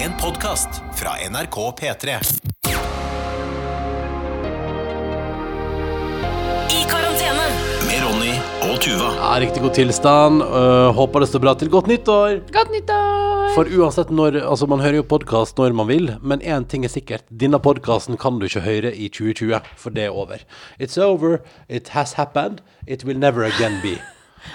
En 0.00 0.12
podkast 0.20 0.68
fra 0.94 1.10
NRK 1.30 1.56
P3. 1.80 2.08
I 6.70 6.82
karantene. 6.90 7.46
Med 7.88 8.02
Ronny 8.04 8.34
og 8.68 8.76
Tuva. 8.84 9.08
Ja, 9.16 9.32
Riktig 9.42 9.62
god 9.64 9.74
tilstand. 9.74 10.42
Uh, 10.42 10.90
håper 10.94 11.24
det 11.24 11.30
står 11.30 11.42
bra 11.42 11.54
til. 11.58 11.70
Godt 11.72 11.90
nyttår! 11.90 12.40
Godt 12.54 12.70
nyttår! 12.74 13.48
For 13.56 13.70
uansett 13.78 14.12
når 14.14 14.38
Altså, 14.44 14.68
man 14.70 14.84
hører 14.84 15.00
jo 15.00 15.08
podkast 15.08 15.58
når 15.58 15.74
man 15.74 15.88
vil, 15.90 16.12
men 16.22 16.42
én 16.42 16.68
ting 16.68 16.84
er 16.86 16.92
sikkert. 16.92 17.26
Denne 17.30 17.58
podkasten 17.58 18.18
kan 18.20 18.38
du 18.38 18.46
ikke 18.46 18.62
høre 18.66 18.94
i 18.94 19.08
2020, 19.08 19.58
for 19.76 19.90
det 19.90 20.06
er 20.06 20.14
over. 20.14 20.44
It's 20.78 20.98
over. 20.98 21.40
It 21.68 21.90
has 21.96 22.14
happened. 22.14 22.62
It 22.86 23.04
will 23.04 23.18
never 23.18 23.42
again 23.48 23.80
be. 23.82 23.98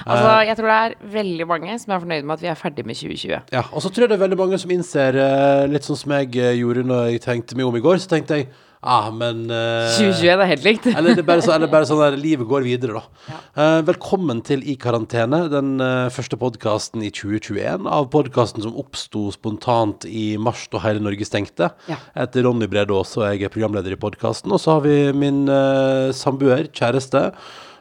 Altså, 0.05 0.33
jeg 0.47 0.59
tror 0.59 0.71
det 0.71 0.79
er 0.81 0.97
veldig 1.13 1.47
mange 1.49 1.77
som 1.81 1.95
er 1.95 2.03
fornøyd 2.03 2.27
med 2.27 2.35
at 2.37 2.43
vi 2.43 2.51
er 2.51 2.59
ferdig 2.59 2.85
med 2.87 2.99
2020. 2.99 3.55
Ja, 3.55 3.63
Og 3.71 3.85
så 3.85 3.89
tror 3.89 4.05
jeg 4.05 4.13
det 4.13 4.19
er 4.19 4.25
veldig 4.25 4.41
mange 4.43 4.59
som 4.61 4.73
innser, 4.73 5.19
eh, 5.23 5.65
litt 5.71 5.87
sånn 5.87 5.99
som 5.99 6.15
jeg 6.17 6.35
eh, 6.37 6.59
gjorde 6.61 6.85
når 6.87 7.09
jeg 7.13 7.25
tenkte 7.27 7.59
meg 7.59 7.69
om 7.69 7.79
i 7.79 7.83
går, 7.83 8.01
så 8.03 8.15
tenkte 8.15 8.41
jeg 8.41 8.51
ah, 8.83 9.09
men 9.15 9.45
uh, 9.47 9.87
2021 9.95 10.43
er 10.43 10.49
helt 10.49 10.65
likt. 10.67 10.87
Eller 10.91 11.15
det 11.15 11.23
er 11.23 11.27
bare, 11.27 11.43
så, 11.45 11.53
eller 11.55 11.71
bare 11.71 11.87
sånn 11.87 12.01
der 12.01 12.17
livet 12.19 12.47
går 12.49 12.65
videre, 12.65 12.99
da. 12.99 13.37
Eh, 13.55 13.79
velkommen 13.87 14.41
til 14.45 14.63
I 14.67 14.75
karantene, 14.79 15.43
den 15.51 15.75
uh, 15.81 16.11
første 16.13 16.39
podkasten 16.39 17.03
i 17.05 17.11
2021 17.13 17.87
av 17.87 18.09
podkasten 18.13 18.65
som 18.65 18.75
oppsto 18.79 19.29
spontant 19.33 20.07
i 20.09 20.33
mars 20.41 20.65
da 20.73 20.83
hele 20.83 21.03
Norge 21.03 21.27
stengte. 21.27 21.71
Ja. 21.87 21.99
Jeg 22.13 22.27
heter 22.27 22.47
Ronny 22.49 22.69
Brede 22.71 22.95
Aase, 22.95 23.21
og 23.21 23.29
jeg 23.29 23.47
er 23.47 23.53
programleder 23.53 23.95
i 23.95 23.99
podkasten. 23.99 24.53
Og 24.53 24.61
så 24.63 24.77
har 24.77 24.87
vi 24.87 24.97
min 25.15 25.45
uh, 25.47 26.11
samboer, 26.15 26.67
kjæreste. 26.75 27.29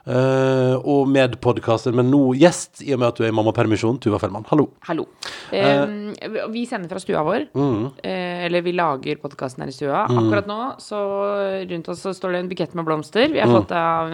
Eh, 0.07 0.75
og 0.79 1.09
medpodkaster, 1.11 1.95
men 1.97 2.11
nå 2.13 2.35
gjest, 2.39 2.83
i 2.85 2.93
og 2.95 3.01
med 3.03 3.09
at 3.13 3.19
du 3.19 3.25
er 3.25 3.31
i 3.31 3.37
mammapermisjon, 3.37 3.99
Tuva 4.03 4.19
Fellmann. 4.23 4.45
Hallo. 4.51 4.69
Hallo. 4.89 5.07
Uh, 5.53 6.13
vi 6.53 6.65
sender 6.69 6.91
fra 6.91 7.01
stua 7.03 7.23
vår. 7.27 7.49
Eh, 8.03 8.45
eller 8.47 8.65
vi 8.67 8.75
lager 8.77 9.21
podkasten 9.23 9.65
her 9.65 9.73
i 9.73 9.77
stua. 9.77 10.05
Akkurat 10.11 10.49
nå 10.51 10.59
så 10.83 11.01
rundt 11.71 11.91
oss 11.93 12.03
så 12.05 12.13
står 12.17 12.35
det 12.35 12.43
en 12.43 12.51
bukett 12.53 12.77
med 12.79 12.87
blomster. 12.89 13.29
Vi 13.33 13.41
har 13.43 13.51
fått 13.53 13.71
det 13.73 13.81
av 13.81 14.13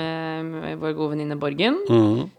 vår 0.83 0.97
gode 0.97 1.13
venninne 1.15 1.39
Borgen 1.41 1.81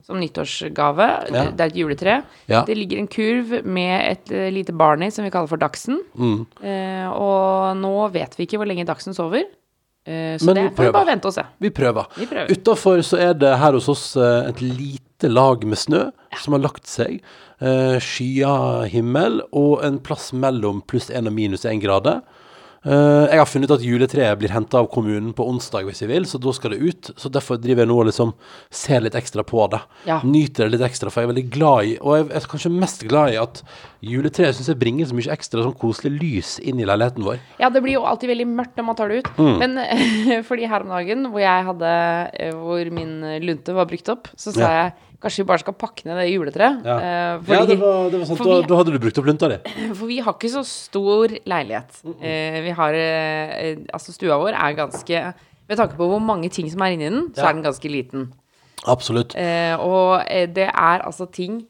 som 0.05 0.19
nyttårsgave. 0.21 1.09
Ja. 1.29 1.45
Det 1.49 1.65
er 1.65 1.71
et 1.71 1.79
juletre. 1.79 2.19
Ja. 2.51 2.63
Det 2.67 2.77
ligger 2.77 3.01
en 3.01 3.09
kurv 3.11 3.55
med 3.65 3.95
et 4.05 4.33
lite 4.53 4.75
barn 4.77 5.03
i 5.05 5.11
som 5.13 5.25
vi 5.25 5.33
kaller 5.33 5.49
for 5.51 5.61
Dagsen. 5.61 6.01
Og 6.19 7.79
nå 7.79 7.95
vet 8.13 8.37
vi 8.37 8.47
ikke 8.47 8.61
hvor 8.61 8.69
lenge 8.69 8.87
Dagsen 8.89 9.17
sover. 9.17 9.47
Eh, 10.09 10.37
så 10.41 10.45
Men 10.45 10.55
det 10.55 10.61
vi 10.61 10.69
får 10.69 10.71
vi 10.71 10.77
prøver. 10.81 10.95
bare 10.95 11.09
vente 11.11 11.29
og 11.29 11.35
se. 11.35 11.43
Vi 11.61 11.69
prøver. 11.69 12.09
Vi 12.17 12.25
prøver. 12.25 12.49
Utafor 12.49 13.03
så 13.05 13.19
er 13.21 13.35
det 13.37 13.51
her 13.61 13.77
hos 13.77 13.89
oss 13.93 14.05
eh, 14.17 14.49
et 14.49 14.61
lite 14.65 15.29
lag 15.29 15.65
med 15.67 15.77
snø 15.77 16.07
som 16.41 16.55
har 16.55 16.63
lagt 16.63 16.87
seg. 16.89 17.19
Uh, 17.59 17.99
skya 17.99 18.85
himmel 18.87 19.41
og 19.51 19.81
en 19.83 19.97
plass 19.99 20.29
mellom 20.31 20.79
pluss 20.87 21.09
én 21.11 21.27
og 21.27 21.33
minus 21.35 21.65
én 21.67 21.81
grader. 21.83 22.21
Eh, 22.85 23.25
jeg 23.27 23.39
har 23.41 23.47
funnet 23.49 23.67
ut 23.67 23.75
at 23.75 23.83
juletreet 23.83 24.39
blir 24.39 24.53
henta 24.53 24.79
av 24.79 24.87
kommunen 24.93 25.33
på 25.35 25.43
onsdag 25.51 25.83
hvis 25.89 25.99
jeg 26.05 26.09
vil, 26.13 26.27
så 26.29 26.39
da 26.39 26.53
skal 26.55 26.71
det 26.71 26.79
ut. 26.79 27.09
Så 27.19 27.31
derfor 27.33 27.59
driver 27.59 27.83
jeg 27.83 27.89
nå 27.91 27.97
og 27.99 28.07
liksom 28.07 28.31
ser 28.71 29.03
litt 29.03 29.17
ekstra 29.19 29.43
på 29.47 29.65
det. 29.73 29.81
Ja. 30.07 30.21
Nyter 30.23 30.69
det 30.69 30.77
litt 30.77 30.85
ekstra, 30.87 31.11
for 31.11 31.21
jeg 31.21 31.27
er 31.29 31.33
veldig 31.33 31.45
glad 31.51 31.89
i 31.89 31.97
Og 31.99 32.15
jeg 32.15 32.29
er 32.39 32.47
kanskje 32.53 32.71
mest 32.71 33.03
glad 33.09 33.33
i 33.33 33.39
at 33.41 33.61
juletreet 34.05 34.55
syns 34.55 34.69
jeg 34.71 34.79
bringer 34.79 35.09
så 35.09 35.17
mye 35.17 35.33
ekstra 35.35 35.65
sånn 35.65 35.75
koselig 35.81 36.13
lys 36.21 36.53
inn 36.63 36.79
i 36.79 36.87
leiligheten 36.87 37.25
vår. 37.27 37.41
Ja, 37.59 37.67
det 37.73 37.81
blir 37.83 37.97
jo 37.97 38.05
alltid 38.07 38.31
veldig 38.31 38.47
mørkt 38.53 38.79
når 38.79 38.87
man 38.87 38.95
tar 38.99 39.11
det 39.11 39.19
ut. 39.25 39.31
Mm. 39.35 39.59
Men 39.59 40.43
fordi 40.47 40.69
her 40.71 40.85
om 40.87 40.93
dagen, 40.95 41.27
hvor 41.33 41.43
jeg 41.43 41.67
hadde 41.73 41.91
eh, 42.39 42.55
Hvor 42.55 42.93
min 42.95 43.19
lunte 43.43 43.75
var 43.75 43.89
brukt 43.91 44.07
opp, 44.15 44.31
så 44.39 44.55
sa 44.55 44.59
Ja. 44.63 44.71
jeg 44.85 44.93
kanskje 45.21 45.43
vi 45.43 45.47
bare 45.49 45.59
skal 45.63 45.73
pakke 45.75 46.05
ned 46.07 46.17
det 46.21 46.27
juletreet. 46.31 46.81
Ja, 46.85 46.97
eh, 46.99 47.51
ja 47.53 47.65
det, 47.67 47.77
var, 47.81 48.09
det 48.09 48.19
var 48.21 48.25
sant. 48.29 48.39
Da, 48.39 48.57
vi- 48.61 48.67
da 48.69 48.75
hadde 48.79 48.93
du 48.95 48.99
brukt 49.03 49.17
opp 49.19 49.25
lunta 49.27 49.49
di. 49.51 49.57
For 49.99 50.05
vi 50.07 50.19
har 50.23 50.33
ikke 50.37 50.51
så 50.53 50.63
stor 50.65 51.33
leilighet. 51.45 52.01
Eh, 52.21 52.59
vi 52.63 52.75
har 52.77 52.93
eh, 52.93 53.77
Altså, 53.93 54.13
stua 54.15 54.37
vår 54.39 54.55
er 54.55 54.77
ganske 54.79 55.23
Med 55.69 55.77
tanke 55.77 55.97
på 55.99 56.07
hvor 56.09 56.19
mange 56.23 56.49
ting 56.49 56.69
som 56.71 56.81
er 56.81 56.95
inni 56.95 57.09
den, 57.09 57.27
så 57.35 57.43
Ja. 57.43 57.49
er 57.49 57.53
den 57.59 57.63
ganske 57.63 57.89
liten. 57.91 58.29
Absolutt. 58.87 59.35
Eh, 59.37 59.75
og 59.77 60.23
eh, 60.27 60.47
det 60.47 60.69
er 60.71 61.03
altså 61.05 61.27
ting 61.31 61.65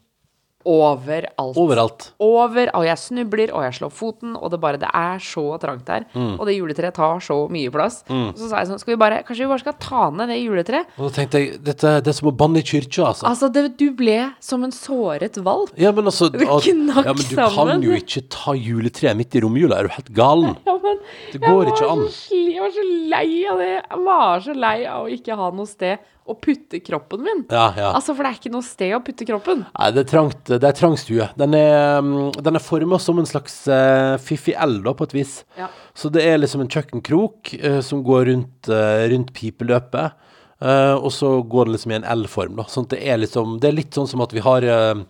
overalt. 0.67 1.57
Overalt. 1.57 2.05
Over, 2.19 2.69
og 2.75 2.83
jeg 2.85 2.99
snubler, 2.99 3.51
og 3.55 3.63
jeg 3.63 3.77
slår 3.79 3.91
foten, 3.95 4.35
og 4.35 4.51
det 4.51 4.59
bare 4.61 4.77
Det 4.79 4.89
er 4.93 5.19
så 5.23 5.43
trangt 5.61 5.85
der. 5.87 6.05
Mm. 6.13 6.35
Og 6.39 6.45
det 6.47 6.55
juletreet 6.57 6.93
tar 6.95 7.19
så 7.23 7.37
mye 7.51 7.71
plass. 7.71 8.01
Og 8.09 8.35
så 8.37 8.49
sa 8.49 8.59
jeg 8.61 8.69
sånn 8.71 8.79
Skal 8.81 8.93
vi 8.95 8.99
bare 9.01 9.21
Kanskje 9.27 9.45
vi 9.45 9.49
bare 9.51 9.63
skal 9.63 9.77
ta 9.79 10.09
ned 10.15 10.29
det 10.33 10.39
juletreet? 10.41 10.91
Og 10.97 11.09
da 11.09 11.11
tenkte 11.15 11.41
jeg 11.41 11.59
dette, 11.63 11.95
det 12.03 12.11
er 12.13 12.17
som 12.19 12.29
å 12.31 12.35
banne 12.35 12.59
i 12.61 12.65
kyrkja, 12.65 13.07
altså. 13.13 13.27
Altså, 13.29 13.49
det, 13.55 13.65
du 13.79 13.87
ble 13.95 14.17
som 14.43 14.63
en 14.67 14.71
såret 14.75 15.39
valp. 15.43 15.73
Ja, 15.79 15.91
men 15.95 16.05
altså 16.11 16.29
Du 16.33 16.39
knakk 16.39 16.61
sammen. 16.61 17.05
ja, 17.05 17.13
men 17.13 17.25
Du 17.25 17.35
kan 17.39 17.83
jo 17.87 17.97
ikke 17.97 18.23
ta 18.29 18.55
juletreet 18.57 19.17
midt 19.19 19.35
i 19.39 19.43
romjula, 19.45 19.79
er 19.79 19.89
du 19.89 19.95
helt 19.95 20.13
galen? 20.15 20.55
Ja, 20.69 20.75
men 20.83 20.99
Det 21.33 21.41
går 21.41 21.71
ikke 21.73 21.89
an. 21.89 22.05
så 22.13 22.35
Jeg 22.35 22.61
var 22.61 22.71
så 22.75 22.85
lei 23.15 23.27
av 23.49 23.59
det. 23.63 23.71
Jeg 23.79 24.05
var 24.05 24.39
så 24.45 24.53
lei 24.55 24.77
av 24.89 25.07
å 25.07 25.11
ikke 25.13 25.35
ha 25.39 25.49
noe 25.55 25.69
sted 25.69 25.97
å 26.29 26.35
putte 26.37 26.79
kroppen 26.85 27.23
min. 27.25 27.41
Ja, 27.49 27.65
ja. 27.75 27.89
Altså, 27.97 28.13
for 28.13 28.23
det 28.23 28.29
er 28.31 28.39
ikke 28.39 28.53
noe 28.53 28.65
sted 28.67 28.93
å 28.95 29.01
putte 29.03 29.25
kroppen. 29.27 29.65
Nei, 29.73 29.89
det 29.95 30.03
er 30.05 30.09
trangt, 30.13 30.43
det 30.51 30.69
er 30.69 30.77
trang 30.77 30.95
stue. 31.01 31.27
Den 31.41 31.57
er, 31.57 31.99
mm, 32.05 32.37
den 32.37 32.59
er 32.59 32.63
forma 32.63 32.99
som 33.01 33.19
en 33.21 33.29
slags 33.29 33.59
uh, 33.71 34.15
fiffig 34.21 34.53
L, 34.61 34.79
da, 34.85 34.93
på 34.93 35.09
et 35.09 35.17
vis. 35.17 35.39
Ja. 35.57 35.67
Så 35.97 36.11
det 36.13 36.23
er 36.29 36.37
liksom 36.39 36.63
en 36.63 36.71
kjøkkenkrok 36.71 37.53
uh, 37.63 37.79
som 37.85 38.05
går 38.05 38.29
rundt, 38.31 38.69
uh, 38.71 39.05
rundt 39.11 39.33
pipeløpet. 39.37 40.13
eh, 40.61 40.95
og 40.99 41.11
så 41.15 41.41
går 41.47 41.65
det 41.65 41.71
liksom 41.77 41.91
i 41.91 41.95
en 42.01 42.07
L-form, 42.19 42.57
da. 42.59 42.65
Sånn 42.67 42.83
at 42.87 42.91
det 42.91 42.97
er 43.07 43.19
liksom 43.21 43.59
Det 43.63 43.69
er 43.69 43.77
litt 43.77 43.95
sånn 43.95 44.09
som 44.11 44.19
at 44.25 44.33
vi 44.35 44.41
har 44.43 44.65
eh, 44.67 45.03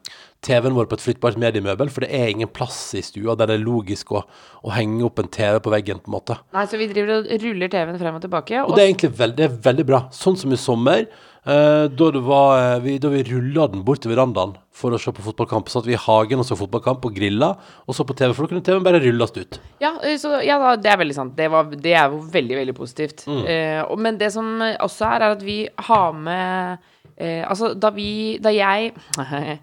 TV-en 0.45 0.75
vår 0.77 0.87
på 0.87 0.95
et 0.95 1.03
flyttbart 1.03 1.39
mediemøbel, 1.41 1.89
for 1.91 2.05
det 2.05 2.13
er 2.15 2.29
ingen 2.31 2.49
plass 2.51 2.77
i 2.95 3.03
stua 3.03 3.35
der 3.35 3.49
det 3.49 3.57
er 3.57 3.65
logisk 3.65 4.13
å, 4.15 4.23
å 4.63 4.71
henge 4.71 5.03
opp 5.07 5.19
en 5.19 5.31
TV 5.31 5.57
på 5.63 5.73
veggen, 5.73 5.99
på 5.99 6.11
en 6.11 6.15
måte. 6.15 6.37
Nei, 6.55 6.63
så 6.69 6.79
vi 6.79 6.87
driver 6.91 7.17
og 7.17 7.33
ruller 7.43 7.71
TV-en 7.71 7.99
frem 7.99 8.19
og 8.19 8.23
tilbake. 8.23 8.61
Og 8.63 8.77
det 8.77 8.85
er 8.85 8.91
egentlig 8.93 9.11
veld, 9.19 9.35
det 9.35 9.49
er 9.49 9.57
veldig 9.67 9.85
bra. 9.89 10.05
Sånn 10.15 10.37
som 10.39 10.53
i 10.55 10.59
sommer, 10.59 11.03
eh, 11.43 11.83
da, 11.91 12.09
var, 12.23 12.53
eh, 12.61 12.77
vi, 12.85 12.93
da 13.03 13.11
vi 13.11 13.25
rulla 13.27 13.67
den 13.73 13.83
bort 13.87 14.05
til 14.05 14.13
verandaen 14.13 14.55
for 14.79 14.95
å 14.95 14.99
se 15.01 15.11
på 15.11 15.25
fotballkamp. 15.25 15.67
Satt 15.71 15.89
vi 15.89 15.97
i 15.97 15.99
hagen 15.99 16.39
og 16.39 16.47
så 16.47 16.55
fotballkamp 16.59 17.03
og 17.09 17.17
grilla, 17.19 17.51
og 17.83 17.97
så 17.97 18.05
på 18.07 18.15
TV, 18.15 18.31
for 18.31 18.47
da 18.47 18.53
kunne 18.53 18.63
TV-en 18.63 18.85
bare 18.85 19.01
rulles 19.03 19.35
ut. 19.35 19.59
Ja, 19.83 19.97
eh, 19.99 20.15
så, 20.21 20.37
ja 20.45 20.55
det 20.79 20.93
er 20.93 21.01
veldig 21.03 21.17
sant. 21.17 21.35
Det, 21.35 21.49
var, 21.51 21.67
det 21.75 21.97
er 21.99 22.07
jo 22.13 22.23
veldig, 22.31 22.61
veldig 22.61 22.77
positivt. 22.79 23.27
Mm. 23.27 23.43
Eh, 23.43 23.97
men 23.99 24.21
det 24.21 24.31
som 24.37 24.55
også 24.61 25.11
er, 25.11 25.27
er 25.27 25.35
at 25.35 25.43
vi 25.43 25.65
har 25.89 26.15
med 26.15 26.95
eh, 27.19 27.43
Altså, 27.49 27.73
da 27.77 27.89
vi 27.91 28.37
Da 28.41 28.49
jeg 28.55 28.93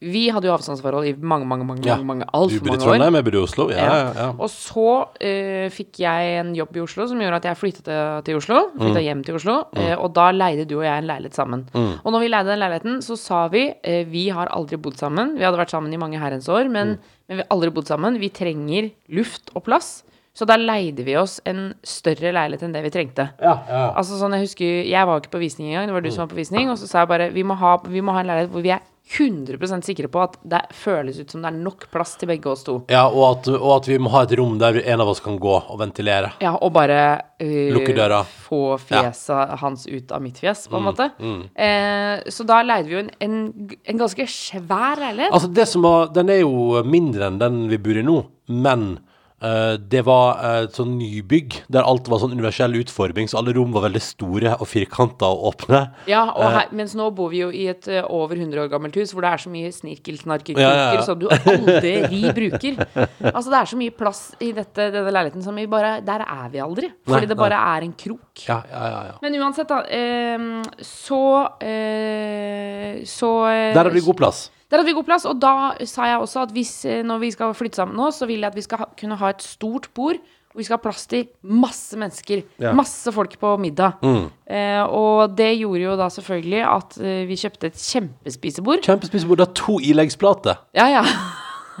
Vi 0.00 0.28
hadde 0.30 0.46
jo 0.46 0.52
avstandsforhold 0.54 1.08
i 1.08 1.12
mange, 1.18 1.46
mange, 1.48 1.64
mange, 1.66 1.82
Ja. 1.86 1.96
mange, 1.96 2.06
mange 2.06 2.24
Du 2.26 2.30
altfor 2.38 2.60
bor 2.60 2.66
i 2.66 2.70
mange 2.70 2.82
år. 2.84 2.92
Trondheim, 2.92 3.14
jeg 3.18 3.24
bor 3.26 3.34
i 3.34 3.42
Oslo. 3.42 3.64
Ja, 3.70 3.86
ja, 3.88 4.12
ja. 4.14 4.26
Og 4.38 4.48
så 4.52 4.84
eh, 5.20 5.68
fikk 5.74 5.98
jeg 6.04 6.36
en 6.40 6.54
jobb 6.54 6.76
i 6.76 6.80
Oslo 6.84 7.06
som 7.10 7.18
gjorde 7.18 7.40
at 7.40 7.48
jeg 7.50 7.56
flyttet 7.58 7.84
til, 7.88 8.22
til 8.28 8.36
Oslo. 8.38 8.60
Mm. 8.78 8.94
Hjem 9.08 9.24
til 9.26 9.34
Oslo. 9.40 9.56
eh, 9.74 9.94
og 9.98 10.12
da 10.14 10.28
leide 10.30 10.66
du 10.70 10.76
og 10.78 10.84
jeg 10.86 11.02
en 11.02 11.08
leilighet 11.10 11.34
sammen. 11.34 11.66
Og 11.74 12.08
når 12.14 12.20
vi 12.22 12.28
leide 12.30 12.52
den 12.52 12.62
leiligheten, 12.62 13.00
så 13.02 13.16
sa 13.18 13.46
vi 13.48 13.64
eh, 13.82 14.04
Vi 14.06 14.28
har 14.30 14.46
aldri 14.54 14.76
bodd 14.78 14.96
sammen. 15.00 15.34
Vi 15.38 15.44
hadde 15.44 15.58
vært 15.58 15.74
sammen 15.74 15.92
i 15.92 15.98
mange 16.00 16.18
herrens 16.22 16.48
år, 16.48 16.68
men, 16.70 16.88
Mm. 16.98 16.98
men 17.28 17.36
vi 17.38 17.42
har 17.42 17.50
aldri 17.50 17.70
bodd 17.74 17.86
sammen. 17.90 18.20
Vi 18.22 18.28
trenger 18.30 18.90
luft 19.10 19.50
og 19.54 19.64
plass. 19.66 20.04
Så 20.38 20.46
da 20.46 20.54
leide 20.60 21.02
vi 21.02 21.16
oss 21.18 21.40
en 21.50 21.72
større 21.82 22.30
leilighet 22.30 22.62
enn 22.62 22.74
det 22.76 22.84
vi 22.84 22.92
trengte. 22.94 23.24
Ja, 23.42 23.56
ja. 23.66 23.80
Altså 23.98 24.20
sånn, 24.20 24.36
Jeg 24.38 24.46
husker, 24.46 24.84
jeg 24.86 25.08
var 25.08 25.18
ikke 25.18 25.32
på 25.34 25.42
visning 25.42 25.72
engang. 25.72 25.88
Det 25.90 25.96
var 25.96 26.04
du 26.04 26.12
som 26.14 26.22
var 26.22 26.30
på 26.30 26.38
visning. 26.38 26.70
Og 26.70 26.78
så 26.78 26.86
sa 26.86 27.02
jeg 27.02 27.10
bare 27.10 27.32
vi 27.34 27.42
må 27.42 27.56
ha, 27.58 27.72
vi 27.82 28.04
må 28.04 28.14
ha 28.14 28.22
en 28.22 28.30
leilighet 28.30 28.54
hvor 28.54 28.62
vi 28.62 28.70
er 28.76 28.84
100% 29.08 29.86
sikre 29.88 30.08
på 30.12 30.20
at 30.20 30.36
det 30.44 30.60
føles 30.76 31.16
ut 31.16 31.32
som 31.32 31.40
det 31.40 31.48
er 31.48 31.56
nok 31.56 31.86
plass 31.90 32.12
til 32.20 32.28
begge 32.28 32.50
oss 32.52 32.60
to. 32.66 32.74
ja 32.92 33.06
og, 33.08 33.22
at, 33.30 33.48
og 33.56 33.70
at 33.78 33.88
vi 33.88 33.96
må 34.04 34.12
ha 34.12 34.20
et 34.26 34.34
rom 34.36 34.58
der 34.60 34.82
en 34.82 35.00
av 35.00 35.08
oss 35.14 35.22
kan 35.24 35.38
gå 35.40 35.54
og 35.56 35.80
ventilere. 35.80 36.34
Ja, 36.44 36.52
og 36.54 36.74
bare 36.76 37.00
uh, 37.40 37.72
Lukke 37.72 37.96
døra. 37.96 38.20
få 38.44 38.76
fjeset 38.82 39.56
hans 39.62 39.88
ut 39.88 40.12
av 40.12 40.22
mitt 40.22 40.38
fjes, 40.42 40.66
på 40.68 40.76
en 40.76 40.86
måte. 40.90 41.08
Eh, 41.56 42.28
så 42.28 42.46
da 42.46 42.60
leide 42.66 42.90
vi 42.90 42.98
jo 42.98 43.02
en, 43.06 43.10
en, 43.24 43.38
en 43.80 44.04
ganske 44.04 44.28
svær 44.28 45.00
leilighet. 45.00 45.32
Altså, 45.32 45.50
det 45.56 45.68
som 45.72 45.88
var, 45.88 46.12
den 46.12 46.34
er 46.34 46.42
jo 46.44 46.84
mindre 46.84 47.32
enn 47.32 47.40
den 47.40 47.62
vi 47.72 47.80
bor 47.80 47.98
i 47.98 48.04
nå, 48.04 48.20
men 48.52 48.90
det 49.40 50.00
var 50.06 50.40
et 50.64 50.74
sånn 50.74 50.96
nybygg 50.98 51.60
der 51.70 51.86
alt 51.86 52.08
var 52.10 52.18
sånn 52.18 52.32
universell 52.34 52.72
utforming, 52.80 53.28
så 53.30 53.38
alle 53.38 53.52
rom 53.54 53.70
var 53.72 53.84
veldig 53.86 54.00
store 54.02 54.56
og 54.58 54.66
firkanta 54.66 55.28
og 55.30 55.44
åpne. 55.52 55.82
Ja, 56.10 56.24
og 56.32 56.42
Eh. 56.48 56.56
her, 56.56 56.72
mens 56.74 56.94
nå 56.98 57.06
bor 57.14 57.30
vi 57.30 57.38
jo 57.44 57.50
i 57.54 57.68
et 57.70 57.86
over 58.08 58.34
100 58.34 58.58
år 58.64 58.68
gammelt 58.72 58.96
hus 58.98 59.12
hvor 59.14 59.22
det 59.22 59.30
er 59.30 59.42
så 59.44 59.52
mye 59.52 59.70
snirkelsnarkerkroker 59.70 60.58
Ja, 60.60 60.74
ja, 60.74 60.94
ja. 60.98 61.02
som 61.06 61.18
du 61.20 61.28
aldri 61.28 62.32
bruker. 62.34 62.80
Altså, 63.30 63.48
det 63.52 63.60
er 63.60 63.70
så 63.70 63.78
mye 63.78 63.94
plass 63.94 64.24
i 64.42 64.50
dette, 64.56 64.88
denne 64.90 65.12
leiligheten 65.14 65.42
som 65.46 65.54
vi 65.54 65.66
bare 65.70 66.00
Der 66.02 66.24
er 66.26 66.48
vi 66.50 66.58
aldri. 66.58 66.90
Fordi 67.06 67.26
Nei, 67.26 67.30
det 67.30 67.36
bare 67.38 67.62
er 67.76 67.86
en 67.86 67.92
krok. 67.94 68.42
Ja, 68.48 68.62
ja, 68.70 68.84
ja. 68.90 69.00
ja. 69.12 69.16
Men 69.22 69.38
uansett, 69.38 69.68
da. 69.70 69.82
så 70.82 71.22
eh, 71.62 73.04
Så 73.06 73.32
eh, 73.48 73.74
Der 73.74 73.84
har 73.84 73.90
vi 73.94 74.00
god 74.00 74.16
plass. 74.18 74.50
Der 74.68 74.80
hadde 74.80 74.90
vi 74.90 74.96
god 74.98 75.06
plass, 75.08 75.24
og 75.28 75.38
da 75.40 75.52
sa 75.88 76.10
jeg 76.10 76.20
også 76.20 76.42
at 76.44 76.50
hvis, 76.52 76.72
eh, 76.84 77.04
når 77.06 77.22
vi 77.22 77.30
skal 77.32 77.54
flytte 77.56 77.80
sammen 77.80 77.96
nå, 77.96 78.10
så 78.12 78.28
vil 78.28 78.42
jeg 78.44 78.50
at 78.52 78.58
vi 78.58 78.66
skal 78.66 78.82
ha, 78.82 78.90
kunne 79.00 79.16
ha 79.16 79.30
et 79.32 79.44
stort 79.44 79.88
bord. 79.96 80.20
Og 80.52 80.60
vi 80.60 80.64
skal 80.64 80.78
ha 80.78 80.82
plass 80.82 81.04
til 81.08 81.26
masse 81.44 81.96
mennesker. 82.00 82.42
Ja. 82.60 82.72
Masse 82.76 83.12
folk 83.12 83.34
på 83.40 83.50
middag. 83.60 84.00
Eh, 84.48 84.80
og 84.84 85.34
det 85.36 85.50
gjorde 85.58 85.82
jo 85.84 85.96
da 86.00 86.08
selvfølgelig 86.12 86.62
at 86.68 86.96
eh, 87.00 87.24
vi 87.28 87.36
kjøpte 87.36 87.68
et 87.68 87.76
kjempespisebord. 87.80 88.80
Kjempespisebord. 88.84 89.40
Det 89.40 89.46
har 89.46 89.58
to 89.60 89.76
ileggsplater. 89.80 90.64
Ja, 90.76 90.88
ja. 90.98 91.04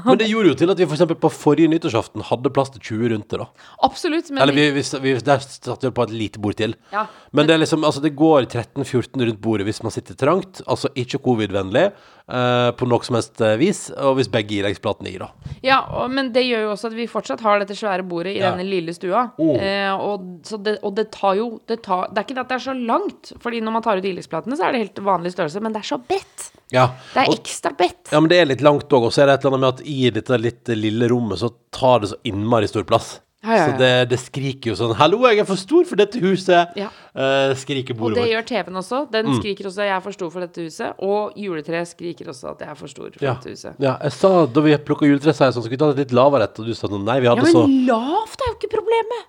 Men 0.06 0.18
det 0.20 0.28
gjorde 0.30 0.52
jo 0.52 0.58
til 0.58 0.70
at 0.70 0.78
vi 0.78 0.86
for 0.86 0.94
eksempel 0.94 1.16
på 1.18 1.30
forrige 1.32 1.70
nyttårsaften 1.72 2.22
hadde 2.28 2.52
plass 2.54 2.70
til 2.74 2.82
20 2.92 3.12
rundt 3.14 3.32
det, 3.32 3.40
da. 3.40 3.48
Absolutt. 3.88 4.30
Men 4.30 4.44
Eller 4.44 4.54
vi, 4.54 4.66
vi, 4.76 4.84
vi 5.02 5.14
der 5.26 5.42
satt 5.42 5.86
vi 5.86 5.90
på 5.94 6.06
et 6.06 6.14
lite 6.14 6.42
bord 6.42 6.58
til. 6.60 6.76
Ja, 6.92 7.06
Men 7.32 7.48
det 7.48 7.56
er 7.56 7.62
liksom, 7.64 7.82
altså 7.88 8.02
det 8.04 8.14
går 8.18 8.46
13-14 8.46 9.26
rundt 9.26 9.40
bordet 9.42 9.66
hvis 9.66 9.82
man 9.82 9.94
sitter 9.94 10.18
trangt, 10.18 10.62
altså 10.66 10.92
ikke 10.94 11.18
covid-vennlig 11.24 11.88
eh, 12.28 12.70
på 12.78 12.86
noe 12.88 13.04
som 13.06 13.16
helst 13.18 13.40
eh, 13.40 13.56
vis, 13.60 13.90
og 13.96 14.16
hvis 14.18 14.28
begge 14.32 14.58
ileggsplatene 14.60 15.10
gir, 15.12 15.24
da. 15.24 15.54
Ja, 15.64 15.78
og, 15.88 16.10
men 16.14 16.30
det 16.34 16.44
gjør 16.46 16.66
jo 16.66 16.70
også 16.74 16.90
at 16.90 16.96
vi 16.98 17.06
fortsatt 17.10 17.40
har 17.44 17.58
dette 17.62 17.76
svære 17.78 18.04
bordet 18.08 18.36
i 18.36 18.38
Ja. 18.40 18.50
denne 18.52 18.66
lille 18.68 18.94
stua. 18.94 19.26
Oh. 19.38 19.56
Eh, 19.60 19.92
og, 19.94 20.26
så 20.46 20.58
det, 20.62 20.78
og 20.82 20.94
det 20.98 21.08
tar 21.14 21.34
jo 21.40 21.48
det, 21.68 21.80
tar, 21.86 22.08
det 22.12 22.18
er 22.22 22.26
ikke 22.28 22.36
det 22.38 22.44
at 22.44 22.48
det 22.52 22.58
er 22.60 22.66
så 22.68 22.76
langt, 22.78 23.32
Fordi 23.40 23.60
når 23.64 23.72
man 23.78 23.82
tar 23.82 23.98
ut 23.98 24.04
ileggsplatene, 24.04 24.56
så 24.58 24.68
er 24.68 24.72
det 24.76 24.84
helt 24.86 24.98
vanlig 25.04 25.32
størrelse, 25.34 25.60
men 25.64 25.72
det 25.74 25.80
er 25.84 25.88
så 25.90 25.98
bredt. 25.98 26.50
Ja, 26.72 26.88
Det 27.14 27.22
er 27.24 27.28
og, 27.32 27.38
ekstra 27.40 27.72
bredt. 27.76 28.12
ja 28.12 28.20
men 28.20 28.28
det 28.28 28.38
er 28.42 28.50
litt 28.50 28.60
langt 28.64 28.88
òg, 28.92 29.08
og 29.08 29.12
så 29.14 29.22
er 29.24 29.26
det 29.32 29.38
et 29.38 29.44
eller 29.46 29.56
annet 29.56 29.66
med 29.66 29.80
at 29.80 29.86
i 29.88 30.10
dette 30.18 30.38
litt 30.40 30.68
lille 30.76 31.08
rommet 31.08 31.38
så 31.40 31.48
tar 31.72 32.00
det 32.04 32.10
så 32.12 32.18
innmari 32.28 32.68
stor 32.68 32.84
plass. 32.84 33.20
Ja, 33.44 33.50
ja, 33.54 33.56
ja. 33.56 33.66
Så 33.70 33.78
det, 33.78 33.90
det 34.10 34.18
skriker 34.18 34.72
jo 34.72 34.74
sånn 34.74 34.94
'Hallo, 34.98 35.20
jeg 35.30 35.38
er 35.38 35.44
for 35.46 35.54
stor 35.56 35.84
for 35.86 35.94
dette 35.96 36.18
huset!' 36.18 36.74
Ja. 36.76 36.88
bordet 37.14 37.56
skriker 37.62 37.94
Og 38.02 38.14
det 38.14 38.24
gjør 38.32 38.46
TV-en 38.46 38.74
også. 38.82 39.10
Den 39.12 39.26
Mm. 39.26 39.38
skriker 39.38 39.64
også 39.70 39.82
'jeg 39.86 39.96
er 39.96 40.00
for 40.00 40.12
stor 40.12 40.30
for 40.30 40.40
dette 40.40 40.58
huset'. 40.58 40.94
Og 40.98 41.32
juletreet 41.36 41.86
skriker 41.86 42.26
også 42.26 42.50
at 42.50 42.58
'jeg 42.58 42.68
er 42.70 42.74
for 42.74 42.88
stor 42.88 43.10
for 43.12 43.24
Ja. 43.24 43.34
dette 43.34 43.50
huset'. 43.54 43.74
ja, 43.78 43.96
jeg 44.02 44.12
sa 44.12 44.46
da 44.46 44.60
vi 44.60 44.76
plukka 44.76 45.06
juletre, 45.06 45.32
sa 45.32 45.44
jeg 45.46 45.54
sånn, 45.54 45.62
skal 45.62 45.70
vi 45.70 45.76
ta 45.76 45.92
det 45.92 45.98
litt 45.98 46.12
lavere 46.12 46.42
og 46.48 46.66
du 46.66 46.74
sa 46.74 46.88
sånn, 46.88 47.04
nei, 47.04 47.20
vi 47.20 47.26
Ja, 47.26 47.36
hadde 47.36 47.46
så 47.46 47.66
men 47.68 47.86
lavt 47.86 48.40
er 48.42 48.50
jo 48.50 48.54
ikke 48.58 48.74
problemet! 48.74 49.24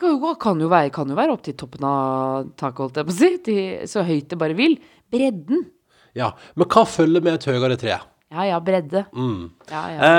Kan 0.00 0.20
jo, 0.20 0.34
kan 0.34 0.58
jo 0.60 0.68
være, 0.68 0.90
kan 0.90 1.08
jo 1.08 1.14
være 1.14 1.32
opp 1.32 1.42
til 1.42 1.54
toppen 1.54 1.84
av 1.84 2.44
taket, 2.56 2.78
holdt 2.78 2.94
jeg 2.96 3.06
på 3.06 3.10
å 3.10 3.12
si. 3.12 3.38
Til, 3.38 3.86
så 3.86 4.02
høyt 4.04 4.28
det 4.28 4.38
bare 4.38 4.54
vil. 4.56 4.78
Bredden. 5.12 5.66
Ja, 6.14 6.32
men 6.56 6.66
hva 6.66 6.84
følger 6.84 7.22
med 7.22 7.34
et 7.34 7.44
høyere 7.44 7.78
tre? 7.78 8.00
Ja 8.34 8.44
ja, 8.48 8.58
bredde. 8.64 9.04
Mm. 9.14 9.50
Ja, 9.70 9.82
ja. 9.94 10.12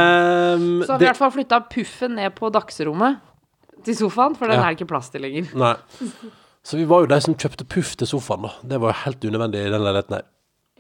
Um, 0.56 0.82
Så 0.86 0.94
har 0.94 1.00
vi 1.02 1.06
i 1.06 1.10
hvert 1.10 1.20
fall 1.20 1.34
flytta 1.36 1.60
puffen 1.72 2.16
ned 2.16 2.36
på 2.38 2.50
dagsrommet 2.56 3.20
til 3.86 3.98
sofaen, 4.00 4.36
for 4.40 4.48
den 4.48 4.56
Ja. 4.58 4.64
er 4.70 4.74
det 4.74 4.80
ikke 4.80 4.88
plass 4.94 5.10
til 5.12 5.22
lenger. 5.26 5.52
nei. 5.54 5.76
Så 6.66 6.78
vi 6.80 6.86
var 6.90 7.04
jo 7.04 7.10
de 7.12 7.20
som 7.22 7.36
kjøpte 7.36 7.68
puff 7.70 7.96
til 8.00 8.08
sofaen, 8.10 8.48
da. 8.48 8.54
Det 8.64 8.80
var 8.82 8.94
jo 8.96 9.02
helt 9.04 9.28
unødvendig 9.28 9.66
i 9.68 9.70
den 9.70 9.84
leiligheten 9.86 10.16
her. 10.18 10.24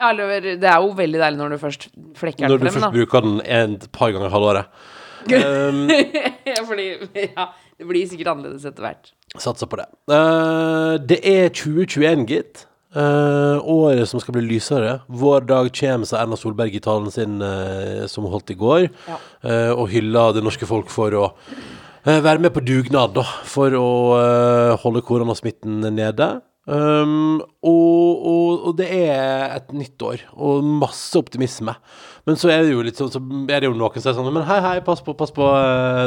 Ja, 0.01 0.09
det 0.11 0.63
er 0.63 0.79
jo 0.81 0.89
veldig 0.97 1.19
deilig 1.21 1.37
når 1.39 1.49
du 1.53 1.57
først 1.61 1.89
flekker 2.17 2.47
frem, 2.47 2.49
da. 2.49 2.53
Når 2.55 2.59
du 2.59 2.65
først 2.71 2.87
da. 2.87 2.91
bruker 2.95 3.21
den 3.21 3.41
et 3.45 3.91
par 3.91 4.11
ganger 4.15 4.27
i 4.31 4.33
halvåret. 4.33 4.65
Um, 5.25 5.87
fordi 6.67 6.83
ja, 7.17 7.47
det 7.79 7.87
blir 7.89 8.05
sikkert 8.05 8.27
annerledes 8.35 8.65
etter 8.69 8.83
hvert. 8.85 9.07
Satser 9.41 9.65
på 9.65 9.79
det. 9.79 9.87
Uh, 10.11 10.97
det 11.01 11.17
er 11.25 11.49
2021, 11.49 12.27
gitt. 12.29 12.65
Eh, 12.95 13.57
året 13.67 14.07
som 14.07 14.21
skal 14.23 14.37
bli 14.37 14.45
lysere. 14.47 15.01
Vår 15.11 15.43
dag 15.49 15.67
kommer, 15.75 16.07
sa 16.07 16.21
Erna 16.21 16.37
Solberg 16.39 16.77
i 16.77 16.79
talen 16.79 17.11
sin 17.11 17.41
uh, 17.43 18.05
som 18.07 18.23
hun 18.23 18.31
holdt 18.31 18.53
i 18.53 18.55
går, 18.55 18.85
Ja. 19.09 19.17
uh, 19.43 19.71
og 19.75 19.89
hylla 19.91 20.29
det 20.31 20.43
norske 20.45 20.67
folk 20.69 20.87
for 20.93 21.11
å 21.11 21.25
være 22.05 22.39
med 22.39 22.53
på 22.53 22.61
dugnad, 22.63 23.15
da. 23.17 23.23
For 23.49 23.73
å 23.73 23.87
holde 24.77 25.01
koronasmitten 25.01 25.81
nede. 25.89 26.27
Um, 26.69 27.41
og, 27.65 28.27
og, 28.29 28.67
og 28.69 28.75
det 28.77 28.87
er 28.93 29.55
et 29.55 29.73
nytt 29.73 30.05
år, 30.05 30.21
og 30.37 30.63
masse 30.85 31.17
optimisme. 31.17 31.73
Men 32.29 32.37
så 32.37 32.51
er 32.53 32.61
det 32.61 32.75
jo 32.75 32.85
litt 32.85 33.01
sånn, 33.01 33.09
så 33.09 33.19
er 33.49 33.65
det 33.65 33.71
jo 33.71 33.73
noen 33.73 33.97
som 33.97 34.11
er 34.13 34.19
sånn 34.19 34.29
Men 34.37 34.45
hei, 34.45 34.59
hei, 34.61 34.75
pass 34.85 35.01
på, 35.01 35.17
pass 35.17 35.33
på. 35.33 35.49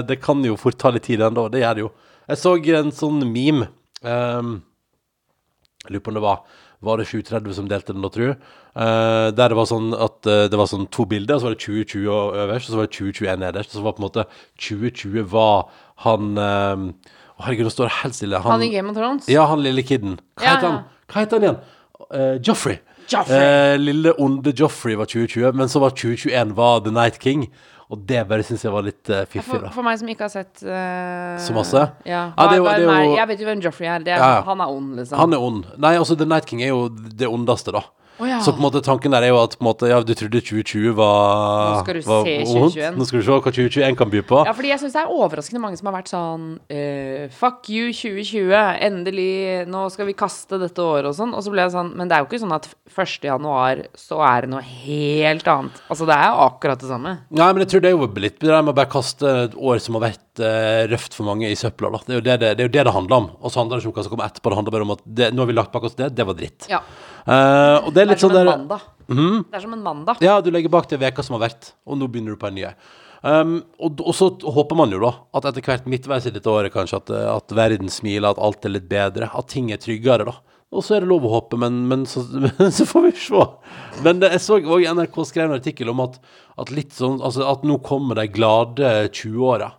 Det 0.06 0.20
kan 0.22 0.40
jo 0.46 0.54
fort 0.58 0.78
ta 0.78 0.94
litt 0.94 1.04
tid 1.10 1.26
ennå. 1.26 1.48
Det 1.50 1.64
gjør 1.64 1.76
det 1.76 1.84
jo. 1.84 1.92
Jeg 2.30 2.40
så 2.44 2.54
en 2.78 2.94
sånn 2.94 3.26
meme. 3.34 3.68
Um, 4.06 4.60
jeg 5.82 5.96
lurer 5.96 6.06
på 6.06 6.14
om 6.14 6.18
det 6.20 6.24
var 6.24 6.40
Var 6.84 7.00
det 7.00 7.08
730 7.10 7.54
som 7.56 7.68
delte 7.70 7.94
den, 7.94 8.04
da, 8.04 8.10
tru? 8.14 8.26
Uh, 8.78 9.28
der 9.34 9.50
det 9.50 9.58
var 9.58 9.66
sånn 9.66 9.90
at 9.96 10.28
uh, 10.30 10.44
det 10.50 10.58
var 10.60 10.68
sånn 10.70 10.86
to 10.94 11.08
bilder, 11.10 11.38
og 11.38 11.42
så 11.42 11.48
var 11.48 11.56
det 11.56 11.64
2020 11.64 12.42
øverst, 12.44 12.68
og 12.68 12.74
så 12.74 12.78
var 12.78 12.86
det 12.88 12.94
2021 12.98 13.40
nederst. 13.42 13.72
Og 13.72 13.80
så 13.80 13.86
var 13.86 13.96
på 13.96 14.02
en 14.02 14.06
måte 14.06 14.26
2020 14.68 15.24
var 15.32 15.72
han 16.04 16.38
uh, 16.38 17.16
herregud, 17.42 17.66
nå 17.66 17.74
står 17.74 17.90
det 17.90 17.96
helt 18.02 18.18
stille. 18.18 18.42
Han 18.46 18.62
i 18.62 18.70
Game 18.74 18.92
of 18.92 18.98
Thrones? 18.98 19.26
Ja, 19.30 19.48
han 19.50 19.64
lille 19.64 19.82
kiden. 19.86 20.20
Hva 20.38 20.46
Ja, 20.46 20.54
heter 20.54 20.70
han? 20.70 20.78
Hva 21.08 21.24
heter 21.24 21.38
han 21.38 21.48
igjen? 21.48 21.60
Uh, 22.08 22.36
Joffrey. 22.42 22.78
Joffrey. 23.08 23.72
Eh, 23.72 23.78
lille 23.80 24.12
onde 24.20 24.52
Joffrey 24.52 24.94
var 24.98 25.08
2020, 25.08 25.52
men 25.56 25.68
så 25.68 25.80
var 25.80 25.96
2021 25.96 26.54
var 26.56 26.80
The 26.84 26.92
Night 26.92 27.22
King. 27.22 27.46
Og 27.88 28.00
det 28.04 28.20
bare 28.28 28.44
syns 28.44 28.64
jeg 28.66 28.72
var 28.72 28.84
litt 28.84 29.08
uh, 29.08 29.22
fiffig, 29.24 29.46
For, 29.46 29.64
da. 29.64 29.70
for 29.72 29.86
meg 29.86 29.96
som 29.96 30.08
ikke 30.12 30.26
har 30.26 30.32
sett 30.32 30.60
uh, 30.60 31.38
Så 31.40 31.54
masse? 31.56 31.84
Ja. 32.04 32.26
Ja, 32.36 32.48
det 32.50 32.58
er 32.58 32.66
det, 32.66 32.74
det 32.84 32.90
er 32.92 33.12
Jeg 33.14 33.30
vet 33.30 33.40
jo 33.40 33.48
hvem 33.48 33.62
Joffrey 33.64 33.88
er. 33.88 34.02
Er 34.04 34.10
Ja, 34.10 34.32
ja. 34.36 34.42
Han 34.44 34.60
er 34.60 34.74
ond, 34.74 34.90
liksom. 34.98 35.20
Han 35.22 35.36
er 35.36 35.46
ond. 35.46 35.70
Nei, 35.80 35.94
altså 35.96 36.18
The 36.18 36.28
Night 36.28 36.48
King 36.50 36.60
er 36.66 36.74
jo 36.74 36.82
det 36.92 37.30
ondeste, 37.30 37.72
da. 37.72 37.86
Å, 38.18 38.26
ja. 38.26 38.38
Så 38.42 38.50
på 38.54 38.58
en 38.58 38.66
måte 38.66 38.82
tanken 38.82 39.14
der 39.14 39.22
er 39.22 39.30
jo 39.30 39.38
at 39.40 39.54
måte, 39.62 39.86
ja, 39.90 40.00
du 40.02 40.10
trodde 40.18 40.40
2020 40.42 40.94
var 40.98 41.68
Nå 41.70 41.82
skal 41.84 41.98
du 41.98 42.02
var 42.08 42.26
se 42.26 42.34
vondt. 42.40 42.74
2021. 42.74 42.98
Nå 42.98 43.06
skal 43.06 43.20
du 43.20 43.26
se 43.26 43.36
hva 43.36 43.52
2021 43.54 43.98
kan 44.00 44.12
by 44.14 44.22
på. 44.26 44.40
Ja, 44.48 44.54
fordi 44.58 44.72
jeg 44.72 44.82
syns 44.82 44.96
det 44.96 45.02
er 45.04 45.12
overraskende 45.14 45.62
mange 45.62 45.78
som 45.78 45.90
har 45.90 45.96
vært 46.00 46.10
sånn 46.10 46.48
uh, 46.58 47.24
Fuck 47.38 47.70
you 47.70 47.92
2020, 47.94 48.54
endelig, 48.88 49.30
nå 49.70 49.84
skal 49.94 50.10
vi 50.10 50.16
kaste 50.18 50.58
dette 50.60 50.82
året 50.82 51.12
og 51.12 51.16
sånn. 51.18 51.34
Og 51.38 51.46
så 51.46 51.54
ble 51.54 51.66
jeg 51.66 51.74
sånn 51.76 51.94
Men 51.98 52.10
det 52.10 52.18
er 52.18 52.24
jo 52.24 52.30
ikke 52.30 52.42
sånn 52.42 52.56
at 52.58 52.66
1. 52.90 53.28
januar 53.30 53.84
så 53.98 54.22
er 54.26 54.46
det 54.46 54.52
noe 54.56 54.64
helt 54.66 55.52
annet. 55.52 55.82
Altså, 55.86 56.08
det 56.08 56.18
er 56.18 56.32
jo 56.32 56.40
akkurat 56.48 56.82
det 56.82 56.90
samme. 56.90 57.14
Nei, 57.30 57.50
men 57.52 57.64
jeg 57.64 57.74
tror 57.74 57.84
det 57.84 57.92
er 57.92 57.96
jo 57.96 58.10
litt 58.18 58.40
det 58.42 58.50
der 58.50 58.64
med 58.64 58.74
å 58.74 58.78
bare 58.80 58.90
kaste 58.90 59.34
et 59.46 59.54
år 59.54 59.78
som 59.82 59.98
har 59.98 60.08
vært 60.10 60.24
eh, 60.44 60.84
røft 60.90 61.16
for 61.16 61.28
mange 61.28 61.48
i 61.50 61.56
søpla. 61.58 61.90
da. 61.94 62.00
Det 62.06 62.14
er 62.14 62.18
jo 62.18 62.24
det 62.26 62.36
det, 62.42 62.52
det, 62.58 62.64
er 62.64 62.68
jo 62.68 62.74
det, 62.76 62.84
det 62.88 62.94
handler 62.94 63.16
om. 63.16 63.26
Og 63.38 63.52
så 63.52 63.62
handler 63.62 63.78
det 63.78 63.84
ikke 63.84 63.92
om 63.92 63.96
hva 63.98 64.04
som 64.06 64.14
kommer 64.14 64.30
etterpå. 64.30 64.52
Det 64.52 64.58
handler 64.60 64.76
bare 64.76 64.86
om 64.86 64.94
at 64.94 65.02
det, 65.04 65.30
nå 65.34 65.42
har 65.44 65.50
vi 65.50 65.58
lagt 65.58 65.74
bak 65.74 65.88
oss 65.88 65.98
det, 65.98 66.10
det 66.16 66.26
var 66.28 66.38
dritt. 66.38 66.68
Ja. 66.70 66.80
Uh, 67.28 67.88
og 67.88 67.90
det 67.94 68.04
er 68.04 68.10
litt 68.12 68.22
sånn 68.22 68.36
der. 68.36 68.54
Mhm. 69.08 69.44
Det 69.48 69.58
er 69.58 69.66
som 69.66 69.76
en 69.76 69.84
mandag. 69.84 70.22
Ja, 70.24 70.38
du 70.44 70.50
legger 70.54 70.72
bak 70.72 70.88
det 70.90 71.00
veka 71.02 71.24
som 71.24 71.38
har 71.38 71.46
vært, 71.48 71.72
og 71.88 72.00
nå 72.00 72.08
begynner 72.08 72.36
du 72.36 72.40
på 72.40 72.50
en 72.50 72.58
ny. 72.58 72.68
Um, 73.18 73.56
og, 73.82 73.98
og 74.04 74.14
så 74.14 74.28
håper 74.30 74.78
man 74.78 74.92
jo 74.94 75.00
da 75.02 75.10
at 75.34 75.48
etter 75.50 75.64
hvert 75.66 75.88
midtveis 75.90 76.28
i 76.28 76.32
dette 76.34 76.46
året 76.52 76.70
kanskje 76.70 77.00
at, 77.00 77.10
at 77.10 77.54
verden 77.56 77.90
smiler, 77.90 78.30
at 78.30 78.38
alt 78.38 78.68
er 78.68 78.76
litt 78.76 78.86
bedre, 78.90 79.30
at 79.34 79.50
ting 79.50 79.72
er 79.74 79.82
tryggere, 79.82 80.28
da. 80.28 80.36
Og 80.68 80.84
så 80.84 80.98
er 80.98 81.04
det 81.04 81.08
lov 81.08 81.24
å 81.24 81.32
håpe, 81.32 81.56
men, 81.60 81.80
men, 81.88 82.04
så, 82.08 82.22
men 82.28 82.72
så 82.76 82.84
får 82.88 83.06
vi 83.06 83.12
se. 83.16 83.44
Men 84.04 84.20
det, 84.20 84.34
jeg 84.36 84.44
så 84.44 84.58
òg 84.60 84.84
NRK 84.84 85.16
skrev 85.26 85.48
en 85.48 85.56
artikkel 85.56 85.92
om 85.94 86.04
at, 86.04 86.18
at 86.60 86.72
litt 86.74 86.92
sånn 86.96 87.22
Altså 87.24 87.46
at 87.48 87.64
nå 87.66 87.78
kommer 87.86 88.18
de 88.20 88.28
glade 88.30 88.90
20-åra. 89.08 89.72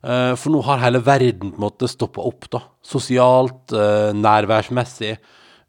Eh, 0.00 0.34
for 0.40 0.54
nå 0.54 0.62
har 0.64 0.80
hele 0.80 1.02
verden 1.04 1.52
på 1.52 1.60
en 1.60 1.66
måte 1.66 1.90
stoppa 1.90 2.24
opp, 2.24 2.48
da. 2.52 2.62
Sosialt, 2.84 3.72
eh, 3.72 4.12
nærværsmessig. 4.16 5.16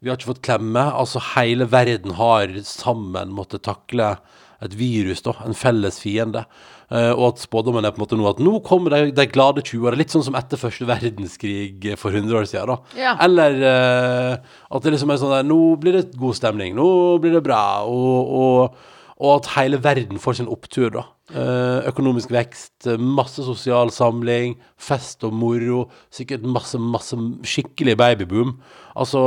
Vi 0.02 0.10
har 0.10 0.16
ikke 0.16 0.34
fått 0.34 0.46
klemme. 0.46 0.92
Altså 0.92 1.20
hele 1.36 1.68
verden 1.70 2.16
har 2.18 2.48
sammen 2.64 3.30
måttet 3.30 3.62
takle 3.62 4.16
et 4.62 4.74
virus, 4.74 5.22
da. 5.22 5.34
En 5.44 5.54
felles 5.54 5.98
fiende. 6.00 6.44
Eh, 6.92 7.12
og 7.12 7.32
at 7.32 7.42
spådommen 7.42 7.84
er 7.86 7.92
på 7.94 8.00
en 8.00 8.04
måte 8.04 8.16
nå 8.18 8.26
at 8.28 8.40
nå 8.42 8.58
kommer 8.66 8.92
de, 8.92 9.12
de 9.16 9.26
glade 9.30 9.64
20-åra. 9.64 9.96
Litt 9.96 10.12
sånn 10.12 10.24
som 10.26 10.36
etter 10.36 10.60
første 10.60 10.86
verdenskrig 10.88 11.94
for 12.00 12.12
100 12.12 12.36
år 12.36 12.48
siden, 12.50 12.72
da. 12.72 12.98
Ja. 12.98 13.14
Eller 13.24 13.56
uh, 13.62 14.56
at 14.68 14.84
det 14.84 14.92
liksom 14.94 15.12
er 15.12 15.20
sånn 15.22 15.32
der 15.32 15.46
Nå 15.48 15.60
blir 15.80 15.96
det 15.96 16.18
god 16.20 16.36
stemning. 16.36 16.76
Nå 16.76 16.88
blir 17.22 17.38
det 17.38 17.44
bra. 17.46 17.62
Og, 17.88 18.34
og, 18.42 18.90
og 19.22 19.36
at 19.38 19.52
hele 19.54 19.78
verden 19.82 20.18
får 20.18 20.40
sin 20.40 20.50
opptur, 20.50 20.88
da. 20.90 21.04
Eh, 21.32 21.86
økonomisk 21.88 22.32
vekst, 22.34 22.88
masse 22.98 23.44
sosial 23.46 23.92
samling, 23.94 24.56
fest 24.76 25.22
og 25.24 25.36
moro. 25.38 25.84
Sikkert 26.12 26.42
masse, 26.42 26.80
masse 26.82 27.16
skikkelig 27.46 27.94
babyboom. 28.00 28.56
Altså 28.98 29.22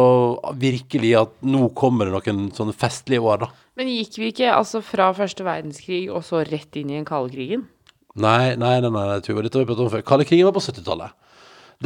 virkelig 0.60 1.14
at 1.22 1.38
nå 1.48 1.70
kommer 1.80 2.12
det 2.12 2.18
noen 2.18 2.50
sånne 2.54 2.76
festlige 2.76 3.24
år, 3.24 3.46
da. 3.46 3.50
Men 3.80 3.90
gikk 3.92 4.20
vi 4.20 4.34
ikke 4.34 4.52
altså 4.56 4.84
fra 4.84 5.10
første 5.16 5.48
verdenskrig 5.48 6.06
og 6.12 6.22
så 6.28 6.44
rett 6.44 6.76
inn 6.76 6.92
i 6.92 7.00
den 7.00 7.08
kalde 7.08 7.32
krigen? 7.34 7.66
Nei, 8.16 8.56
nei, 8.60 8.78
nei, 8.84 8.92
nei, 8.92 9.08
nei 9.10 9.20
Tuva, 9.24 9.42
dette 9.44 9.60
har 9.60 9.66
vi 9.66 9.72
pratet 9.72 9.88
om 9.88 9.92
før. 9.96 10.04
Kalde 10.08 10.28
krigen 10.28 10.48
var 10.48 10.56
på 10.56 10.64
70-tallet. 10.64 11.16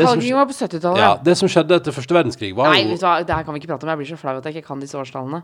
Som 0.08 0.24
var 0.38 0.48
på 0.50 0.56
70-tallet. 0.56 1.02
Ja, 1.02 1.12
det 1.26 1.36
som 1.40 1.52
skjedde 1.52 1.78
etter 1.80 1.96
første 1.96 2.16
verdenskrig, 2.16 2.54
var 2.58 2.72
Nei, 2.72 2.84
jo 2.86 2.94
vet 2.94 3.04
du 3.04 3.06
hva, 3.08 3.18
det 3.26 3.36
her 3.36 3.46
kan 3.48 3.56
vi 3.56 3.62
ikke 3.64 3.72
prate 3.74 3.88
om. 3.88 3.92
Jeg 3.94 4.02
blir 4.02 4.12
så 4.12 4.20
flau 4.22 4.36
at 4.40 4.48
jeg 4.48 4.58
ikke 4.58 4.72
kan 4.72 4.84
disse 4.84 5.00
årstallene. 5.00 5.42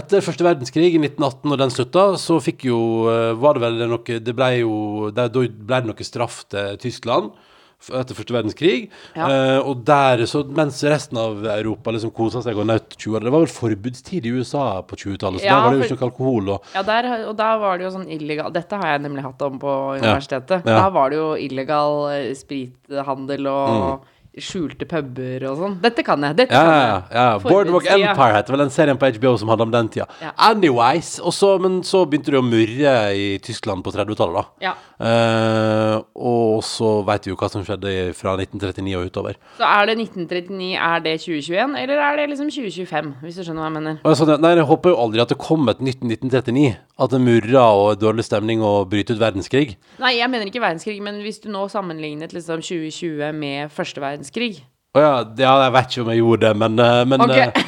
Etter 0.00 0.22
første 0.22 0.46
verdenskrig 0.46 0.92
i 0.94 1.00
1918, 1.00 1.50
når 1.50 1.62
den 1.64 1.74
slutta, 1.74 2.04
så 2.22 2.38
fikk 2.44 2.68
jo 2.68 2.80
eh, 3.10 3.32
Var 3.34 3.56
det 3.56 3.62
vel 3.64 3.80
noe 3.90 4.18
Det 4.22 4.34
ble 4.38 4.50
jo 4.60 4.74
Da 5.10 5.24
ble 5.34 5.80
det 5.80 5.88
noe 5.88 6.06
straff 6.06 6.44
til 6.52 6.78
Tyskland 6.78 7.32
etter 7.88 8.14
første 8.18 8.34
verdenskrig. 8.36 8.90
Ja. 9.16 9.26
Eh, 9.30 9.58
og 9.64 9.84
der, 9.88 10.24
så 10.28 10.42
mens 10.44 10.82
resten 10.84 11.16
av 11.20 11.40
Europa 11.54 11.90
liksom 11.96 12.12
kosa 12.12 12.42
seg 12.44 12.58
og 12.60 12.66
nøt 12.68 12.96
20-åra 13.00 13.24
Det 13.24 13.32
var 13.32 13.44
vel 13.46 13.54
forbudstid 13.54 14.26
i 14.28 14.32
USA 14.36 14.82
på 14.84 14.98
20-tallet, 15.00 15.40
så 15.40 15.48
Ja, 15.48 15.54
da 15.56 15.64
var 15.64 15.70
det 15.70 15.78
jo 15.78 15.82
for- 15.82 15.96
ikke 15.96 16.00
noe 16.04 16.10
alkohol 16.10 16.48
og 16.56 16.74
Ja, 16.74 16.82
der, 16.82 17.08
og 17.30 17.36
da 17.40 17.50
var 17.58 17.78
det 17.78 17.86
jo 17.88 17.94
sånn 17.96 18.08
illegal 18.12 18.52
Dette 18.52 18.76
har 18.76 18.92
jeg 18.92 19.02
nemlig 19.06 19.22
hatt 19.24 19.42
om 19.48 19.58
på 19.58 19.74
universitetet. 19.96 20.66
Ja. 20.68 20.76
Da 20.84 20.88
var 20.90 21.10
det 21.10 21.16
jo 21.22 21.30
illegal 21.40 22.10
eh, 22.12 22.34
sprithandel 22.36 23.46
og 23.50 24.04
skjulte 24.38 24.86
puber 24.86 25.42
og 25.50 25.58
sånn. 25.58 25.72
Dette 25.82 26.04
kan 26.06 26.22
jeg. 26.22 26.36
Dette. 26.38 26.54
Ja, 26.54 26.62
kan 26.62 26.70
ja, 26.70 26.84
jeg. 26.86 27.16
ja. 27.18 27.24
Boardwalk 27.42 27.88
Empire 27.90 28.36
heter 28.36 28.54
vel 28.54 28.62
den 28.62 28.72
serien 28.74 29.00
på 29.00 29.08
HBO 29.16 29.32
som 29.40 29.50
handler 29.50 29.66
om 29.66 29.72
den 29.74 29.90
tida. 29.90 30.06
Ja. 30.22 30.30
Anyways, 30.50 31.16
også, 31.18 31.56
men 31.62 31.80
så 31.86 32.04
begynte 32.06 32.30
du 32.30 32.38
å 32.38 32.44
murre 32.46 32.94
i 33.16 33.26
Tyskland 33.42 33.82
på 33.86 33.90
30-tallet, 33.94 34.38
da. 34.38 34.68
Ja. 34.70 34.74
Eh, 35.00 35.96
og 36.14 36.62
så 36.66 36.92
veit 37.08 37.26
vi 37.26 37.32
jo 37.32 37.38
hva 37.40 37.50
som 37.50 37.64
skjedde 37.66 38.12
fra 38.14 38.36
1939 38.38 38.94
og 39.00 39.10
utover. 39.10 39.40
Så 39.58 39.66
er 39.66 39.90
det 39.90 39.98
1939, 39.98 40.70
er 40.78 41.04
det 41.08 41.16
2021, 41.24 41.76
eller 41.82 42.04
er 42.06 42.20
det 42.20 42.28
liksom 42.30 42.52
2025, 42.54 43.12
hvis 43.24 43.40
du 43.40 43.42
skjønner 43.42 43.64
hva 43.64 43.70
jeg 43.72 43.76
mener? 43.80 43.98
Er 44.04 44.20
sånn, 44.20 44.34
nei, 44.44 44.54
jeg 44.60 44.68
håper 44.70 44.94
jo 44.94 45.02
aldri 45.08 45.24
at 45.24 45.34
det 45.34 45.40
kom 45.42 45.66
et 45.72 45.82
nytt 45.82 46.06
1939. 46.06 46.78
At 47.00 47.14
det 47.14 47.22
murra 47.24 47.62
og 47.80 47.94
dårlig 47.96 48.26
stemning 48.26 48.60
og 48.60 48.90
bryter 48.92 49.16
ut 49.16 49.22
verdenskrig. 49.22 49.78
Nei, 50.02 50.14
jeg 50.18 50.28
mener 50.30 50.50
ikke 50.50 50.60
verdenskrig, 50.60 50.98
men 51.02 51.22
hvis 51.24 51.40
du 51.40 51.48
nå 51.48 51.64
sammenlignet 51.72 52.34
liksom 52.36 52.60
2020 52.60 53.32
med 53.40 53.72
første 53.72 54.02
verdenskrig 54.02 54.19
Å 54.90 55.00
ja, 55.04 55.12
ja, 55.38 55.52
jeg 55.64 55.72
vet 55.76 55.90
ikke 55.92 56.02
om 56.02 56.08
jeg 56.10 56.18
gjorde 56.22 56.40
det, 56.48 56.56
men, 56.58 56.78
eh, 56.82 57.04
men, 57.06 57.20
Ok. 57.22 57.30
eh, 57.30 57.62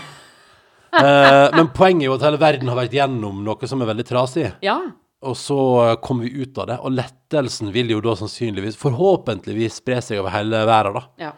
eh, 0.98 1.50
men 1.54 1.68
poenget 1.74 2.02
er 2.02 2.08
jo 2.10 2.16
at 2.18 2.24
hele 2.26 2.40
verden 2.42 2.68
har 2.72 2.76
vært 2.80 2.96
gjennom 2.98 3.44
noe 3.46 3.68
som 3.70 3.82
er 3.84 3.86
veldig 3.92 4.06
trasig. 4.08 4.48
Ja. 4.66 4.78
Og 5.22 5.36
så 5.38 5.58
eh, 5.92 5.96
kommer 6.02 6.26
vi 6.26 6.42
ut 6.42 6.58
av 6.58 6.66
det, 6.66 6.78
og 6.82 6.92
lettelsen 6.96 7.70
vil 7.72 7.92
jo 7.94 8.00
da 8.02 8.16
sannsynligvis, 8.18 8.76
forhåpentligvis, 8.80 9.78
spre 9.78 10.00
seg 10.02 10.18
over 10.22 10.34
hele 10.34 10.64
verden, 10.66 10.98
da. 10.98 11.06
ja. 11.28 11.32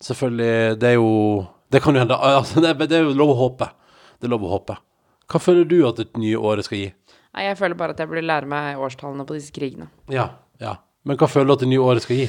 Selvfølgelig, 0.00 0.78
det 0.78 0.88
er 0.92 0.94
jo 0.94 1.08
Det 1.72 1.80
kan 1.82 1.92
jo 1.96 2.00
hende 2.00 2.14
altså, 2.14 2.60
det, 2.62 2.68
er- 2.70 2.86
det 2.86 2.96
er 2.96 3.02
jo 3.02 3.16
lov 3.18 3.32
å 3.34 3.38
håpe. 3.42 3.66
Det 4.20 4.28
er 4.28 4.30
lov 4.32 4.44
å 4.46 4.52
håpe. 4.54 4.76
Hva 5.28 5.40
føler 5.42 5.66
du 5.68 5.80
at 5.88 5.98
det 6.00 6.06
nye 6.16 6.38
året 6.40 6.64
skal 6.64 6.78
gi? 6.78 6.86
Nei, 7.34 7.42
jeg 7.50 7.58
føler 7.58 7.76
bare 7.76 7.92
at 7.92 7.98
jeg 8.00 8.08
burde 8.08 8.22
lære 8.24 8.48
meg 8.48 8.78
årstallene 8.80 9.26
på 9.28 9.34
disse 9.36 9.52
krigene. 9.52 9.90
Ja, 10.08 10.30
ja. 10.62 10.76
Men 11.04 11.18
hva 11.20 11.28
føler 11.28 11.50
du 11.50 11.52
at 11.58 11.64
det 11.66 11.68
nye 11.68 11.82
året 11.84 12.06
skal 12.06 12.16
gi? 12.22 12.28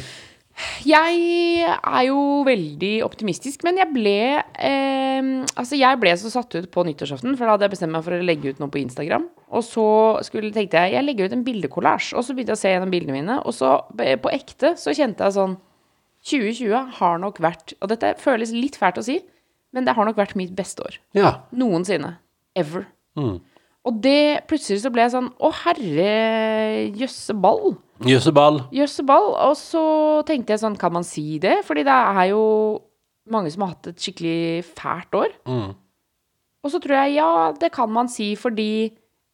Jeg 0.88 1.64
er 1.68 2.04
jo 2.08 2.20
veldig 2.48 2.92
optimistisk, 3.06 3.64
men 3.68 3.80
jeg 3.80 3.92
ble 3.94 4.16
eh, 4.40 5.30
Altså, 5.60 5.78
jeg 5.80 6.00
ble 6.02 6.14
så 6.20 6.32
satt 6.34 6.56
ut 6.56 6.70
på 6.74 6.84
nyttårsaften, 6.88 7.36
for 7.38 7.46
da 7.46 7.56
hadde 7.56 7.68
jeg 7.68 7.76
bestemt 7.76 7.96
meg 7.96 8.06
for 8.06 8.16
å 8.16 8.26
legge 8.26 8.54
ut 8.54 8.62
noe 8.62 8.72
på 8.74 8.82
Instagram. 8.82 9.28
Og 9.56 9.66
så 9.66 9.88
skulle, 10.28 10.52
tenkte 10.56 10.84
jeg 10.84 10.98
jeg 10.98 11.06
legger 11.08 11.30
ut 11.30 11.36
en 11.38 11.46
bildekollasj, 11.48 12.14
og 12.16 12.26
så 12.26 12.36
begynte 12.36 12.56
jeg 12.56 12.60
å 12.60 12.64
se 12.64 12.74
gjennom 12.76 12.94
bildene 12.94 13.18
mine. 13.18 13.40
Og 13.44 13.56
så 13.56 13.74
eh, 14.04 14.16
på 14.22 14.32
ekte 14.34 14.76
så 14.80 14.96
kjente 14.96 15.28
jeg 15.28 15.38
sånn 15.40 15.58
2020 16.30 16.98
har 16.98 17.20
nok 17.24 17.38
vært 17.40 17.78
Og 17.80 17.88
dette 17.94 18.10
føles 18.20 18.52
litt 18.52 18.76
fælt 18.76 18.98
å 19.00 19.06
si, 19.06 19.22
men 19.72 19.86
det 19.88 19.94
har 19.96 20.08
nok 20.08 20.18
vært 20.20 20.36
mitt 20.40 20.52
beste 20.58 20.84
år. 20.84 20.98
Ja. 21.16 21.32
Noensinne. 21.56 22.18
Ever. 22.58 22.88
Mm. 23.20 23.38
Og 23.90 23.98
det 24.04 24.46
plutselig 24.50 24.84
så 24.84 24.92
ble 24.94 25.02
jeg 25.08 25.16
sånn 25.16 25.32
Å, 25.34 25.50
herre 25.64 26.10
jøsse 27.00 27.34
ball. 27.34 27.74
Jøsseball. 28.06 28.62
Jøsseball. 28.76 29.34
Og 29.50 29.56
så 29.60 29.84
tenkte 30.28 30.54
jeg 30.54 30.62
sånn, 30.62 30.78
kan 30.80 30.94
man 30.96 31.08
si 31.08 31.40
det? 31.42 31.60
Fordi 31.68 31.84
det 31.88 31.96
er 31.96 32.30
jo 32.32 32.44
mange 33.34 33.52
som 33.54 33.66
har 33.66 33.74
hatt 33.74 33.92
et 33.92 34.02
skikkelig 34.02 34.64
fælt 34.70 35.18
år. 35.20 35.34
Mm. 35.50 35.74
Og 36.64 36.74
så 36.74 36.82
tror 36.84 36.98
jeg 37.02 37.18
ja, 37.18 37.30
det 37.56 37.72
kan 37.76 37.92
man 37.92 38.10
si 38.12 38.34
fordi 38.40 38.72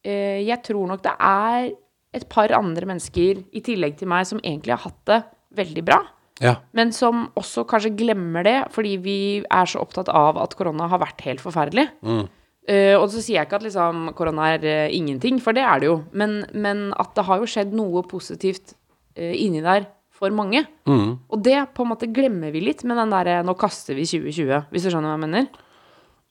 eh, 0.06 0.42
jeg 0.46 0.60
tror 0.66 0.90
nok 0.90 1.04
det 1.04 1.14
er 1.14 1.70
et 2.16 2.26
par 2.32 2.52
andre 2.56 2.88
mennesker 2.88 3.42
i 3.52 3.62
tillegg 3.64 3.96
til 4.00 4.10
meg 4.10 4.28
som 4.28 4.40
egentlig 4.42 4.76
har 4.76 4.84
hatt 4.86 5.00
det 5.10 5.22
veldig 5.58 5.84
bra. 5.86 6.00
Ja. 6.42 6.58
Men 6.76 6.92
som 6.92 7.28
også 7.38 7.64
kanskje 7.68 7.94
glemmer 7.96 8.44
det 8.46 8.56
fordi 8.74 8.96
vi 9.02 9.18
er 9.42 9.68
så 9.68 9.80
opptatt 9.82 10.10
av 10.12 10.38
at 10.40 10.54
korona 10.58 10.88
har 10.92 11.02
vært 11.02 11.24
helt 11.26 11.42
forferdelig. 11.44 11.88
Mm. 12.04 12.26
Eh, 12.66 12.96
og 12.98 13.06
så 13.12 13.20
sier 13.22 13.38
jeg 13.38 13.46
ikke 13.46 13.60
at 13.60 13.66
liksom, 13.68 14.08
korona 14.18 14.48
er 14.56 14.64
uh, 14.66 14.94
ingenting, 14.94 15.38
for 15.42 15.54
det 15.54 15.62
er 15.62 15.82
det 15.82 15.90
jo. 15.90 16.00
Men, 16.18 16.40
men 16.50 16.88
at 16.98 17.12
det 17.14 17.26
har 17.28 17.38
jo 17.38 17.50
skjedd 17.50 17.76
noe 17.78 18.02
positivt 18.10 18.74
uh, 18.74 19.34
inni 19.38 19.62
der 19.62 19.86
for 20.16 20.34
mange. 20.34 20.64
Mm. 20.88 21.12
Og 21.30 21.44
det 21.46 21.60
på 21.76 21.84
en 21.84 21.92
måte 21.92 22.10
glemmer 22.10 22.50
vi 22.50 22.64
litt 22.64 22.82
med 22.88 22.98
den 22.98 23.12
derre 23.14 23.44
'nå 23.44 23.54
kaster 23.60 23.94
vi 23.94 24.08
2020', 24.08 24.66
hvis 24.72 24.86
du 24.86 24.90
skjønner 24.90 25.12
hva 25.12 25.14
jeg 25.14 25.24
mener? 25.28 25.46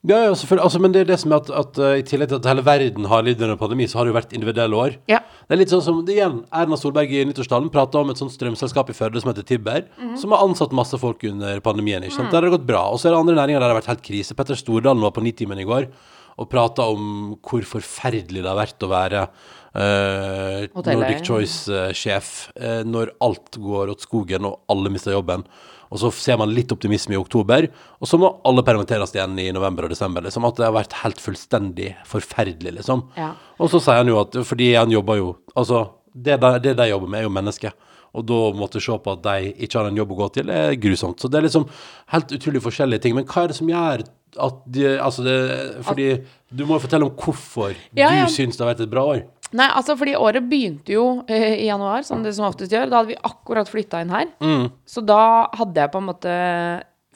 Ja, 0.06 0.18
ja, 0.22 0.34
selvfølgelig. 0.38 0.64
Altså, 0.68 0.80
men 0.84 0.94
det 0.94 1.00
er 1.02 1.08
det 1.10 1.18
som 1.18 1.32
er 1.32 1.40
at, 1.40 1.48
at 1.62 1.80
uh, 1.80 1.94
i 1.98 2.04
tillegg 2.06 2.30
til 2.30 2.38
at 2.38 2.50
hele 2.52 2.66
verden 2.66 3.08
har 3.10 3.24
lidd 3.26 3.40
under 3.42 3.56
pandemi, 3.58 3.88
så 3.88 3.98
har 3.98 4.06
det 4.06 4.12
jo 4.12 4.18
vært 4.18 4.36
individuelle 4.36 4.78
år. 4.78 4.98
Ja. 5.10 5.22
Det 5.48 5.56
er 5.56 5.62
litt 5.64 5.72
sånn 5.72 5.86
som, 5.86 6.02
det 6.06 6.18
igjen, 6.18 6.42
Erna 6.52 6.78
Solberg 6.78 7.16
i 7.16 7.24
nyttårstalen 7.30 7.72
prata 7.74 8.04
om 8.04 8.12
et 8.12 8.20
sånt 8.20 8.36
strømselskap 8.36 8.92
i 8.92 8.98
Førde 8.98 9.24
som 9.24 9.32
heter 9.32 9.48
Tibber, 9.48 9.88
som 10.20 10.36
har 10.36 10.44
ansatt 10.44 10.76
masse 10.76 11.00
folk 11.00 11.24
under 11.32 11.64
pandemien. 11.64 12.04
ikke 12.04 12.20
sant? 12.20 12.30
Der 12.34 12.44
har 12.44 12.50
det 12.50 12.58
gått 12.60 12.68
bra. 12.68 12.84
Og 12.92 13.00
så 13.00 13.08
er 13.08 13.16
det 13.16 13.24
andre 13.24 13.40
næringer 13.40 13.64
der 13.64 13.70
det 13.70 13.74
har 13.74 13.82
vært 13.82 13.94
helt 13.96 14.06
krise. 14.06 14.38
Petter 14.38 14.60
Stordalen 14.60 15.02
var 15.02 15.16
på 15.16 15.24
Nitimen 15.26 15.64
i 15.64 15.66
går 15.66 15.88
og 16.36 16.50
prata 16.52 16.88
om 16.92 17.36
hvor 17.46 17.64
forferdelig 17.68 18.44
det 18.44 18.50
har 18.50 18.60
vært 18.60 18.84
å 18.84 18.92
være 18.92 19.22
uh, 19.26 20.66
Nordic 20.76 21.24
Choice-sjef 21.28 22.34
uh, 22.60 22.82
når 22.88 23.14
alt 23.24 23.60
går 23.62 23.94
åt 23.94 24.04
skogen 24.04 24.48
og 24.50 24.60
alle 24.72 24.92
mister 24.94 25.16
jobben. 25.16 25.46
Og 25.94 26.02
så 26.02 26.10
ser 26.18 26.40
man 26.42 26.52
litt 26.52 26.74
optimisme 26.74 27.14
i 27.16 27.20
oktober, 27.20 27.70
og 28.02 28.10
så 28.10 28.18
må 28.20 28.32
alle 28.48 28.66
permitteres 28.68 29.14
igjen 29.16 29.38
i 29.40 29.52
november 29.56 29.86
og 29.88 29.94
desember. 29.94 30.26
Liksom 30.26 30.48
At 30.48 30.58
det 30.60 30.68
har 30.68 30.76
vært 30.76 30.98
helt 31.04 31.22
fullstendig 31.24 31.92
forferdelig, 32.10 32.74
liksom. 32.82 33.06
Ja. 33.16 33.32
Og 33.62 33.72
så 33.72 33.80
sier 33.84 34.02
han 34.02 34.12
jo 34.12 34.20
at 34.24 34.36
fordi 34.50 34.74
han 34.76 34.92
jobber 34.92 35.22
jo 35.22 35.34
Altså, 35.56 35.86
det 36.12 36.36
de, 36.42 36.50
det 36.60 36.74
de 36.76 36.90
jobber 36.90 37.08
med, 37.08 37.22
er 37.22 37.30
jo 37.30 37.32
mennesker. 37.32 37.76
Og 38.16 38.26
da 38.28 38.42
måtte 38.58 38.82
se 38.84 38.96
på 38.96 39.16
at 39.16 39.24
de 39.26 39.54
ikke 39.66 39.80
har 39.80 39.90
en 39.90 40.00
jobb 40.00 40.14
å 40.16 40.20
gå 40.24 40.30
til, 40.38 40.52
er 40.54 40.78
grusomt. 40.80 41.20
Så 41.22 41.32
det 41.32 41.40
er 41.40 41.48
liksom 41.50 41.68
helt 42.14 42.36
utrolig 42.38 42.64
forskjellige 42.64 43.06
ting. 43.06 43.18
Men 43.18 43.28
hva 43.28 43.44
er 43.44 43.52
det 43.52 43.60
som 43.60 43.72
gjør 43.72 44.06
at 44.36 44.58
de, 44.68 44.88
Altså, 45.00 45.24
det 45.24 45.36
Fordi 45.88 46.10
du 46.52 46.66
må 46.66 46.76
jo 46.76 46.84
fortelle 46.84 47.08
om 47.08 47.14
hvorfor 47.16 47.72
Ja, 47.96 48.10
ja. 48.12 48.26
du 48.26 48.34
syns 48.34 48.58
det 48.58 48.66
har 48.66 48.74
vært 48.74 48.84
et 48.84 48.92
bra 48.92 49.06
år. 49.14 49.24
Nei, 49.56 49.68
altså 49.78 49.94
fordi 49.96 50.16
året 50.20 50.48
begynte 50.50 50.96
jo 50.96 51.06
eh, 51.32 51.62
i 51.62 51.68
januar, 51.70 52.04
som 52.04 52.24
det 52.26 52.34
som 52.36 52.48
oftest 52.48 52.74
gjør. 52.74 52.90
Da 52.90 53.00
hadde 53.00 53.14
vi 53.14 53.22
akkurat 53.30 53.70
flytta 53.72 54.02
inn 54.04 54.12
her. 54.12 54.28
Mm. 54.44 54.66
Så 54.90 55.04
da 55.06 55.48
hadde 55.56 55.80
jeg 55.80 55.94
på 55.94 56.02
en 56.02 56.10
måte 56.10 56.34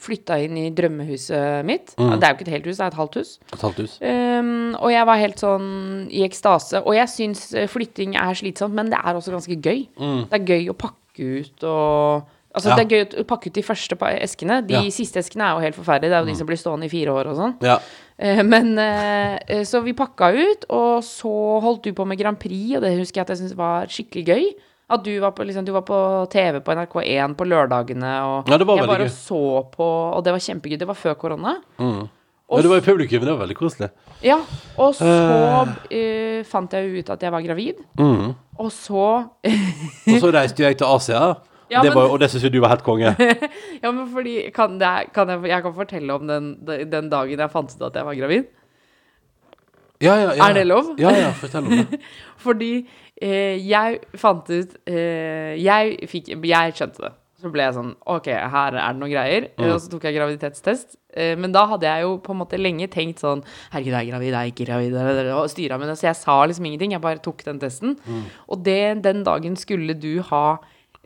flytta 0.00 0.38
inn 0.40 0.56
i 0.56 0.70
drømmehuset 0.72 1.64
mitt. 1.68 1.92
Mm. 2.00 2.14
Det 2.16 2.24
er 2.24 2.32
jo 2.32 2.38
ikke 2.38 2.46
et 2.48 2.54
helt 2.56 2.66
hus, 2.70 2.78
det 2.80 2.84
er 2.86 2.92
et 2.94 2.98
halvt 3.00 3.18
hus. 3.20 3.30
Et 3.52 3.60
halvt 3.66 3.80
hus. 3.84 3.94
Um, 4.00 4.74
og 4.80 4.90
jeg 4.94 5.06
var 5.10 5.20
helt 5.20 5.40
sånn 5.42 5.70
i 6.10 6.24
ekstase. 6.26 6.80
Og 6.86 6.94
jeg 6.96 7.08
syns 7.12 7.46
eh, 7.54 7.68
flytting 7.70 8.16
er 8.16 8.34
slitsomt, 8.38 8.74
men 8.74 8.90
det 8.92 8.98
er 9.02 9.14
også 9.18 9.34
ganske 9.36 9.56
gøy. 9.60 9.86
Det 10.00 10.38
er 10.40 10.46
gøy 10.54 10.70
å 10.72 10.76
pakke 10.86 11.32
ut 11.44 11.64
og 11.68 12.28
Altså, 12.50 12.66
Mm. 12.66 12.72
Ja. 12.72 12.76
det 12.82 12.82
er 12.82 12.96
gøy 12.96 13.20
å 13.22 13.24
pakke 13.30 13.46
ut 13.46 13.54
de 13.54 13.62
første 13.62 13.94
eskene. 14.24 14.66
De 14.66 14.74
Ja. 14.74 14.80
Mm. 14.82 14.90
siste 14.90 15.20
eskene 15.20 15.44
er 15.46 15.54
jo 15.54 15.60
helt 15.62 15.76
forferdelige. 15.76 16.10
Det 16.10 16.16
er 16.18 16.24
jo 16.24 16.30
de 16.32 16.34
som 16.40 16.46
blir 16.48 16.58
stående 16.58 16.86
i 16.86 16.90
fire 16.90 17.12
år 17.14 17.28
og 17.30 17.36
sånn. 17.38 17.54
Ja. 17.62 17.76
Uh, 18.18 18.42
Men 18.42 18.76
eh, 18.76 19.62
Så 19.62 19.78
vi 19.84 19.92
pakka 19.94 20.32
ut, 20.34 20.64
og 20.68 21.04
så 21.06 21.60
holdt 21.62 21.82
du 21.84 21.92
på 21.92 22.04
med 22.04 22.18
Grand 22.18 22.36
Prix, 22.36 22.74
og 22.74 22.82
det 22.82 22.98
husker 22.98 23.20
jeg 23.20 23.22
at 23.22 23.28
jeg 23.28 23.38
syntes 23.38 23.54
var 23.56 23.86
skikkelig 23.86 24.24
gøy. 24.26 24.44
At 24.90 25.04
du 25.06 25.12
var 25.22 25.30
på, 25.36 25.44
liksom, 25.46 25.64
du 25.64 25.70
var 25.72 25.84
på 25.86 25.96
TV 26.32 26.58
på 26.66 26.72
NRK1 26.74 27.34
på 27.38 27.44
lørdagene, 27.46 28.14
og 28.26 28.48
Ja, 28.50 28.56
det 28.58 28.66
var 28.66 28.80
jeg 28.80 28.88
bare 28.90 29.04
gøy. 29.06 29.12
så 29.14 29.42
på, 29.70 29.86
og 30.16 30.24
det 30.26 30.32
var 30.34 30.42
kjempegøy. 30.42 30.78
Det 30.80 30.88
var 30.88 30.98
før 30.98 31.14
korona. 31.14 31.52
Men 31.78 32.64
det 32.64 32.70
var 32.72 32.80
i 32.80 32.82
publikum, 32.82 33.22
det 33.22 33.30
var 33.30 33.44
veldig 33.46 33.54
koselig. 33.60 33.90
Ja, 34.26 34.40
og 34.76 34.94
så 34.98 35.06
eh, 35.94 36.42
fant 36.50 36.72
jeg 36.74 36.88
jo 36.90 36.98
ut 37.04 37.10
at 37.14 37.22
jeg 37.22 37.30
var 37.32 37.44
gravid. 37.46 37.78
Mm. 38.00 38.32
Og 38.58 38.72
så 38.74 39.04
Og 40.10 40.18
så 40.20 40.32
reiste 40.34 40.64
jeg 40.66 40.76
til 40.80 40.86
Asia, 40.90 41.20
Ja, 41.70 41.84
det 41.84 41.92
men- 41.92 41.98
var, 42.00 42.10
og 42.10 42.18
det 42.18 42.26
syns 42.32 42.42
jo 42.42 42.50
du 42.50 42.58
var 42.60 42.72
helt 42.74 42.82
konge. 42.82 43.14
Ja, 43.84 43.92
men 43.94 44.08
fordi 44.10 44.50
kan, 44.52 44.74
det, 44.80 45.12
kan 45.14 45.28
jeg, 45.30 45.44
jeg 45.52 45.62
kan 45.62 45.74
fortelle 45.76 46.12
om 46.18 46.26
den, 46.26 46.56
den 46.66 47.08
dagen 47.12 47.38
jeg 47.38 47.50
fant 47.54 47.70
ut 47.78 47.86
at 47.86 47.94
jeg 47.94 48.04
var 48.10 48.18
gravid. 48.18 48.48
Ja, 50.00 50.14
ja, 50.16 50.32
ja. 50.34 50.48
Er 50.48 50.54
det 50.56 50.66
lov? 50.66 50.94
Ja, 50.98 51.10
ja, 51.12 51.30
fortell 51.36 51.66
om 51.68 51.76
det. 51.76 52.00
Fordi 52.44 52.70
jeg 53.20 53.98
fant 54.16 54.46
ut 54.48 54.76
eh, 54.88 55.56
Jeg 55.60 56.08
fikk 56.08 56.30
Jeg 56.48 56.72
skjønte 56.78 57.02
det. 57.04 57.10
Så 57.40 57.48
ble 57.52 57.64
jeg 57.64 57.72
sånn 57.72 57.94
OK, 58.12 58.26
her 58.28 58.74
er 58.76 58.92
det 58.92 59.00
noen 59.00 59.12
greier. 59.14 59.46
Mm. 59.56 59.70
Og 59.70 59.78
så 59.80 59.88
tok 59.92 60.02
jeg 60.04 60.16
graviditetstest. 60.18 60.98
Eh, 61.16 61.32
men 61.40 61.52
da 61.52 61.62
hadde 61.70 61.88
jeg 61.88 62.04
jo 62.04 62.18
på 62.24 62.34
en 62.34 62.40
måte 62.42 62.58
lenge 62.60 62.88
tenkt 62.92 63.22
sånn 63.24 63.40
Herregud, 63.72 63.94
jeg 63.96 64.06
er 64.06 64.10
gravid, 64.10 64.28
jeg 64.34 64.40
er 64.40 64.52
ikke 64.52 64.66
gravid. 64.68 64.98
Og 65.38 65.48
styra 65.52 65.78
med 65.80 65.88
det. 65.88 65.96
Så 66.00 66.08
jeg 66.10 66.18
sa 66.20 66.36
liksom 66.44 66.68
ingenting. 66.68 66.92
Jeg 66.96 67.00
bare 67.04 67.22
tok 67.24 67.40
den 67.48 67.60
testen. 67.62 67.96
Og 68.48 68.60
det, 68.66 68.80
den 69.04 69.24
dagen 69.24 69.56
skulle 69.56 69.96
du 69.96 70.20
ha 70.28 70.44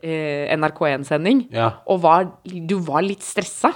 eh, 0.03 0.51
NRK1-sending, 0.55 1.47
Ja. 1.55 1.69
og 1.87 2.01
var, 2.03 2.27
du 2.43 2.77
var 2.83 3.01
litt 3.07 3.23
stressa. 3.23 3.71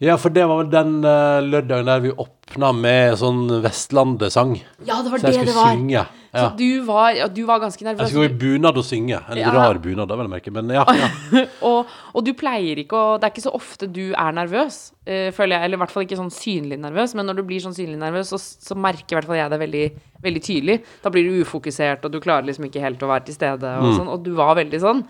Ja, 0.00 0.16
for 0.20 0.28
det 0.34 0.44
var 0.48 0.62
vel 0.64 0.70
den 0.72 0.98
uh, 1.04 1.40
lørdagen 1.44 1.86
der 1.88 2.00
vi 2.04 2.10
åpna 2.12 2.72
med 2.76 3.16
sånn 3.20 3.46
Vestlandet-sang. 3.64 4.56
Ja, 4.84 5.00
det 5.02 5.10
var 5.12 5.18
Så 5.22 5.30
det 5.32 5.46
det 5.46 5.54
var. 5.56 5.72
synge. 5.74 6.06
Så 6.36 6.42
Ja. 6.42 6.48
du 6.52 6.82
var, 6.84 7.10
ja, 7.16 7.26
du 7.32 7.40
var 7.48 7.60
ganske 7.62 7.80
nervøs. 7.80 8.00
Jeg 8.00 8.08
skulle 8.12 8.28
gå 8.28 8.34
i 8.34 8.38
bunad 8.58 8.76
og 8.76 8.84
synge. 8.84 9.22
En 9.30 9.38
Ja. 9.38 9.50
rar 9.54 9.78
bunad, 9.80 10.06
da, 10.08 10.16
vel 10.16 10.26
å 10.26 10.32
merke. 10.34 10.52
Men 10.52 10.68
ja. 10.68 10.84
og, 11.62 11.86
og 12.12 12.24
du 12.26 12.34
pleier 12.36 12.76
ikke 12.82 12.92
å 12.92 13.14
Det 13.18 13.24
er 13.24 13.32
ikke 13.32 13.46
så 13.46 13.54
ofte 13.56 13.88
du 13.90 14.12
er 14.12 14.32
nervøs, 14.36 14.92
uh, 15.08 15.30
føler 15.32 15.56
jeg. 15.56 15.64
Eller 15.64 15.76
i 15.78 15.80
hvert 15.80 15.90
fall 15.94 16.04
ikke 16.04 16.18
sånn 16.20 16.30
synlig 16.34 16.78
nervøs. 16.82 17.14
Men 17.16 17.26
når 17.30 17.36
du 17.40 17.42
blir 17.48 17.60
sånn 17.64 17.72
synlig 17.78 17.96
nervøs, 18.02 18.28
så, 18.34 18.36
så 18.38 18.76
merker 18.76 19.16
i 19.16 19.20
hvert 19.20 19.30
fall 19.30 19.40
jeg 19.40 19.50
det 19.50 19.60
veldig, 19.64 19.86
veldig 20.28 20.42
tydelig. 20.44 20.76
Da 21.02 21.08
blir 21.14 21.24
du 21.24 21.40
ufokusert, 21.40 22.04
og 22.04 22.12
du 22.12 22.20
klarer 22.20 22.44
liksom 22.50 22.68
ikke 22.68 22.84
helt 22.84 23.00
å 23.00 23.08
være 23.08 23.24
til 23.30 23.34
stede. 23.38 23.72
Og, 23.80 23.94
sånn, 23.96 24.08
og 24.12 24.22
du 24.26 24.34
var 24.36 24.56
veldig 24.60 24.80
sånn. 24.82 25.02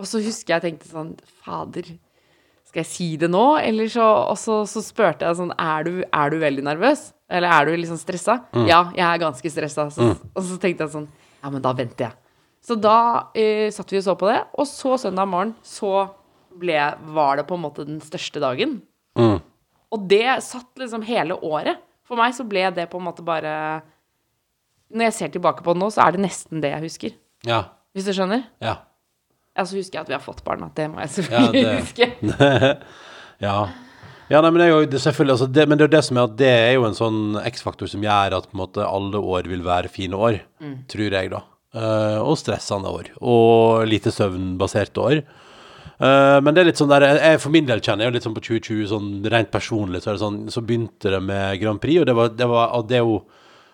Og 0.00 0.06
så 0.08 0.22
husker 0.22 0.54
jeg 0.60 0.62
tenkte 0.78 0.88
sånn 0.88 1.10
Fader, 1.44 1.82
skal 2.70 2.84
jeg 2.84 2.88
si 2.90 3.08
det 3.20 3.28
nå? 3.32 3.44
Eller 3.60 3.90
så, 3.90 4.06
og 4.30 4.38
så, 4.38 4.60
så 4.70 4.82
spurte 4.84 5.26
jeg 5.26 5.38
sånn 5.40 5.52
er 5.58 5.86
du, 5.86 5.92
er 6.06 6.32
du 6.32 6.38
veldig 6.42 6.64
nervøs? 6.70 7.08
Eller 7.30 7.50
er 7.54 7.66
du 7.68 7.74
liksom 7.78 7.98
stressa? 8.00 8.40
Ja, 8.66 8.84
jeg 8.94 9.04
er 9.06 9.20
ganske 9.22 9.50
stressa. 9.52 9.88
Så, 9.94 10.12
Og 10.34 10.46
så 10.46 10.56
tenkte 10.62 10.86
jeg 10.86 10.94
sånn 10.94 11.08
Ja, 11.42 11.50
men 11.50 11.62
da 11.64 11.74
venter 11.76 12.08
jeg. 12.08 12.16
Så 12.64 12.76
da 12.76 12.96
eh, 13.38 13.68
satt 13.72 13.90
vi 13.94 13.98
og 14.00 14.04
så 14.04 14.14
på 14.20 14.28
det, 14.28 14.40
og 14.60 14.66
så 14.68 14.96
søndag 15.00 15.28
morgen 15.30 15.54
så 15.64 16.08
ble, 16.60 16.76
var 17.14 17.38
det 17.40 17.46
på 17.48 17.56
en 17.56 17.62
måte 17.62 17.86
den 17.88 18.02
største 18.04 18.42
dagen. 18.42 18.80
Mm. 19.16 19.38
Og 19.90 20.02
det 20.10 20.26
satt 20.44 20.68
liksom 20.78 21.02
hele 21.08 21.38
året. 21.46 21.80
For 22.06 22.18
meg 22.20 22.34
så 22.36 22.44
ble 22.46 22.66
det 22.76 22.88
på 22.90 22.98
en 23.00 23.06
måte 23.06 23.22
bare 23.22 23.80
Når 24.90 25.06
jeg 25.08 25.14
ser 25.16 25.32
tilbake 25.34 25.62
på 25.62 25.74
det 25.74 25.80
nå, 25.82 25.88
så 25.94 26.02
er 26.04 26.16
det 26.16 26.24
nesten 26.26 26.62
det 26.62 26.72
jeg 26.74 26.86
husker. 26.86 27.18
ja. 27.46 27.64
Hvis 27.90 28.06
du 28.06 28.12
skjønner? 28.14 28.44
ja. 28.62 28.76
Ja, 29.60 29.66
så 29.68 29.76
husker 29.76 29.98
jeg 29.98 30.06
at 30.06 30.08
vi 30.08 30.16
har 30.16 30.24
fått 30.24 30.40
barn, 30.46 30.62
at 30.64 30.72
det 30.78 30.86
må 30.88 31.02
jeg 31.04 31.12
selvfølgelig 31.18 31.64
ja, 31.66 31.78
huske. 31.82 32.10
Ja. 33.40 33.56
ja 34.28 34.40
nei, 34.44 34.50
men, 34.52 34.62
jo, 34.68 34.80
det 34.88 35.00
altså, 35.00 35.46
det, 35.48 35.66
men 35.68 35.76
det 35.76 35.84
er 35.84 35.88
jo 35.88 35.92
det 35.94 36.02
som 36.04 36.18
er 36.18 36.26
at 36.28 36.34
det 36.36 36.48
er 36.52 36.74
jo 36.74 36.86
en 36.88 36.96
sånn 36.96 37.20
X-faktor 37.48 37.88
som 37.88 38.02
gjør 38.04 38.36
at 38.36 38.48
på 38.48 38.56
en 38.56 38.60
måte 38.62 38.84
alle 38.84 39.20
år 39.20 39.48
vil 39.48 39.64
være 39.64 39.92
fine 39.92 40.16
år, 40.16 40.42
tror 40.92 41.16
jeg, 41.16 41.32
da. 41.32 41.42
Uh, 41.70 42.18
og 42.24 42.38
stressende 42.40 42.90
år. 42.90 43.12
Og 43.20 43.84
lite 43.88 44.12
søvnbaserte 44.12 45.04
år. 45.04 45.20
Uh, 46.00 46.40
men 46.40 46.56
det 46.56 46.62
er 46.62 46.70
litt 46.70 46.80
sånn 46.80 46.90
der 46.90 47.04
jeg, 47.04 47.40
For 47.42 47.52
min 47.52 47.66
del 47.68 47.82
kjenner 47.84 48.06
jeg 48.06 48.10
jo 48.10 48.16
litt 48.16 48.26
sånn 48.26 48.36
på 48.36 48.42
2020, 48.46 48.86
sånn 48.90 49.10
rent 49.30 49.52
personlig, 49.52 50.00
så 50.00 50.14
det 50.14 50.22
sånn 50.22 50.38
Så 50.48 50.62
begynte 50.64 51.12
det 51.12 51.20
med 51.20 51.60
Grand 51.60 51.80
Prix, 51.82 52.00
og 52.00 52.08
det, 52.08 52.14
var, 52.16 52.32
det, 52.32 52.48
var, 52.48 52.72
og 52.78 52.88
det 52.88 52.96
er 52.96 53.04
jo 53.04 53.18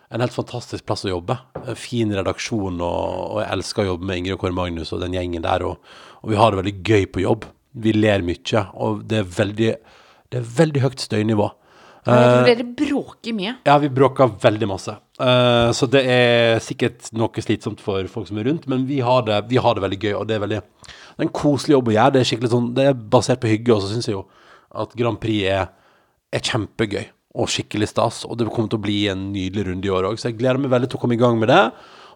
en 0.09 0.23
helt 0.23 0.35
fantastisk 0.35 0.87
plass 0.87 1.05
å 1.07 1.11
jobbe. 1.11 1.37
En 1.67 1.79
Fin 1.79 2.15
redaksjon, 2.15 2.79
og, 2.79 3.05
og 3.35 3.43
jeg 3.43 3.53
elsker 3.57 3.83
å 3.85 3.91
jobbe 3.93 4.09
med 4.09 4.21
Ingrid 4.21 4.37
og 4.37 4.43
Kåre 4.45 4.57
Magnus 4.57 4.95
og 4.95 5.03
den 5.03 5.17
gjengen 5.17 5.45
der. 5.47 5.67
Og, 5.67 5.95
og 6.23 6.33
vi 6.33 6.41
har 6.41 6.53
det 6.53 6.63
veldig 6.63 6.77
gøy 6.87 7.07
på 7.13 7.25
jobb. 7.25 7.47
Vi 7.77 7.93
ler 7.97 8.25
mye, 8.25 8.67
og 8.73 9.03
det 9.11 9.21
er 9.21 9.31
veldig, 9.37 9.71
det 10.33 10.41
er 10.41 10.53
veldig 10.61 10.85
høyt 10.87 11.03
støynivå. 11.05 11.49
Jeg 12.07 12.27
Eh, 12.27 12.45
dere 12.47 12.65
bråker 12.79 13.35
mye. 13.35 13.57
Ja, 13.67 13.75
vi 13.83 13.89
bråker 13.91 14.31
veldig 14.43 14.69
masse. 14.71 14.95
Uh, 15.19 15.73
så 15.75 15.89
det 15.91 16.05
er 16.07 16.61
sikkert 16.63 17.09
noe 17.17 17.43
slitsomt 17.43 17.81
for 17.83 18.07
folk 18.13 18.29
som 18.29 18.39
er 18.39 18.47
rundt, 18.47 18.69
men 18.71 18.85
vi 18.87 19.01
har 19.03 19.25
det, 19.27 19.41
vi 19.51 19.59
har 19.59 19.75
det 19.75 19.83
veldig 19.83 19.99
gøy, 20.05 20.13
og 20.21 20.29
det 20.29 20.37
er 20.37 20.45
veldig 20.45 20.61
Det 20.61 21.25
er 21.25 21.27
en 21.27 21.35
koselig 21.35 21.75
jobb 21.75 21.91
å 21.91 21.97
gjøre. 21.97 22.15
Det 22.15 22.23
er 22.23 22.49
sånn 22.53 22.71
Det 22.77 22.87
er 22.87 23.03
basert 23.17 23.43
på 23.43 23.51
hygge, 23.51 23.75
og 23.75 23.83
så 23.83 23.91
syns 23.91 24.07
jeg 24.07 24.15
jo 24.15 24.23
at 24.77 24.95
Grand 24.95 25.19
Prix 25.19 25.49
er, 25.51 25.73
er 26.31 26.45
kjempegøy 26.45 27.09
og 27.37 27.51
skikkelig 27.53 27.91
stas, 27.93 28.25
og 28.25 28.39
det 28.41 28.49
kommer 28.49 28.73
til 28.73 28.81
å 28.81 28.87
bli 28.87 28.99
en 29.13 29.29
nydelig 29.35 29.67
runde 29.69 29.89
i 29.89 29.93
år 29.93 30.09
òg, 30.09 30.19
så 30.21 30.31
jeg 30.31 30.39
gleder 30.41 30.61
meg 30.63 30.73
veldig 30.73 30.89
til 30.91 30.99
å 30.99 31.03
komme 31.03 31.17
i 31.19 31.21
gang 31.21 31.39
med 31.41 31.53
det. 31.53 31.63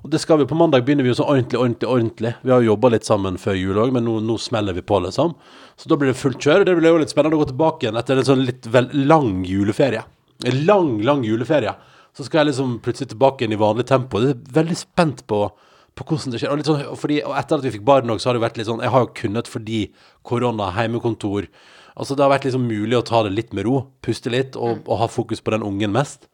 Og 0.01 0.13
det 0.13 0.21
skal 0.23 0.41
vi 0.41 0.49
På 0.49 0.57
mandag 0.57 0.85
begynner 0.87 1.05
vi 1.05 1.11
jo 1.13 1.19
så 1.19 1.27
ordentlig, 1.29 1.59
ordentlig, 1.61 1.89
ordentlig. 1.89 2.33
Vi 2.43 2.53
har 2.53 2.63
jo 2.63 2.73
jobba 2.73 2.89
litt 2.95 3.05
sammen 3.05 3.37
før 3.41 3.59
jul 3.59 3.81
òg, 3.83 3.93
men 3.93 4.07
nå, 4.09 4.17
nå 4.25 4.37
smeller 4.41 4.77
vi 4.77 4.85
på, 4.87 5.01
liksom. 5.05 5.35
Så 5.77 5.91
da 5.93 5.99
blir 6.01 6.13
det 6.13 6.21
fullt 6.21 6.41
kjør. 6.41 6.63
og 6.63 6.69
Det 6.69 6.77
blir 6.79 6.95
jo 6.95 7.03
litt 7.03 7.13
spennende 7.13 7.37
å 7.37 7.43
gå 7.43 7.51
tilbake 7.53 7.85
igjen 7.87 8.01
etter 8.01 8.21
en 8.21 8.29
sånn 8.29 8.45
litt 8.47 8.69
vel 8.73 8.89
lang 9.11 9.43
juleferie. 9.45 10.07
En 10.49 10.63
lang, 10.65 10.95
lang 11.05 11.25
juleferie. 11.27 11.75
Så 12.17 12.25
skal 12.27 12.43
jeg 12.43 12.55
liksom 12.55 12.79
plutselig 12.85 13.13
tilbake 13.13 13.45
igjen 13.45 13.59
i 13.59 13.61
vanlig 13.61 13.87
tempo. 13.91 14.23
Jeg 14.25 14.39
er 14.39 14.55
veldig 14.57 14.79
spent 14.81 15.21
på, 15.29 15.43
på 15.97 16.07
hvordan 16.09 16.33
det 16.33 16.41
skjer. 16.41 16.55
Og, 16.55 16.65
sånn, 16.65 16.87
fordi, 17.01 17.21
og 17.29 17.37
etter 17.37 17.61
at 17.61 17.69
vi 17.69 17.75
fikk 17.77 17.85
barn 17.93 18.15
òg, 18.15 18.23
så 18.23 18.31
har 18.31 18.39
det 18.39 18.47
vært 18.47 18.57
litt 18.61 18.71
sånn 18.71 18.81
Jeg 18.81 18.95
har 18.95 19.05
jo 19.05 19.13
kunnet 19.21 19.53
fordi 19.53 19.83
korona, 20.27 20.73
heimekontor 20.79 21.51
Altså 22.01 22.17
det 22.17 22.25
har 22.25 22.33
vært 22.33 22.47
liksom 22.49 22.65
mulig 22.65 22.97
å 22.97 23.05
ta 23.05 23.21
det 23.27 23.35
litt 23.35 23.51
med 23.57 23.67
ro, 23.69 23.83
puste 24.05 24.33
litt 24.33 24.57
og, 24.57 24.87
og 24.87 25.03
ha 25.03 25.09
fokus 25.11 25.43
på 25.45 25.53
den 25.53 25.67
ungen 25.67 25.93
mest. 25.93 26.31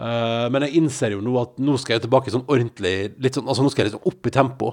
Uh, 0.00 0.48
men 0.48 0.64
jeg 0.64 0.80
innser 0.80 1.12
jo 1.12 1.20
nå 1.20 1.34
at 1.36 1.58
nå 1.60 1.74
skal 1.76 1.98
jeg 1.98 2.06
tilbake 2.06 2.32
sånn 2.32 2.46
ordentlig 2.48 3.10
litt 3.20 3.36
sånn, 3.36 3.44
Altså 3.52 3.60
nå 3.60 3.68
skal 3.68 3.84
jeg 3.84 3.90
liksom 3.90 4.06
opp 4.08 4.28
i 4.30 4.32
tempo. 4.32 4.70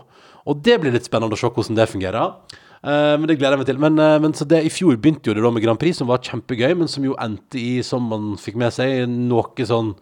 Og 0.47 0.61
det 0.63 0.77
blir 0.79 0.95
litt 0.95 1.09
spennende 1.09 1.35
å 1.35 1.39
se 1.39 1.49
hvordan 1.51 1.75
det 1.75 1.89
fungerer. 1.91 2.37
Uh, 2.79 3.17
men 3.19 3.27
det 3.27 3.35
gleder 3.35 3.57
jeg 3.57 3.63
meg 3.63 3.67
til. 3.67 3.81
Men, 3.83 3.99
uh, 3.99 4.15
men 4.23 4.37
så 4.37 4.47
det, 4.47 4.61
i 4.63 4.71
fjor 4.71 4.95
begynte 4.95 5.27
jo 5.27 5.35
det 5.35 5.43
da 5.43 5.51
med 5.51 5.65
Grand 5.65 5.81
Prix, 5.81 5.99
som 5.99 6.07
var 6.07 6.23
kjempegøy, 6.23 6.77
men 6.79 6.91
som 6.91 7.03
jo 7.03 7.17
endte 7.19 7.59
i, 7.59 7.81
som 7.83 8.07
man 8.07 8.37
fikk 8.39 8.55
med 8.61 8.71
seg, 8.77 9.03
noe 9.27 9.67
sånn 9.67 9.97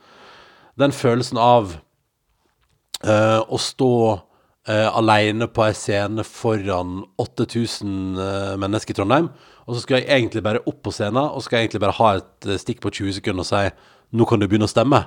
Den 0.77 0.91
følelsen 0.91 1.37
av 1.39 1.77
å 3.05 3.57
stå 3.61 3.91
aleine 4.65 5.45
på 5.53 5.61
ei 5.61 5.75
scene 5.77 6.23
foran 6.25 7.03
8000 7.21 8.17
eh, 8.17 8.53
mennesker 8.57 8.95
i 8.95 8.97
Trondheim, 8.97 9.27
og 9.65 9.75
så 9.75 9.81
skal 9.81 10.01
jeg 10.01 10.10
egentlig 10.13 10.43
bare 10.45 10.62
opp 10.69 10.84
på 10.86 10.93
scenen, 10.93 11.24
og 11.25 11.43
skal 11.43 11.60
jeg 11.60 11.67
egentlig 11.67 11.84
bare 11.86 11.98
ha 11.98 12.10
et 12.19 12.50
eh, 12.50 12.60
stikk 12.62 12.84
på 12.84 12.91
20 12.93 13.17
sekunder 13.19 13.45
og 13.45 13.50
si 13.50 13.63
nå 14.15 14.27
kan 14.29 14.39
du 14.39 14.48
begynne 14.48 14.67
å 14.69 14.72
stemme. 14.72 15.00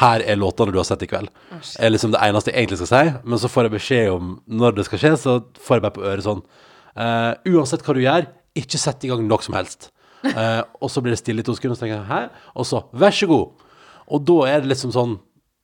Her 0.00 0.22
er 0.22 0.38
låtene 0.38 0.74
du 0.74 0.78
har 0.78 0.86
sett 0.86 1.02
i 1.02 1.08
kveld. 1.10 1.30
Det 1.50 1.86
er 1.86 1.90
liksom 1.90 2.12
det 2.14 2.20
eneste 2.22 2.52
jeg 2.52 2.62
egentlig 2.62 2.80
skal 2.82 2.90
si, 2.90 3.14
men 3.24 3.40
så 3.42 3.50
får 3.50 3.66
jeg 3.66 3.74
beskjed 3.74 4.10
om 4.12 4.34
når 4.60 4.76
det 4.76 4.84
skal 4.86 5.02
skje, 5.02 5.14
så 5.18 5.36
får 5.58 5.78
jeg 5.78 5.86
bare 5.86 5.96
på 5.96 6.04
øret 6.06 6.26
sånn 6.26 6.42
uh, 6.44 7.32
Uansett 7.50 7.82
hva 7.86 7.96
du 7.96 8.02
gjør, 8.04 8.28
ikke 8.60 8.78
sett 8.82 9.06
i 9.06 9.10
gang 9.10 9.24
noe 9.26 9.42
som 9.42 9.56
helst. 9.58 9.88
Uh, 10.26 10.62
og 10.82 10.92
så 10.92 11.02
blir 11.02 11.16
det 11.16 11.22
stille 11.22 11.42
i 11.42 11.46
to 11.46 11.56
sekunder, 11.56 11.74
og 11.74 11.80
så 11.80 11.86
tenker 11.86 11.98
jeg 11.98 12.10
hæ? 12.10 12.50
Og 12.54 12.68
så 12.70 12.84
vær 13.02 13.16
så 13.16 13.30
god. 13.30 13.66
Og 14.10 14.22
da 14.30 14.38
er 14.50 14.62
det 14.62 14.72
liksom 14.74 14.94
sånn 14.94 15.18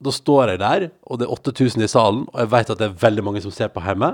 Da 0.04 0.12
står 0.12 0.50
jeg 0.52 0.60
der, 0.60 0.82
og 1.08 1.18
det 1.20 1.24
er 1.24 1.32
8000 1.32 1.86
i 1.86 1.88
salen, 1.88 2.26
og 2.28 2.40
jeg 2.42 2.50
vet 2.52 2.72
at 2.74 2.80
det 2.82 2.90
er 2.90 2.98
veldig 3.00 3.22
mange 3.24 3.40
som 3.40 3.54
ser 3.54 3.70
på 3.72 3.80
hjemme. 3.80 4.10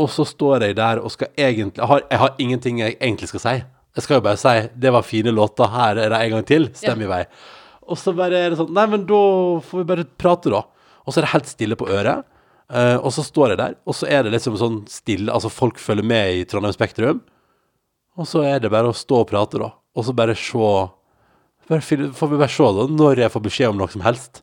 Og 0.00 0.08
så 0.08 0.24
står 0.24 0.68
jeg 0.68 0.76
der 0.78 1.02
og 1.02 1.12
skal 1.12 1.28
egentlig 1.36 1.82
Jeg 1.82 1.88
har, 1.88 2.04
jeg 2.10 2.18
har 2.18 2.36
ingenting 2.40 2.78
jeg 2.80 2.96
egentlig 2.96 3.28
skal 3.28 3.42
si. 3.44 3.56
Jeg 3.92 4.04
skal 4.04 4.14
jo 4.16 4.24
bare 4.24 4.40
si 4.40 4.68
'Det 4.72 4.92
var 4.92 5.02
fine 5.02 5.32
låter, 5.32 5.68
her 5.68 5.98
er 5.98 6.08
det 6.08 6.20
en 6.20 6.30
gang 6.30 6.44
til'. 6.44 6.74
Stem 6.74 7.02
i 7.02 7.06
vei. 7.06 7.24
Og 7.82 7.98
så 7.98 8.14
bare 8.16 8.32
er 8.32 8.50
det 8.50 8.58
sånn 8.58 8.72
Nei, 8.72 8.86
men 8.86 9.04
da 9.06 9.60
får 9.60 9.78
vi 9.78 9.84
bare 9.84 10.04
prate, 10.04 10.50
da. 10.50 10.62
Og 11.04 11.12
så 11.12 11.18
er 11.18 11.26
det 11.26 11.34
helt 11.34 11.46
stille 11.46 11.76
på 11.76 11.88
øret. 11.88 12.24
Uh, 12.72 12.96
og 13.04 13.12
så 13.12 13.22
står 13.22 13.52
jeg 13.52 13.58
der, 13.58 13.74
og 13.84 13.94
så 13.94 14.06
er 14.08 14.22
det 14.22 14.32
liksom 14.32 14.56
sånn 14.56 14.78
stille 14.88 15.28
Altså, 15.28 15.50
folk 15.52 15.76
følger 15.76 16.06
med 16.06 16.38
i 16.38 16.44
Trondheim 16.44 16.72
Spektrum. 16.72 17.20
Og 18.16 18.26
så 18.26 18.44
er 18.48 18.60
det 18.60 18.70
bare 18.70 18.88
å 18.88 18.96
stå 18.96 19.20
og 19.20 19.28
prate, 19.28 19.58
da. 19.58 19.72
Og 19.94 20.06
så 20.06 20.14
bare 20.16 20.34
se 20.34 20.56
bare, 21.68 21.82
Får 21.82 22.28
vi 22.28 22.38
bare 22.38 22.48
se, 22.48 22.64
da, 22.64 22.86
når 22.88 23.20
jeg 23.24 23.32
får 23.32 23.44
beskjed 23.44 23.68
om 23.68 23.76
noe 23.76 23.92
som 23.92 24.00
helst. 24.00 24.42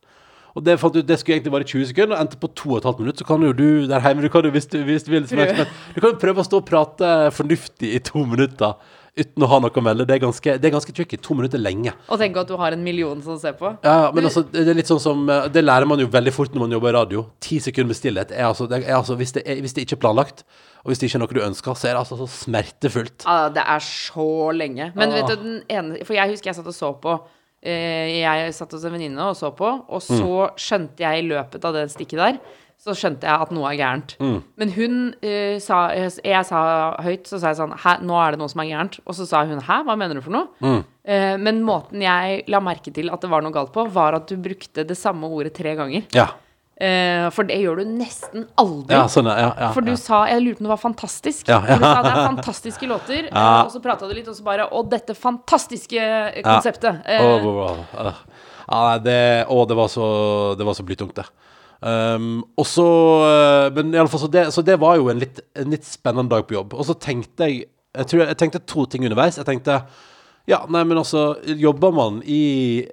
Og 0.60 0.66
det, 0.68 0.76
fant 0.82 1.00
ut, 1.00 1.08
det 1.08 1.16
skulle 1.22 1.38
egentlig 1.40 1.56
være 1.56 1.70
20 1.72 1.90
sekunder, 1.94 2.18
og 2.18 2.22
endte 2.28 2.40
på 2.44 2.52
2 2.52 2.78
15 2.84 3.00
minutter. 3.06 3.24
Så 3.24 3.30
kan 3.32 3.48
jo 3.48 3.56
du 3.56 3.66
der 3.88 4.04
hjemme 4.04 4.26
du 4.26 4.30
kan 4.34 4.44
jo, 4.44 4.52
hvis, 4.52 4.68
du, 4.70 4.78
hvis 4.84 5.08
du 5.08 5.12
vil 5.16 5.28
som 5.32 5.40
ekspert, 5.48 5.72
Du 5.96 6.02
kan 6.04 6.12
jo 6.14 6.20
prøve 6.22 6.44
å 6.44 6.48
stå 6.52 6.60
og 6.62 6.68
prate 6.68 7.14
fornuftig 7.40 7.96
i 7.96 8.02
to 8.04 8.26
minutter 8.28 8.76
uten 9.20 9.44
å 9.44 9.48
ha 9.52 9.58
noe 9.60 9.74
å 9.76 9.82
melde. 9.84 10.06
Det 10.08 10.14
er 10.16 10.22
ganske, 10.24 10.54
det 10.62 10.68
er 10.70 10.72
ganske 10.72 10.94
tricky. 10.96 11.18
To 11.26 11.36
minutter 11.36 11.60
er 11.60 11.64
lenge. 11.66 11.92
Og 12.08 12.20
tenk 12.22 12.38
at 12.40 12.48
du 12.48 12.54
har 12.62 12.72
en 12.76 12.84
million 12.86 13.20
som 13.26 13.36
ser 13.42 13.56
på. 13.60 13.72
Ja, 13.84 13.96
ja, 14.06 14.12
men 14.16 14.24
altså, 14.30 14.46
det 14.54 14.62
er 14.64 14.78
litt 14.78 14.88
sånn 14.88 15.02
som 15.04 15.26
eh, 15.34 15.50
Det 15.52 15.64
lærer 15.66 15.90
man 15.90 16.00
jo 16.00 16.08
veldig 16.14 16.32
fort 16.32 16.54
når 16.56 16.64
man 16.68 16.76
jobber 16.78 16.94
i 16.94 16.96
radio. 16.96 17.24
Ti 17.44 17.58
sekunder 17.66 17.90
med 17.92 18.00
stillhet 18.00 18.32
er 18.32 18.46
altså, 18.48 18.68
det 18.72 18.84
er 18.86 18.96
altså 18.96 19.18
hvis, 19.20 19.34
det 19.36 19.44
er, 19.44 19.60
hvis 19.66 19.76
det 19.76 19.84
ikke 19.88 19.98
er 19.98 20.04
planlagt, 20.06 20.46
og 20.86 20.94
hvis 20.94 21.02
det 21.02 21.10
ikke 21.10 21.20
er 21.20 21.24
noe 21.26 21.36
du 21.36 21.42
ønsker, 21.50 21.76
så 21.76 21.90
er 21.90 21.98
det 21.98 22.04
altså 22.06 22.20
så 22.22 22.30
smertefullt. 22.38 23.26
Ja, 23.28 23.50
det 23.58 23.66
er 23.66 23.84
så 23.84 24.30
lenge. 24.56 24.92
Men 24.96 25.12
vet 25.18 25.26
Ah. 25.28 25.36
du, 25.36 25.44
den 25.44 25.60
ene 25.68 26.00
For 26.08 26.16
jeg 26.16 26.32
husker 26.36 26.54
jeg 26.54 26.60
satt 26.62 26.72
og 26.72 26.78
så 26.78 26.94
på 27.04 27.18
Jeg 27.64 28.54
satt 28.56 28.72
hos 28.72 28.86
en 28.88 28.94
venninne 28.96 29.30
og 29.30 29.36
så 29.36 29.50
på, 29.56 29.68
og 29.90 30.02
så 30.02 30.24
Mm. 30.24 30.56
skjønte 30.56 31.04
jeg 31.04 31.20
i 31.24 31.28
løpet 31.28 31.66
av 31.66 31.74
det 31.76 31.90
stikket 31.92 32.20
der 32.22 32.40
så 32.80 32.94
skjønte 32.96 33.28
jeg 33.28 33.44
at 33.44 33.50
noe 33.52 33.68
er 33.68 33.78
gærent. 33.80 34.14
Mm. 34.24 34.38
Men 34.60 34.70
hun 34.72 34.94
uh, 35.20 35.56
sa 35.60 35.80
jeg, 35.92 36.14
jeg 36.24 36.48
sa 36.48 36.62
høyt, 37.04 37.28
så 37.28 37.40
sa 37.42 37.52
jeg 37.52 37.60
sånn 37.60 37.74
Hæ, 37.76 37.98
nå 38.08 38.16
er 38.24 38.32
det 38.36 38.40
noe 38.40 38.52
som 38.52 38.62
er 38.64 38.70
gærent. 38.72 39.00
Og 39.04 39.18
så 39.18 39.28
sa 39.28 39.42
hun 39.50 39.60
hæ, 39.60 39.82
hva 39.88 39.98
mener 40.00 40.16
du 40.16 40.24
for 40.24 40.32
noe? 40.38 40.48
Mm. 40.64 40.78
Uh, 41.10 41.36
men 41.44 41.60
måten 41.68 42.06
jeg 42.06 42.46
la 42.48 42.62
merke 42.64 42.94
til 42.96 43.12
at 43.12 43.20
det 43.26 43.32
var 43.34 43.44
noe 43.44 43.56
galt 43.56 43.74
på, 43.76 43.84
var 43.92 44.16
at 44.22 44.32
du 44.32 44.38
brukte 44.40 44.88
det 44.88 44.96
samme 44.98 45.28
ordet 45.28 45.52
tre 45.60 45.76
ganger. 45.76 46.08
Ja. 46.16 46.30
Eh, 46.80 47.26
for 47.36 47.44
det 47.44 47.58
gjør 47.60 47.82
du 47.82 47.90
nesten 47.92 48.46
aldri. 48.60 48.96
Ja, 48.96 49.04
sånn, 49.12 49.28
ja. 49.28 49.50
ja, 49.52 49.72
For 49.76 49.84
du 49.84 49.92
sa 50.00 50.22
Jeg 50.32 50.46
lurte 50.46 50.62
på 50.62 50.64
om 50.64 50.70
det 50.70 50.72
var 50.72 50.80
fantastisk. 50.80 51.50
Du 51.50 51.52
sa 51.52 51.96
det 52.06 52.12
er 52.14 52.20
fantastiske 52.22 52.88
låter, 52.88 53.26
eh, 53.28 53.48
og 53.66 53.74
så 53.74 53.82
prata 53.84 54.08
du 54.08 54.14
litt, 54.16 54.30
og 54.32 54.38
så 54.38 54.46
bare 54.46 54.70
Og 54.72 54.88
dette 54.92 55.16
fantastiske 55.18 56.00
eh, 56.00 56.40
konseptet. 56.46 57.02
Oh, 57.20 57.50
åh, 57.52 57.84
åh. 58.00 58.22
Ja, 58.70 58.84
det, 59.04 59.20
å, 59.52 59.66
det 59.68 59.76
var 59.76 59.92
så 59.92 60.08
Det 60.56 60.68
var 60.68 60.78
så 60.78 60.88
blytungt, 60.88 61.20
det. 61.20 61.28
Um, 61.80 62.42
og 62.60 62.66
så 62.68 62.86
Men 63.76 63.94
i 63.96 64.00
alle 64.00 64.12
fall, 64.12 64.24
så 64.24 64.32
det, 64.32 64.46
så 64.52 64.64
det 64.64 64.76
var 64.80 64.98
jo 65.00 65.12
en 65.12 65.20
litt, 65.20 65.40
en 65.60 65.76
litt 65.76 65.88
spennende 65.88 66.32
dag 66.32 66.48
på 66.48 66.56
jobb. 66.56 66.80
Og 66.80 66.88
så 66.88 66.96
tenkte 66.96 67.50
jeg 67.50 67.68
jeg, 67.90 68.06
tror 68.06 68.22
jeg, 68.22 68.38
tenkte 68.38 68.60
to 68.70 68.84
ting 68.86 69.04
underveis. 69.04 69.40
Jeg 69.42 69.48
tenkte 69.50 69.82
ja, 70.48 70.64
nei, 70.72 70.84
men 70.88 70.98
altså 71.02 71.36
Jobber 71.60 71.92
man 71.94 72.24
i 72.24 72.86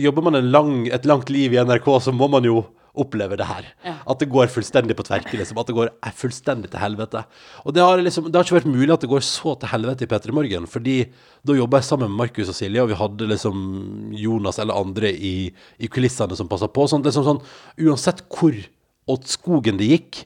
Jobber 0.00 0.24
man 0.26 0.42
en 0.42 0.50
lang, 0.50 0.78
et 0.90 1.06
langt 1.06 1.30
liv 1.30 1.54
i 1.54 1.60
NRK, 1.62 1.86
så 2.02 2.14
må 2.16 2.26
man 2.32 2.48
jo 2.48 2.64
oppleve 2.92 3.38
det 3.40 3.46
her. 3.48 3.68
Ja. 3.86 3.94
At 4.04 4.20
det 4.20 4.28
går 4.32 4.50
fullstendig 4.52 4.96
på 4.98 5.04
tverke, 5.06 5.32
liksom. 5.38 5.60
At 5.60 5.70
det 5.70 5.76
går 5.76 5.88
eh, 5.92 6.12
fullstendig 6.16 6.68
til 6.72 6.82
helvete. 6.82 7.22
Og 7.64 7.76
det 7.76 7.84
har, 7.84 8.02
liksom, 8.04 8.28
det 8.28 8.36
har 8.36 8.44
ikke 8.44 8.58
vært 8.58 8.68
mulig 8.68 8.92
at 8.92 9.04
det 9.04 9.10
går 9.12 9.24
så 9.24 9.54
til 9.60 9.72
helvete 9.72 10.04
i 10.04 10.10
P3 10.10 10.34
Morgen, 10.36 10.68
fordi 10.68 10.96
da 11.46 11.56
jobba 11.56 11.80
jeg 11.80 11.88
sammen 11.88 12.12
med 12.12 12.20
Markus 12.20 12.52
og 12.52 12.58
Silje, 12.58 12.84
og 12.84 12.92
vi 12.92 12.98
hadde 13.00 13.30
liksom 13.30 13.56
Jonas 14.18 14.60
eller 14.62 14.76
andre 14.76 15.12
i, 15.12 15.34
i 15.80 15.90
kulissene 15.92 16.36
som 16.36 16.50
passa 16.52 16.68
på. 16.68 16.84
Sånn, 16.90 17.04
liksom 17.06 17.24
sånn, 17.28 17.42
uansett 17.80 18.24
hvor 18.28 18.60
åt 19.12 19.32
skogen 19.32 19.80
det 19.80 19.88
gikk, 19.94 20.22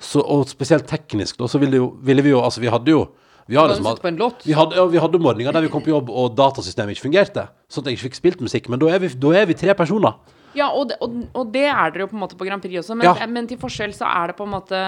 så, 0.00 0.22
og 0.24 0.48
spesielt 0.50 0.88
teknisk, 0.88 1.38
da, 1.38 1.46
så 1.50 1.60
ville, 1.60 1.78
jo, 1.78 1.90
ville 2.02 2.24
vi 2.24 2.32
jo 2.32 2.40
Altså, 2.40 2.62
vi 2.62 2.70
hadde 2.72 2.94
jo 2.94 3.04
vi 3.50 3.58
hadde, 3.58 3.74
liksom, 3.80 4.36
vi 4.44 4.54
hadde, 4.54 4.76
ja, 4.78 4.84
vi 4.86 5.00
hadde 5.02 5.18
morgener 5.18 5.54
der 5.56 5.64
vi 5.64 5.70
kom 5.72 5.82
på 5.82 5.90
jobb 5.90 6.10
og 6.14 6.36
datasystemet 6.38 6.94
ikke 6.94 7.08
fungerte. 7.08 7.48
Sånn 7.66 7.82
at 7.82 7.88
jeg 7.90 7.98
ikke 7.98 8.04
fikk 8.04 8.18
spilt 8.18 8.44
musikk. 8.46 8.68
Men 8.70 8.78
da 8.78 8.92
er 8.94 9.02
vi, 9.02 9.10
da 9.10 9.32
er 9.40 9.48
vi 9.50 9.56
tre 9.58 9.74
personer. 9.74 10.20
Ja, 10.54 10.68
og 10.74 10.88
det, 10.90 10.96
og, 11.04 11.12
og 11.34 11.52
det 11.54 11.64
er 11.70 11.90
dere 11.94 12.04
jo 12.06 12.10
på 12.10 12.16
en 12.18 12.22
måte 12.24 12.36
på 12.38 12.46
Grand 12.48 12.62
Prix 12.62 12.80
også, 12.82 12.96
men, 12.96 13.06
Ja. 13.06 13.26
men 13.26 13.46
til 13.50 13.58
forskjell 13.60 13.92
så 13.94 14.06
er 14.08 14.32
det 14.32 14.36
på 14.36 14.46
en 14.48 14.54
måte 14.54 14.80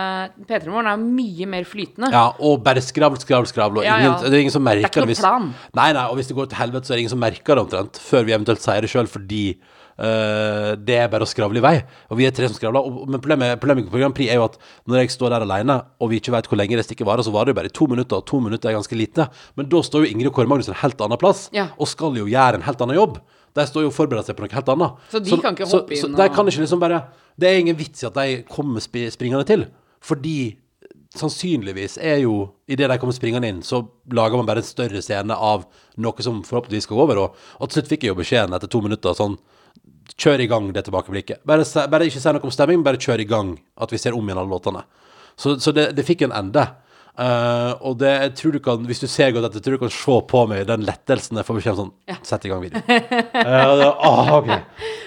P3 0.49 0.67
Morgen 0.73 0.87
er 0.91 0.97
mye 1.03 1.47
mer 1.47 1.65
flytende. 1.69 2.11
Ja, 2.13 2.33
og 2.39 2.63
bare 2.65 2.83
skravl, 2.83 3.19
skravl, 3.23 3.47
skravl. 3.47 3.79
Og 3.79 3.85
Ja, 3.85 3.99
ingen, 4.01 4.19
det 4.25 4.33
er 4.33 4.41
ingen 4.47 4.51
som 4.57 4.65
merker 4.65 4.83
Det 4.83 4.91
er 4.91 4.95
ikke 4.95 5.05
noen 5.07 5.15
hvis- 5.15 5.21
plan. 5.23 5.55
Nei, 5.75 5.93
nei, 5.93 6.07
og 6.09 6.17
hvis 6.19 6.29
det 6.29 6.37
går 6.37 6.49
til 6.51 6.59
helvete, 6.59 6.85
så 6.87 6.93
er 6.93 6.97
det 6.97 7.05
ingen 7.07 7.15
som 7.17 7.21
merker 7.23 7.55
det 7.55 7.63
omtrent, 7.67 7.99
før 8.03 8.25
vi 8.27 8.33
eventuelt 8.33 8.61
sier 8.61 8.81
det 8.81 8.91
sjøl, 8.91 9.07
fordi 9.09 9.45
Uh, 10.03 10.73
det 10.81 10.97
er 10.97 11.09
bare 11.13 11.27
å 11.27 11.29
skravle 11.29 11.61
i 11.61 11.63
vei. 11.63 11.75
Og 12.11 12.17
vi 12.17 12.25
er 12.27 12.33
tre 12.35 12.49
som 12.49 12.57
skravler. 12.57 12.81
Og, 12.81 13.05
men 13.13 13.21
problemet, 13.21 13.61
problemet 13.61 13.91
på 13.93 14.01
Grand 14.01 14.15
Prix 14.17 14.31
er 14.33 14.39
jo 14.41 14.47
at 14.49 14.57
når 14.89 15.03
jeg 15.03 15.13
står 15.15 15.35
der 15.35 15.45
alene, 15.45 15.77
og 16.01 16.09
vi 16.11 16.19
ikke 16.19 16.33
vet 16.33 16.49
hvor 16.49 16.57
lenge 16.59 16.79
det 16.81 16.87
stikket 16.89 17.07
varer, 17.07 17.23
så 17.23 17.31
varer 17.31 17.51
det 17.51 17.55
jo 17.55 17.59
bare 17.61 17.71
i 17.71 17.77
to 17.77 17.87
minutter, 17.93 18.17
og 18.23 18.27
to 18.27 18.41
minutter 18.41 18.71
er 18.73 18.79
ganske 18.79 18.97
lite. 18.99 19.29
Men 19.55 19.69
da 19.69 19.83
står 19.85 20.07
jo 20.07 20.11
Ingrid 20.15 20.33
Kåre 20.33 20.49
Magnus 20.51 20.71
en 20.73 20.81
helt 20.81 20.99
annen 21.05 21.21
plass, 21.21 21.51
Ja. 21.53 21.69
og 21.79 21.87
skal 21.93 22.17
jo 22.17 22.25
gjøre 22.25 22.55
en 22.59 22.63
helt 22.67 22.81
annen 22.81 22.97
jobb. 22.97 23.21
De 23.55 23.67
står 23.69 23.85
jo 23.85 23.91
og 23.91 23.95
forbereder 23.97 24.25
seg 24.31 24.37
på 24.39 24.45
noe 24.47 24.55
helt 24.57 24.69
annet. 24.73 24.99
Så 25.13 25.21
de 25.21 25.37
kan 25.43 25.53
ikke 25.57 25.69
hoppe 25.69 25.93
så, 25.93 25.93
inn 25.93 26.03
Så 26.03 26.09
de 26.17 26.23
og- 26.29 26.35
kan 26.35 26.47
ikke 26.49 26.63
liksom 26.65 26.81
bare 26.81 27.03
Det 27.39 27.49
er 27.49 27.59
ingen 27.61 27.77
vits 27.77 28.03
i 28.03 28.07
at 28.07 28.15
de 28.15 28.43
kommer 28.49 28.81
sp 28.81 29.09
springende 29.13 29.45
til, 29.49 29.67
fordi 30.01 30.57
sannsynligvis 31.17 31.99
er 32.01 32.23
jo 32.25 32.53
Idet 32.69 32.89
de 32.89 32.97
kommer 32.99 33.13
springende 33.13 33.49
inn, 33.49 33.61
så 33.63 33.83
lager 34.13 34.37
man 34.39 34.47
bare 34.49 34.63
en 34.63 34.65
større 34.65 35.03
scene 35.05 35.35
av 35.37 35.67
noe 36.01 36.25
som 36.25 36.39
forhåpentligvis 36.43 36.87
skal 36.87 36.97
gå 36.97 37.03
over. 37.05 37.19
Og, 37.21 37.35
og 37.61 37.69
til 37.69 37.83
slutt 37.83 37.91
fikk 37.93 38.07
jeg 38.07 38.15
jo 38.15 38.21
beskjeden 38.21 38.55
etter 38.57 38.71
to 38.73 38.81
minutter 38.81 39.13
sånn 39.19 39.37
Kjør 40.19 40.41
i 40.43 40.47
gang 40.51 40.67
det 40.75 40.83
tilbakeblikket. 40.85 41.45
Bare, 41.47 41.65
bare 41.89 42.05
ikke 42.09 42.21
si 42.21 42.33
noe 42.33 42.43
om 42.45 42.51
stemming, 42.53 42.83
bare 42.85 42.99
kjør 43.01 43.21
i 43.23 43.27
gang 43.29 43.53
at 43.81 43.93
vi 43.95 43.99
ser 44.03 44.17
om 44.17 44.27
igjen 44.27 44.41
alle 44.41 44.51
låtene. 44.51 44.83
Så, 45.39 45.55
så 45.63 45.73
det, 45.73 45.95
det 45.97 46.05
fikk 46.05 46.25
en 46.27 46.35
ende. 46.37 46.65
Eh, 47.13 47.73
og 47.85 47.99
det, 48.01 48.09
jeg 48.23 48.33
tror 48.39 48.55
du 48.57 48.61
kan, 48.65 48.85
hvis 48.89 49.03
du 49.03 49.05
ser 49.11 49.35
godt 49.37 49.51
etter, 49.51 49.61
tror 49.61 49.77
du 49.77 49.83
kan 49.83 49.93
se 49.93 50.15
på 50.31 50.45
meg 50.49 50.63
den 50.71 50.87
lettelsen 50.89 51.37
jeg 51.37 51.45
får 51.45 51.59
beskjed 51.59 51.83
om 51.83 51.91
sånn 51.91 52.23
Sett 52.25 52.47
i 52.49 52.53
gang 52.53 52.63
video. 52.63 52.81
uh, 52.81 53.67
og 53.71 53.75
det, 53.83 53.89
ah, 54.09 54.31
okay. 54.39 54.63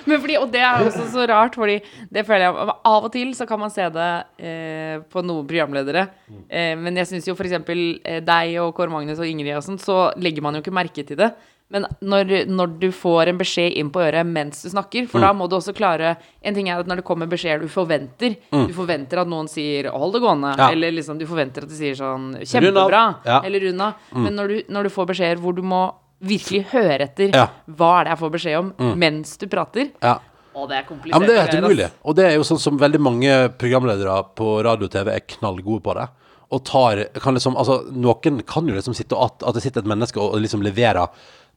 Men 0.05 0.21
fordi, 0.21 0.35
og 0.37 0.51
det 0.53 0.61
er 0.61 0.85
også 0.85 1.07
så 1.09 1.25
rart, 1.31 1.57
fordi 1.57 1.79
det 2.13 2.25
føler 2.27 2.45
jeg 2.45 2.75
Av 2.91 3.07
og 3.07 3.09
til 3.13 3.33
så 3.37 3.47
kan 3.49 3.61
man 3.61 3.73
se 3.73 3.87
det 3.95 4.11
eh, 4.37 5.01
på 5.09 5.23
noen 5.25 5.47
programledere. 5.49 6.05
Eh, 6.45 6.75
men 6.77 7.01
jeg 7.01 7.09
syns 7.09 7.29
jo 7.29 7.33
f.eks. 7.33 7.57
Eh, 7.57 8.21
deg 8.25 8.59
og 8.61 8.75
Kåre 8.77 8.93
Magnus 8.93 9.21
og 9.21 9.29
Ingrid 9.29 9.55
og 9.57 9.65
sånn, 9.65 9.81
så 9.81 10.11
legger 10.21 10.45
man 10.45 10.57
jo 10.57 10.61
ikke 10.61 10.75
merke 10.77 11.05
til 11.07 11.17
det. 11.23 11.31
Men 11.73 11.87
når, 12.05 12.45
når 12.45 12.75
du 12.79 12.91
får 12.93 13.31
en 13.31 13.39
beskjed 13.39 13.73
inn 13.81 13.87
på 13.89 13.99
øret 14.05 14.27
mens 14.29 14.61
du 14.61 14.69
snakker, 14.69 15.07
for 15.09 15.19
da 15.23 15.31
må 15.33 15.47
du 15.49 15.55
også 15.57 15.73
klare 15.73 16.11
En 16.45 16.53
ting 16.53 16.69
er 16.69 16.77
at 16.77 16.85
når 16.85 17.01
det 17.01 17.05
kommer 17.07 17.25
beskjeder 17.27 17.63
du 17.65 17.67
forventer 17.73 18.35
Du 18.51 18.73
forventer 18.75 19.23
at 19.23 19.27
noen 19.27 19.49
sier 19.49 19.89
'hold 19.89 20.13
det 20.13 20.21
gående', 20.21 20.57
Ja. 20.57 20.69
eller 20.71 20.91
liksom 20.91 21.17
du 21.17 21.25
forventer 21.25 21.63
at 21.63 21.69
de 21.69 21.75
sier 21.75 21.95
sånn 21.97 22.37
'kjempebra', 22.37 23.15
Ja. 23.25 23.41
eller 23.43 23.59
'rund 23.59 23.81
av'. 23.81 23.93
Men 24.13 24.35
når 24.35 24.47
du, 24.47 24.61
når 24.69 24.83
du 24.83 24.89
får 24.89 25.05
beskjeder 25.07 25.37
hvor 25.41 25.55
du 25.55 25.61
må 25.63 25.91
virkelig 26.21 26.65
høre 26.71 27.01
etter 27.01 27.33
Ja. 27.33 27.47
hva 27.67 28.01
er 28.01 28.03
det 28.05 28.09
jeg 28.11 28.19
får 28.19 28.31
beskjed 28.31 28.57
om 28.59 28.73
mens 28.99 29.37
du 29.37 29.47
prater 29.47 29.89
Ja. 30.01 30.19
Å, 30.55 30.67
det 30.69 30.77
er 30.77 30.83
komplisert. 30.83 31.11
Ja, 31.11 31.19
men 31.19 31.27
det 31.27 31.35
er 31.35 31.47
helt 31.47 31.63
umulig. 31.65 31.91
Og 32.05 32.15
det 32.15 32.25
er 32.25 32.35
jo 32.37 32.43
sånn 32.43 32.59
som 32.59 32.77
veldig 32.79 32.99
mange 33.01 33.49
programledere 33.57 34.23
på 34.35 34.63
radio 34.63 34.85
og 34.85 34.91
TV 34.91 35.11
er 35.11 35.19
knallgode 35.27 35.81
på 35.83 35.93
det. 35.95 36.07
Og 36.51 36.63
tar 36.63 37.03
kan 37.19 37.33
liksom, 37.33 37.55
altså, 37.57 37.91
Noen 37.91 38.41
kan 38.45 38.65
jo 38.67 38.73
liksom 38.75 38.93
sitte 38.95 39.17
og 39.17 39.23
at, 39.25 39.47
at 39.49 39.53
det 39.55 39.63
sitter 39.63 39.81
et 39.81 39.85
menneske 39.87 40.15
og 40.21 40.35
liksom 40.39 40.61
leverer 40.63 41.09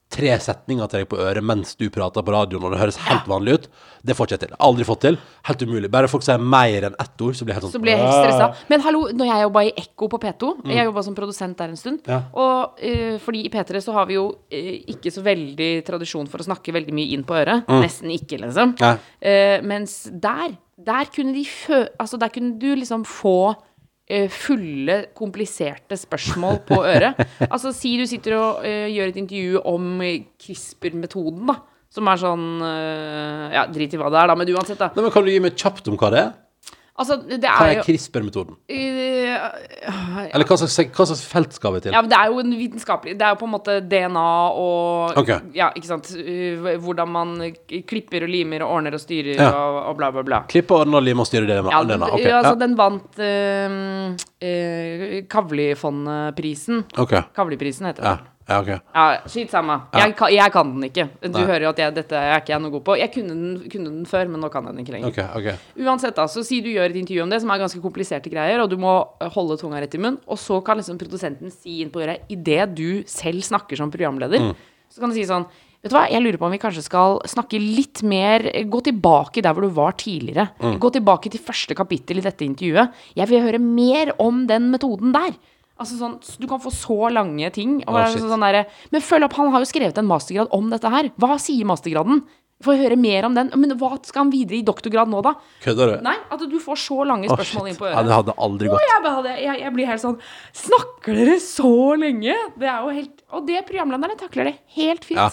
tre 0.08 0.30
setninger 0.40 0.88
til 0.88 1.02
deg 1.02 1.08
på 1.10 1.18
øret 1.20 1.44
mens 1.44 1.74
du 1.76 1.86
prater 1.92 2.24
på 2.24 2.32
radioen, 2.32 2.64
og 2.64 2.72
det 2.72 2.80
høres 2.80 2.98
helt 3.08 3.26
vanlig 3.28 3.58
ut. 3.58 3.66
Det 4.08 4.16
får 4.16 4.28
ikke 4.28 4.36
jeg 4.36 4.42
til. 4.46 4.54
Aldri 4.64 4.86
fått 4.88 5.02
til. 5.04 5.18
Helt 5.48 5.64
umulig. 5.66 5.90
Bare 5.92 6.08
folk 6.08 6.24
sier 6.24 6.40
mer 6.40 6.88
enn 6.88 6.96
ett 6.96 7.24
ord, 7.24 7.36
så 7.36 7.44
blir 7.44 7.52
jeg 7.52 7.58
helt 7.58 7.66
sånn 7.68 7.74
Så 7.76 7.82
blir 7.82 7.92
jeg 7.92 8.00
helt 8.02 8.16
stressa. 8.16 8.68
Men 8.72 8.84
hallo, 8.86 9.02
når 9.12 9.30
jeg 9.30 9.44
jobba 9.44 9.64
i 9.66 9.72
Ekko 9.84 10.08
på 10.14 10.20
P2 10.22 10.52
Jeg 10.72 10.88
jobba 10.88 11.04
som 11.04 11.18
produsent 11.18 11.60
der 11.60 11.74
en 11.74 11.80
stund. 11.80 12.08
Ja. 12.08 12.22
Og 12.32 12.80
uh, 12.80 13.18
fordi 13.24 13.44
i 13.44 13.52
P3 13.52 13.82
så 13.84 13.96
har 13.98 14.08
vi 14.08 14.16
jo 14.16 14.30
uh, 14.32 14.74
ikke 14.94 15.12
så 15.12 15.24
veldig 15.26 15.70
tradisjon 15.88 16.30
for 16.30 16.40
å 16.40 16.48
snakke 16.48 16.74
veldig 16.78 16.96
mye 16.96 17.12
inn 17.16 17.26
på 17.28 17.36
øret. 17.36 17.68
Nesten 17.68 18.14
ikke, 18.14 18.40
liksom. 18.46 18.78
Ja. 18.80 18.96
Uh, 19.20 19.58
mens 19.68 20.00
der, 20.08 20.56
der 20.88 21.12
kunne 21.12 21.36
de 21.36 21.44
fø... 21.44 21.84
Altså, 22.00 22.20
der 22.20 22.32
kunne 22.32 22.56
du 22.60 22.70
liksom 22.78 23.04
få 23.08 23.52
fulle, 24.32 24.98
kompliserte 25.16 25.98
spørsmål 26.00 26.62
på 26.68 26.80
øret. 26.80 27.18
altså, 27.52 27.72
si 27.76 27.96
du 28.00 28.06
sitter 28.08 28.38
og 28.38 28.62
uh, 28.64 28.86
gjør 28.88 29.12
et 29.12 29.20
intervju 29.20 29.62
om 29.68 29.98
eh, 30.04 30.28
CRISPR-metoden, 30.40 31.44
da. 31.50 31.58
Som 31.92 32.08
er 32.12 32.20
sånn 32.20 32.48
uh, 32.60 33.48
Ja, 33.54 33.62
drit 33.72 33.94
i 33.96 34.00
hva 34.00 34.10
det 34.12 34.20
er, 34.20 34.30
da, 34.30 34.36
men 34.36 34.50
uansett, 34.52 34.80
da. 34.80 34.90
Nei, 34.96 35.06
men 35.06 35.14
Kan 35.14 35.24
du 35.24 35.32
gi 35.32 35.40
meg 35.44 35.56
kjapt 35.56 35.88
om 35.88 35.96
hva 36.00 36.12
det 36.12 36.24
er? 36.26 36.34
Altså, 36.98 37.14
det 37.28 37.38
Hva 37.46 37.62
er 37.62 37.68
er 37.70 37.76
jo 37.78 37.82
CRISPR-metoden? 37.86 38.56
Eh, 38.68 39.34
Eller 40.34 40.44
hva 40.48 40.56
slags, 40.58 40.74
hva 40.96 41.04
slags 41.06 41.20
felt 41.30 41.52
skal 41.54 41.76
vi 41.76 41.80
til? 41.84 41.92
Ja, 41.94 42.00
men 42.02 42.10
Det 42.10 42.18
er 42.18 42.32
jo 42.32 42.40
en 42.42 42.50
vitenskapelig 42.58 43.12
Det 43.20 43.22
er 43.22 43.34
jo 43.36 43.38
på 43.38 43.46
en 43.46 43.52
måte 43.54 43.76
DNA 43.86 44.24
og 44.58 45.14
okay. 45.22 45.38
Ja, 45.54 45.68
ikke 45.78 45.86
sant. 45.92 46.10
Uh, 46.18 46.72
Hvordan 46.82 47.12
man 47.14 47.36
klipper 47.86 48.26
og 48.26 48.32
limer 48.32 48.64
og 48.66 48.72
ordner 48.80 48.96
og 48.98 49.02
styrer 49.04 49.38
Ja. 49.38 49.50
og, 49.54 49.78
og 49.92 49.96
bla, 50.00 50.10
bla, 50.10 50.22
bla. 50.26 50.40
Klippe, 50.50 50.74
ordne 50.74 50.98
og 50.98 51.06
lime 51.06 51.22
og 51.22 51.30
styre 51.30 51.46
Ja, 51.48 51.82
den, 51.86 52.02
Okay. 52.02 52.32
altså, 52.34 52.54
ja. 52.56 52.60
den 52.66 52.74
vant 52.78 53.22
uh, 53.22 54.18
uh, 54.42 55.14
Kavli-fondprisen. 55.30 56.82
ok. 56.98 57.14
Kavli-prisen 57.36 57.86
heter 57.86 58.02
det. 58.02 58.08
ja, 58.18 58.18
ok. 58.48 58.68
Ja, 58.94 59.02
Skitt 59.28 59.50
samme. 59.52 59.74
Jeg, 59.92 60.14
kan- 60.16 60.32
jeg 60.32 60.52
kan 60.54 60.70
den 60.72 60.86
ikke. 60.88 61.04
Du 61.20 61.28
Nei. 61.36 61.42
hører 61.44 61.66
jo 61.66 61.68
at 61.74 61.82
jeg, 61.82 61.94
dette 61.98 62.16
er 62.16 62.40
ikke 62.40 62.54
jeg 62.54 62.62
noe 62.64 62.70
god 62.72 62.84
på. 62.86 62.96
Jeg 62.98 63.12
kunne 63.12 63.28
den, 63.36 63.68
kunne 63.68 63.92
den 63.92 64.06
før, 64.08 64.28
men 64.32 64.40
nå 64.40 64.48
kan 64.50 64.64
jeg 64.64 64.72
den 64.74 64.84
ikke 64.86 64.94
lenger. 64.96 65.12
Ok, 65.12 65.20
ok. 65.36 65.84
Uansett, 65.84 66.16
da, 66.16 66.24
så 66.32 66.44
si 66.48 66.62
du 66.64 66.70
gjør 66.72 66.88
et 66.88 66.96
intervju 67.02 67.22
om 67.26 67.30
det, 67.30 67.42
som 67.44 67.50
er 67.52 67.60
ganske 67.60 67.82
kompliserte 67.84 68.32
greier, 68.32 68.62
og 68.64 68.70
du 68.72 68.78
må 68.80 68.96
eh, 69.20 69.28
holde 69.36 69.58
tunga 69.60 69.80
rett 69.84 69.94
i 69.94 70.00
munnen, 70.00 70.16
og 70.26 70.40
så 70.40 70.62
kan 70.64 70.80
liksom 70.80 70.96
produsenten 70.98 71.52
si 71.52 71.82
inn 71.84 71.90
på 71.92 72.00
øret 72.06 72.24
idet 72.32 72.74
du 72.74 73.02
selv 73.06 73.44
snakker 73.44 73.76
som 73.76 73.92
programleder, 73.92 74.54
så 74.88 75.00
kan 75.04 75.10
du 75.12 75.18
si 75.20 75.28
sånn 75.28 75.44
Vet 75.78 75.92
du 75.92 75.94
hva, 75.94 76.08
jeg 76.10 76.18
lurer 76.24 76.36
på 76.40 76.46
om 76.48 76.50
vi 76.50 76.58
kanskje 76.58 76.82
skal 76.82 77.20
snakke 77.30 77.54
litt 77.62 78.00
mer 78.02 78.42
Gå 78.66 78.80
tilbake 78.82 79.38
der 79.46 79.52
hvor 79.54 79.62
du 79.62 79.68
var 79.76 79.92
tidligere. 79.94 80.48
Gå 80.82 80.90
tilbake 80.96 81.30
til 81.30 81.38
første 81.38 81.76
kapittel 81.78 82.18
i 82.18 82.24
dette 82.24 82.42
intervjuet. 82.42 82.90
Jeg 83.14 83.28
vil 83.30 83.44
høre 83.44 83.60
mer 83.62 84.10
om 84.18 84.40
den 84.50 84.72
metoden 84.72 85.12
der. 85.14 85.36
Altså 85.78 85.94
sånn, 85.98 86.18
Du 86.40 86.46
kan 86.50 86.60
få 86.62 86.72
så 86.74 87.08
lange 87.12 87.50
ting. 87.54 87.78
Være 87.86 88.18
sånn 88.18 88.42
der, 88.42 88.66
men 88.90 89.04
følg 89.04 89.28
opp, 89.28 89.38
han 89.38 89.52
har 89.54 89.62
jo 89.62 89.70
skrevet 89.70 89.98
en 89.98 90.08
mastergrad 90.10 90.50
om 90.52 90.70
dette 90.72 90.90
her. 90.90 91.10
Hva 91.18 91.38
sier 91.38 91.68
mastergraden? 91.68 92.24
Få 92.58 92.74
høre 92.74 92.96
mer 92.98 93.22
om 93.28 93.36
den. 93.36 93.52
Men 93.54 93.76
hva 93.78 93.92
skal 94.02 94.24
han 94.24 94.32
videre 94.34 94.58
i 94.58 94.64
doktorgrad 94.66 95.06
nå, 95.12 95.20
da? 95.22 95.36
Kødder 95.62 95.92
du? 95.92 95.96
Nei, 96.02 96.16
at 96.34 96.42
du 96.50 96.56
får 96.58 96.80
så 96.82 97.04
lange 97.06 97.30
spørsmål 97.30 97.68
oh, 97.68 97.70
inn 97.70 97.78
på 97.78 97.86
Ja, 97.86 97.92
øret. 97.94 98.08
det 98.08 98.16
hadde 98.16 98.34
aldri 98.48 98.70
gått. 98.72 98.82
jeg, 98.82 99.02
hadde- 99.06 99.36
jeg, 99.44 99.60
jeg 99.62 99.74
blir 99.76 99.86
helt 99.86 100.02
sånn 100.02 100.16
Snakker 100.64 101.20
dere 101.20 101.36
så 101.44 101.74
lenge? 102.00 102.34
Det 102.58 102.66
er 102.66 102.82
jo 102.82 102.96
helt 102.96 103.22
Og 103.30 103.46
det 103.46 103.62
programlederne 103.68 104.18
takler 104.18 104.50
det 104.50 104.56
helt 104.74 105.06
fint. 105.06 105.22
Ja. 105.22 105.30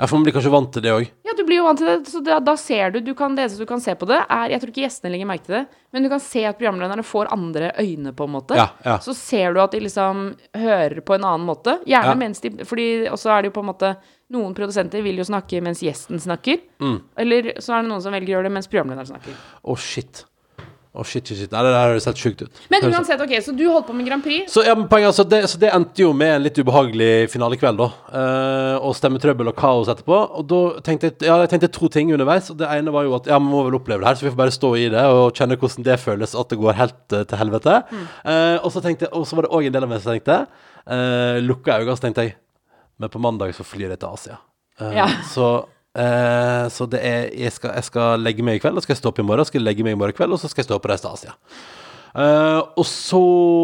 Ja. 0.00 0.06
ja, 0.06 0.08
for 0.08 0.16
man 0.18 0.24
blir 0.26 0.34
kanskje 0.36 0.52
vant 0.52 0.72
til 0.72 0.84
det 0.84 0.92
òg. 0.94 1.10
du 1.36 1.44
blir 1.48 1.60
jo 1.60 1.64
vant 1.64 1.80
til 1.80 1.88
det, 1.88 2.10
så 2.10 2.20
da, 2.24 2.38
da 2.40 2.54
ser 2.56 2.90
du 2.94 3.00
Du 3.04 3.14
kan 3.16 3.36
lese, 3.36 3.58
du 3.58 3.66
kan 3.68 3.80
se 3.80 3.94
på 3.96 4.08
det. 4.08 4.18
Er, 4.28 4.50
jeg 4.54 4.60
tror 4.62 4.72
ikke 4.72 4.84
gjestene 4.84 5.12
legger 5.12 5.28
merke 5.28 5.46
til 5.46 5.56
det, 5.58 5.62
men 5.92 6.04
du 6.04 6.10
kan 6.12 6.20
se 6.20 6.44
at 6.48 6.58
programlederne 6.58 7.04
får 7.06 7.32
andre 7.32 7.72
øyne, 7.80 8.12
på 8.16 8.26
en 8.28 8.34
måte. 8.34 8.56
Ja, 8.58 8.68
ja. 8.84 8.98
Så 9.04 9.14
ser 9.16 9.54
du 9.54 9.60
at 9.62 9.74
de 9.74 9.82
liksom 9.84 10.30
hører 10.56 11.00
på 11.04 11.16
en 11.16 11.26
annen 11.28 11.46
måte. 11.48 11.78
Gjerne 11.88 12.14
Ja. 12.14 12.14
mens 12.14 12.40
de 12.40 12.50
Fordi 12.64 13.08
også 13.10 13.30
er 13.30 13.42
det 13.42 13.52
jo 13.52 13.60
på 13.60 13.64
en 13.64 13.72
måte 13.72 13.96
Noen 14.30 14.54
produsenter 14.54 15.02
vil 15.02 15.16
jo 15.18 15.24
snakke 15.26 15.58
mens 15.60 15.80
gjesten 15.82 16.20
snakker. 16.22 16.60
Mm. 16.78 17.00
Eller 17.18 17.48
så 17.58 17.74
er 17.74 17.82
det 17.82 17.90
noen 17.90 18.02
som 18.04 18.12
velger 18.14 18.30
å 18.30 18.36
gjøre 18.36 18.46
det 18.46 18.52
mens 18.54 18.68
programlederen 18.70 19.08
snakker. 19.10 19.34
Å, 19.66 19.74
shit. 19.76 20.24
Å, 20.90 21.04
shit, 21.06 21.22
shit, 21.28 21.38
shit. 21.38 21.52
Nei, 21.54 21.60
det 21.62 21.70
der 21.70 21.92
høres 21.92 22.06
helt 22.08 22.18
sjukt 22.18 22.40
ut. 22.42 22.56
Men 22.72 22.82
uansett, 22.88 23.20
ok, 23.22 23.32
så 23.46 23.52
du 23.54 23.62
holdt 23.70 23.86
på 23.86 23.94
med 23.94 24.08
Grand 24.08 24.24
Prix. 24.24 24.48
Så, 24.50 24.64
ja, 24.66 24.72
men 24.74 24.88
poenget, 24.90 25.12
altså, 25.12 25.22
det, 25.30 25.38
så 25.52 25.60
det 25.62 25.68
endte 25.70 26.02
jo 26.02 26.08
med 26.18 26.32
en 26.34 26.42
litt 26.42 26.58
ubehagelig 26.58 27.28
finalekveld, 27.30 27.78
da. 27.78 27.86
Eh, 28.20 28.86
og 28.88 28.96
stemmetrøbbel 28.98 29.52
og 29.52 29.54
kaos 29.60 29.86
etterpå. 29.94 30.18
Og 30.40 30.48
da 30.50 30.58
tenkte 30.88 31.12
jeg, 31.12 31.20
ja, 31.28 31.36
jeg 31.44 31.52
tenkte 31.52 31.70
to 31.76 31.86
ting 31.94 32.10
underveis. 32.16 32.50
Og 32.50 32.58
det 32.58 32.66
ene 32.74 32.90
var 32.96 33.06
jo 33.06 33.14
at 33.20 33.30
ja, 33.30 33.38
vi 33.38 33.52
må 33.52 33.62
vel 33.68 33.78
oppleve 33.78 34.02
det 34.02 34.10
her, 34.10 34.18
så 34.18 34.26
vi 34.26 34.32
får 34.34 34.42
bare 34.42 34.56
stå 34.58 34.72
i 34.82 34.88
det 34.96 35.06
og 35.14 35.30
kjenne 35.38 35.60
hvordan 35.62 35.86
det 35.92 36.00
føles 36.02 36.34
at 36.42 36.50
det 36.50 36.58
går 36.64 36.78
helt 36.82 37.00
uh, 37.14 37.22
til 37.22 37.42
helvete. 37.44 37.78
Eh, 37.94 38.56
og 38.58 38.70
så 38.74 38.82
tenkte 38.82 39.06
jeg, 39.06 39.14
og 39.14 39.30
så 39.30 39.38
var 39.38 39.46
det 39.46 39.54
òg 39.60 39.70
en 39.70 39.78
del 39.78 39.86
av 39.86 39.92
meg 39.94 40.02
som 40.02 40.16
tenkte 40.16 40.40
uh, 40.42 41.38
Lukka 41.46 41.78
øynene, 41.78 41.94
så 42.00 42.08
tenkte 42.08 42.26
jeg 42.26 42.34
Men 42.98 43.14
på 43.14 43.22
mandag 43.22 43.54
så 43.56 43.62
flyr 43.64 43.94
jeg 43.94 44.02
til 44.02 44.10
Asia. 44.10 44.40
Eh, 44.82 44.96
Ja. 44.98 45.06
Så 45.30 45.52
eh, 45.98 46.64
så 46.70 46.86
det 46.90 47.00
er 47.06 47.28
jeg 47.34 47.52
skal, 47.56 47.74
jeg 47.78 47.88
skal 47.88 48.24
legge 48.24 48.46
meg 48.46 48.58
i 48.58 48.62
kveld, 48.62 48.78
og 48.78 48.86
skal 48.86 48.94
jeg 48.94 49.02
stå 49.02 49.12
opp 49.12 49.22
i 49.22 49.26
morgen, 49.26 49.48
skal 49.48 49.62
jeg 49.62 49.68
legge 49.68 49.86
meg 49.86 49.96
i 49.96 50.00
morgen 50.00 50.16
kveld, 50.16 50.36
og 50.36 50.42
så 50.42 50.50
skal 50.50 50.62
jeg 50.62 50.70
stå 50.70 50.78
opp 50.78 50.88
og 50.88 50.94
reise 50.94 51.06
til 51.06 51.14
Asia. 51.14 51.36
Eh, 52.10 52.60
og 52.74 52.86
så 52.86 53.20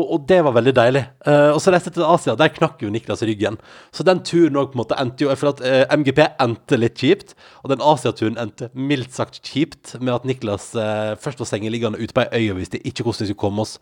Og 0.06 0.22
det 0.28 0.38
var 0.44 0.54
veldig 0.54 0.74
deilig. 0.76 1.02
Uh, 1.26 1.50
og 1.56 1.60
så 1.60 1.72
reiste 1.72 1.90
jeg 1.90 1.96
til 1.96 2.06
Asia. 2.06 2.34
Der 2.38 2.52
knakk 2.54 2.82
jo 2.82 2.90
Niklas 2.92 3.22
ryggen. 3.26 3.56
Så 3.90 4.04
den 4.06 4.20
turen 4.22 4.54
òg 4.60 4.70
på 4.70 4.78
en 4.78 4.82
måte 4.84 4.98
endte 5.00 5.24
jo 5.24 5.34
føler 5.34 5.56
at 5.56 5.62
uh, 5.90 5.96
MGP 5.98 6.20
endte 6.42 6.78
litt 6.78 7.00
kjipt. 7.00 7.34
Og 7.66 7.72
den 7.72 7.82
Asiaturen 7.82 8.36
endte 8.38 8.68
mildt 8.78 9.16
sagt 9.16 9.40
kjipt 9.42 9.96
med 9.98 10.14
at 10.14 10.26
Niklas 10.28 10.68
eh, 10.78 11.16
først 11.18 11.40
var 11.42 11.48
sengeliggende 11.50 11.98
ute 11.98 12.14
på 12.14 12.22
ei 12.22 12.44
øy 12.46 12.52
og 12.52 12.60
visste 12.60 12.78
ikke 12.78 13.02
hvordan 13.02 13.24
vi 13.24 13.32
skulle 13.32 13.42
komme 13.42 13.64
oss 13.64 13.72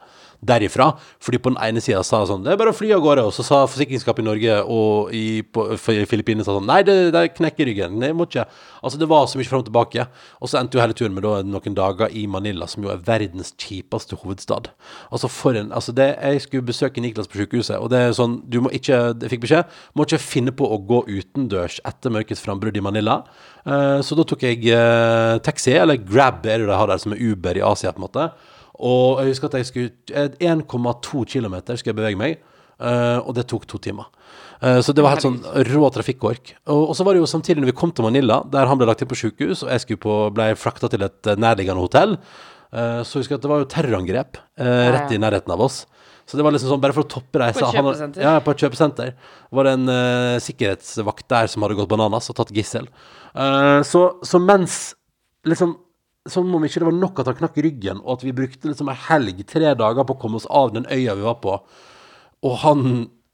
derifra. 0.41 0.95
Fordi 1.21 1.41
på 1.43 1.53
den 1.53 1.61
ene 1.61 1.83
sida 1.85 2.01
sa 2.07 2.23
sånn 2.25 2.47
Det 2.47 2.55
er 2.55 2.61
bare 2.61 2.73
å 2.73 2.77
fly 2.77 2.95
av 2.97 3.03
gårde. 3.05 3.27
Og 3.29 3.35
så 3.37 3.45
sa 3.45 3.59
forsikringsselskapet 3.69 4.25
i 4.25 4.29
Norge 4.31 4.57
og 4.65 5.13
i 5.13 5.43
på, 5.45 5.67
Filippinene 5.77 6.47
sa 6.47 6.57
sånn 6.57 6.69
Nei, 6.71 6.81
det, 6.87 6.97
det 7.13 7.27
knekker 7.37 7.69
ryggen. 7.69 7.99
Nei, 8.01 8.15
må 8.17 8.25
ikke. 8.31 8.47
Altså, 8.81 9.01
det 9.01 9.11
var 9.11 9.29
så 9.29 9.41
mye 9.41 9.51
fram 9.51 9.61
og 9.61 9.69
tilbake. 9.69 10.09
Og 10.41 10.49
så 10.49 10.63
endte 10.63 10.79
jo 10.79 10.85
hele 10.85 10.97
turen 10.97 11.17
med 11.17 11.27
da 11.29 11.43
noen 11.45 11.77
dager 11.77 12.09
i 12.09 12.25
Manila, 12.31 12.69
som 12.71 12.89
jo 12.89 12.93
er 12.95 13.05
verdens 13.05 13.53
kjipeste 13.61 14.17
hovedstad. 14.23 14.54
Altså, 15.11 15.29
for 15.29 15.57
en 15.59 15.73
Altså, 15.73 15.93
det 15.93 16.07
Jeg 16.23 16.41
skulle 16.45 16.67
besøke 16.67 17.01
Niklas 17.01 17.29
på 17.29 17.41
sykehuset, 17.41 17.79
og 17.79 17.91
det 17.91 17.99
er 17.99 18.15
sånn 18.17 18.43
Du 18.49 18.61
må 18.61 18.71
ikke 18.71 19.15
Jeg 19.21 19.33
fikk 19.33 19.45
beskjed 19.47 19.65
må 19.95 20.07
ikke 20.07 20.21
finne 20.23 20.55
på 20.55 20.67
å 20.67 20.79
gå 20.79 21.03
utendørs 21.09 21.81
etter 21.87 22.13
mørkets 22.15 22.43
frambrudd 22.43 22.77
i 22.77 22.83
Manila. 22.85 23.21
Uh, 23.67 24.01
så 24.05 24.17
da 24.19 24.25
tok 24.27 24.43
jeg 24.45 24.65
uh, 24.71 25.39
taxi, 25.45 25.73
eller 25.79 26.01
Grab 26.03 26.47
er 26.47 26.63
det 26.63 26.69
de 26.69 26.79
har 26.79 26.91
der, 26.91 27.01
som 27.01 27.15
er 27.15 27.23
Uber 27.23 27.59
i 27.59 27.63
Asia, 27.65 27.93
på 27.95 28.03
en 28.03 28.07
måte. 28.07 28.27
Og 28.75 29.23
jeg 29.23 29.35
husker 29.35 29.51
at 29.51 29.59
jeg 29.61 29.69
skulle 29.71 29.93
eh, 30.11 30.51
1,2 30.51 31.25
km 31.31 31.57
skulle 31.63 31.93
jeg 31.93 31.99
bevege 32.01 32.21
meg, 32.21 32.43
uh, 32.83 33.23
og 33.23 33.35
det 33.39 33.47
tok 33.51 33.69
to 33.71 33.79
timer. 33.79 34.11
Eh, 34.65 34.81
så 34.81 34.95
det 34.95 35.05
var 35.05 35.17
helt 35.17 35.25
sånn 35.25 35.41
rå 35.69 35.89
trafikkork. 35.93 36.55
Og, 36.73 36.95
så 36.97 37.05
var 37.05 37.15
det 37.15 37.23
jo 37.23 37.31
samtidig 37.31 37.63
når 37.63 37.73
vi 37.73 37.79
kom 37.79 37.93
til 37.95 38.07
Manila, 38.07 38.41
der 38.51 38.71
han 38.71 38.81
ble 38.81 38.89
lagt 38.89 39.05
inn 39.05 39.11
på 39.11 39.19
sykehus, 39.19 39.65
og 39.67 39.73
jeg 39.73 40.01
på, 40.01 40.19
ble 40.35 40.53
frakta 40.59 40.91
til 40.93 41.05
et 41.07 41.31
eh, 41.31 41.41
nærliggende 41.41 41.85
hotell, 41.85 42.17
eh, 42.17 42.54
så 43.07 43.21
husker 43.21 43.37
jeg 43.37 43.41
at 43.41 43.47
det 43.47 43.53
var 43.53 43.63
jo 43.63 43.71
terrorangrep 43.71 44.41
eh, 44.59 44.89
rett 44.95 45.13
i 45.15 45.21
nærheten 45.23 45.53
av 45.55 45.63
oss. 45.63 45.85
Så 46.25 46.39
det 46.39 46.45
var 46.47 46.55
liksom 46.55 46.73
sånn, 46.73 46.81
bare 46.81 46.97
for 46.97 47.05
å 47.05 47.11
toppe 47.11 47.41
reisa 47.43 47.61
På 47.61 47.69
et 47.69 47.77
han- 47.77 47.85
kjøpesenter? 47.85 48.25
Ja, 48.25 48.35
på 48.41 48.53
et 48.55 48.63
kjøpesenter. 48.65 49.11
Var 49.53 49.67
det 49.69 49.73
en 49.77 49.89
uh, 49.93 50.41
sikkerhetsvakt 50.41 51.27
der 51.29 51.51
som 51.53 51.67
hadde 51.67 51.77
gått 51.77 51.91
bananas 51.91 52.31
og 52.33 52.39
tatt 52.39 52.53
gissel. 52.57 52.89
Uh, 53.37 53.85
så, 53.85 54.07
så 54.25 54.41
mens 54.41 54.95
liksom 55.45 55.77
som 56.25 56.49
om 56.57 56.65
ikke 56.65 56.81
det 56.81 56.89
var 56.89 56.97
nok 56.97 57.21
at 57.21 57.29
han 57.29 57.37
knakk 57.37 57.59
ryggen, 57.61 57.99
og 58.01 58.17
at 58.17 58.23
vi 58.25 58.33
brukte 58.33 58.71
liksom 58.71 58.89
ei 58.89 58.97
helg, 59.11 59.43
tre 59.45 59.75
dager, 59.77 60.07
på 60.09 60.17
å 60.17 60.21
komme 60.23 60.41
oss 60.41 60.49
av 60.49 60.73
den 60.73 60.87
øya 60.89 61.19
vi 61.19 61.27
var 61.27 61.37
på. 61.43 61.59
Og 62.49 62.55
han 62.63 62.87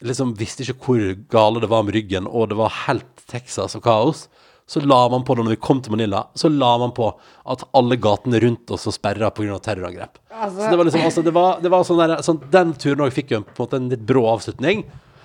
liksom 0.03 0.33
visste 0.39 0.65
ikke 0.65 0.81
hvor 0.89 1.05
gale 1.31 1.63
det 1.63 1.71
var 1.71 1.85
med 1.87 1.95
ryggen, 1.95 2.27
og 2.27 2.51
det 2.51 2.59
var 2.59 2.75
helt 2.89 3.23
Texas 3.31 3.77
og 3.79 3.85
kaos. 3.87 4.25
Så 4.71 4.81
la 4.87 5.09
man 5.11 5.25
på 5.27 5.35
det 5.35 5.43
når 5.43 5.57
vi 5.57 5.63
kom 5.67 5.81
til 5.83 5.91
Manila, 5.97 6.21
så 6.39 6.47
la 6.47 6.69
man 6.79 6.93
på 6.95 7.09
at 7.51 7.65
alle 7.75 7.97
gatene 7.99 8.39
rundt 8.45 8.71
oss 8.71 8.87
var 8.87 8.95
sperra 8.95 9.31
pga. 9.35 9.57
terrorangrep. 9.59 10.21
så 10.31 10.69
det 10.71 10.77
var 10.79 10.87
liksom, 10.87 11.07
altså, 11.09 11.23
det 11.27 11.33
var, 11.35 11.57
det 11.59 11.73
var 11.73 11.83
sånn 11.89 11.99
der, 11.99 12.13
sånn, 12.23 12.39
Den 12.53 12.71
turen 12.79 13.03
òg 13.03 13.11
fikk 13.17 13.33
jo 13.35 13.41
på 13.43 13.57
en 13.57 13.65
måte 13.65 13.81
en 13.81 13.89
litt 13.91 14.05
brå 14.07 14.23
avslutning. 14.31 14.85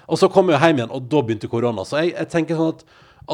Og 0.10 0.18
så 0.18 0.32
kom 0.34 0.50
jeg 0.50 0.58
hjem 0.64 0.82
igjen, 0.82 0.96
og 0.98 1.06
da 1.12 1.22
begynte 1.22 1.50
korona. 1.52 1.86
Så 1.86 2.02
jeg, 2.02 2.16
jeg 2.16 2.32
tenker 2.34 2.58
sånn 2.58 2.74
at, 2.74 2.84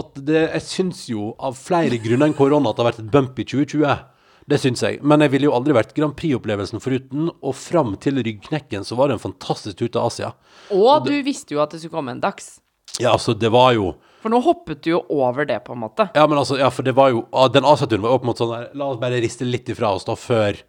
at 0.03 0.21
det, 0.27 0.43
jeg 0.49 0.67
syns 0.67 1.05
jo 1.13 1.31
av 1.39 1.55
flere 1.55 2.01
grunner 2.03 2.27
enn 2.27 2.35
korona 2.35 2.73
at 2.73 2.75
det 2.75 2.83
har 2.83 2.91
vært 2.91 3.01
et 3.05 3.15
bump 3.15 3.39
i 3.39 3.47
2020. 3.47 4.05
Det 4.51 4.59
syns 4.59 4.83
jeg. 4.83 4.99
Men 4.99 5.23
jeg 5.23 5.31
ville 5.37 5.47
jo 5.47 5.55
aldri 5.55 5.79
vært 5.79 5.95
Grand 5.95 6.19
Prix-opplevelsen 6.19 6.83
foruten. 6.83 7.31
Og 7.39 7.55
fram 7.55 7.95
til 8.03 8.19
ryggknekken 8.19 8.83
så 8.83 8.99
var 8.99 9.07
det 9.07 9.21
en 9.21 9.25
fantastisk 9.29 9.79
tur 9.79 9.87
til 9.87 10.03
Asia. 10.03 10.35
Og 10.75 11.07
du 11.07 11.15
visste 11.23 11.55
jo 11.55 11.63
at 11.63 11.71
det 11.71 11.79
skulle 11.85 12.01
komme 12.01 12.19
en 12.19 12.23
dags. 12.23 12.57
Ja, 12.99 13.13
altså, 13.15 13.31
det 13.31 13.55
var 13.55 13.71
jo 13.79 13.93
For 14.21 14.29
nå 14.29 14.39
hoppet 14.45 14.83
du 14.85 14.91
jo 14.93 15.01
over 15.09 15.47
det, 15.49 15.59
på 15.65 15.73
en 15.73 15.81
måte. 15.81 16.09
Ja, 16.15 16.27
men 16.29 16.37
altså, 16.37 16.59
ja, 16.59 16.69
for 16.73 16.85
det 16.85 16.93
var 16.97 17.09
jo 17.13 17.23
ah, 17.33 17.47
Den 17.51 17.65
Asia-turen 17.65 18.03
var 18.05 18.13
jo 18.13 18.21
på 18.21 18.27
en 18.27 18.31
måte 18.31 18.43
sånn 18.43 18.53
der 18.53 18.67
La 18.77 18.91
oss 18.91 18.99
bare 19.01 19.21
riste 19.23 19.47
litt 19.47 19.69
ifra 19.73 19.95
oss 19.97 20.05
da 20.07 20.15
før 20.19 20.59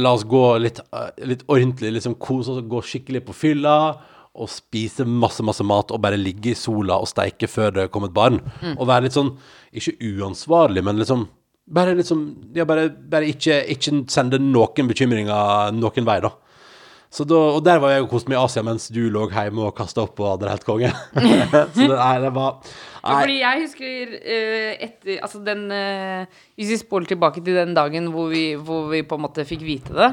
La 0.00 0.14
oss 0.16 0.24
gå 0.26 0.42
litt, 0.58 0.80
eh, 0.80 1.10
litt 1.30 1.44
ordentlig, 1.46 1.92
liksom 1.94 2.16
kose 2.18 2.56
oss 2.56 2.64
gå 2.66 2.80
skikkelig 2.82 3.20
på 3.28 3.36
fylla. 3.36 3.76
Og 4.36 4.50
spise 4.52 5.06
masse, 5.08 5.44
masse 5.46 5.64
mat 5.64 5.92
og 5.94 6.02
bare 6.04 6.18
ligge 6.20 6.50
i 6.52 6.58
sola 6.58 6.98
og 7.00 7.08
steike 7.08 7.48
før 7.48 7.70
det 7.76 7.86
kom 7.94 8.04
et 8.08 8.16
barn. 8.16 8.40
Og 8.74 8.88
være 8.88 9.06
litt 9.06 9.16
sånn 9.16 9.36
Ikke 9.76 9.94
uansvarlig, 10.10 10.82
men 10.84 10.98
liksom 11.00 11.28
Bare 11.66 11.94
liksom 11.98 12.26
Ja, 12.54 12.66
bare, 12.68 12.88
bare 12.90 13.30
ikke, 13.30 13.60
ikke 13.74 14.04
sende 14.12 14.38
noen 14.42 14.90
bekymringer 14.90 15.72
noen 15.74 16.06
vei, 16.06 16.18
da. 16.22 16.30
Så 17.16 17.24
da, 17.24 17.36
og 17.56 17.62
der 17.64 17.78
var 17.80 17.94
jeg 17.94 18.04
og 18.04 18.10
koste 18.10 18.28
meg 18.28 18.36
i 18.36 18.42
Asia 18.42 18.62
mens 18.66 18.90
du 18.92 19.06
lå 19.12 19.24
hjemme 19.32 19.64
og 19.64 19.76
kasta 19.76 20.02
opp 20.04 20.20
og 20.20 20.34
hadde 20.34 20.44
det 20.44 20.52
helt 20.52 20.66
konge. 20.68 20.90
så 21.72 21.86
det, 21.86 21.96
nei, 21.96 22.14
det 22.26 22.32
var 22.36 22.58
Nei. 22.60 23.14
fordi 23.14 23.36
jeg 23.40 23.62
husker 23.62 24.16
uh, 24.16 24.72
etter 24.84 25.20
Altså 25.22 25.40
den 25.46 25.62
uh, 25.70 26.40
Hvis 26.58 26.72
vi 26.74 26.80
spoler 26.80 27.08
tilbake 27.08 27.40
til 27.40 27.56
den 27.56 27.72
dagen 27.76 28.10
hvor 28.12 28.28
vi, 28.32 28.50
hvor 28.58 28.90
vi 28.90 29.04
på 29.06 29.16
en 29.16 29.24
måte 29.24 29.46
fikk 29.48 29.64
vite 29.64 29.94
det, 29.96 30.10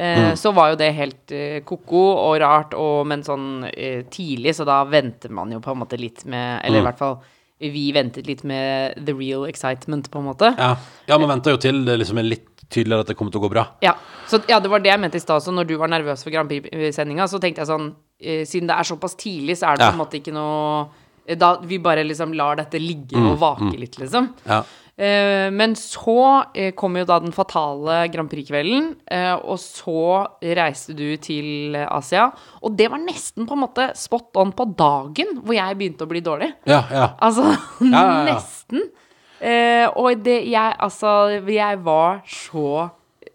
eh, 0.00 0.30
så 0.38 0.50
var 0.56 0.72
jo 0.72 0.78
det 0.80 0.88
helt 0.96 1.34
ko-ko 1.68 2.02
og 2.16 2.38
rart, 2.42 2.74
og, 2.78 3.04
men 3.10 3.22
sånn 3.26 3.66
tidlig, 4.10 4.54
så 4.56 4.66
da 4.66 4.80
venter 4.88 5.30
man 5.34 5.52
jo 5.52 5.60
på 5.62 5.74
en 5.74 5.82
måte 5.82 5.98
litt 6.00 6.24
med 6.30 6.64
Eller 6.64 6.80
i 6.80 6.88
hvert 6.88 6.98
fall 6.98 7.20
vi 7.60 7.90
ventet 7.92 8.24
litt 8.24 8.40
med 8.48 8.96
the 9.04 9.12
real 9.12 9.44
excitement, 9.44 10.08
på 10.10 10.18
en 10.18 10.30
måte. 10.30 10.48
Ja, 10.56 10.70
ja 11.10 11.18
man 11.20 11.28
venter 11.34 11.52
jo 11.52 11.60
til 11.60 11.82
det 11.84 11.98
liksom 12.00 12.20
en 12.22 12.30
litt 12.30 12.49
tydeligere 12.70 13.04
at 13.04 13.10
det 13.12 13.16
kommer 13.18 13.34
til 13.34 13.40
å 13.42 13.44
gå 13.48 13.52
bra. 13.52 13.64
Ja, 13.84 13.94
så, 14.30 14.38
ja, 14.48 14.60
det 14.62 14.70
var 14.70 14.78
det 14.84 14.92
jeg 14.92 15.00
mente 15.02 15.18
i 15.18 15.24
stad. 15.24 15.42
Så 15.42 15.52
når 15.54 15.66
du 15.68 15.76
var 15.80 15.90
nervøs 15.90 16.22
for 16.24 16.30
Grand 16.34 16.48
Prix-sendinga, 16.50 17.26
så 17.28 17.40
tenkte 17.42 17.64
jeg 17.64 17.70
sånn 17.72 17.88
eh, 18.20 18.44
Siden 18.46 18.68
det 18.70 18.76
er 18.78 18.86
såpass 18.86 19.16
tidlig, 19.18 19.56
så 19.58 19.72
er 19.72 19.76
det 19.80 19.86
Ja. 19.88 19.90
på 19.90 19.98
en 19.98 20.04
måte 20.04 20.20
ikke 20.20 20.34
noe 20.36 20.84
eh, 21.26 21.34
Da 21.40 21.56
vi 21.66 21.78
bare 21.82 22.04
liksom 22.06 22.32
lar 22.38 22.56
dette 22.62 22.78
ligge 22.78 23.16
Mm, 23.18 23.32
og 23.32 23.40
vake 23.42 23.74
litt, 23.80 23.98
liksom. 23.98 24.30
Ja. 24.46 24.62
Eh, 25.00 25.48
men 25.50 25.72
så 25.80 26.44
eh, 26.54 26.74
kom 26.76 26.94
jo 27.00 27.06
da 27.08 27.16
den 27.24 27.32
fatale 27.32 28.02
Grand 28.12 28.28
Prix-kvelden, 28.28 28.90
eh, 29.10 29.32
og 29.34 29.56
så 29.58 30.26
reiste 30.44 30.92
du 30.94 31.16
til 31.16 31.74
Asia. 31.88 32.26
Og 32.62 32.76
det 32.76 32.90
var 32.92 33.00
nesten 33.00 33.46
på 33.48 33.56
en 33.56 33.62
måte 33.64 33.86
spot 33.96 34.36
on 34.42 34.52
på 34.52 34.66
dagen 34.76 35.40
hvor 35.40 35.56
jeg 35.56 35.78
begynte 35.80 36.04
å 36.04 36.10
bli 36.10 36.20
dårlig. 36.20 36.50
Ja, 36.68 36.82
ja. 36.92 37.06
Altså, 37.24 37.48
nesten. 37.80 38.90
Eh, 39.40 39.86
og 39.96 40.22
det 40.24 40.42
jeg 40.50 40.74
Altså, 40.84 41.12
jeg 41.48 41.78
var 41.84 42.18
så 42.28 42.64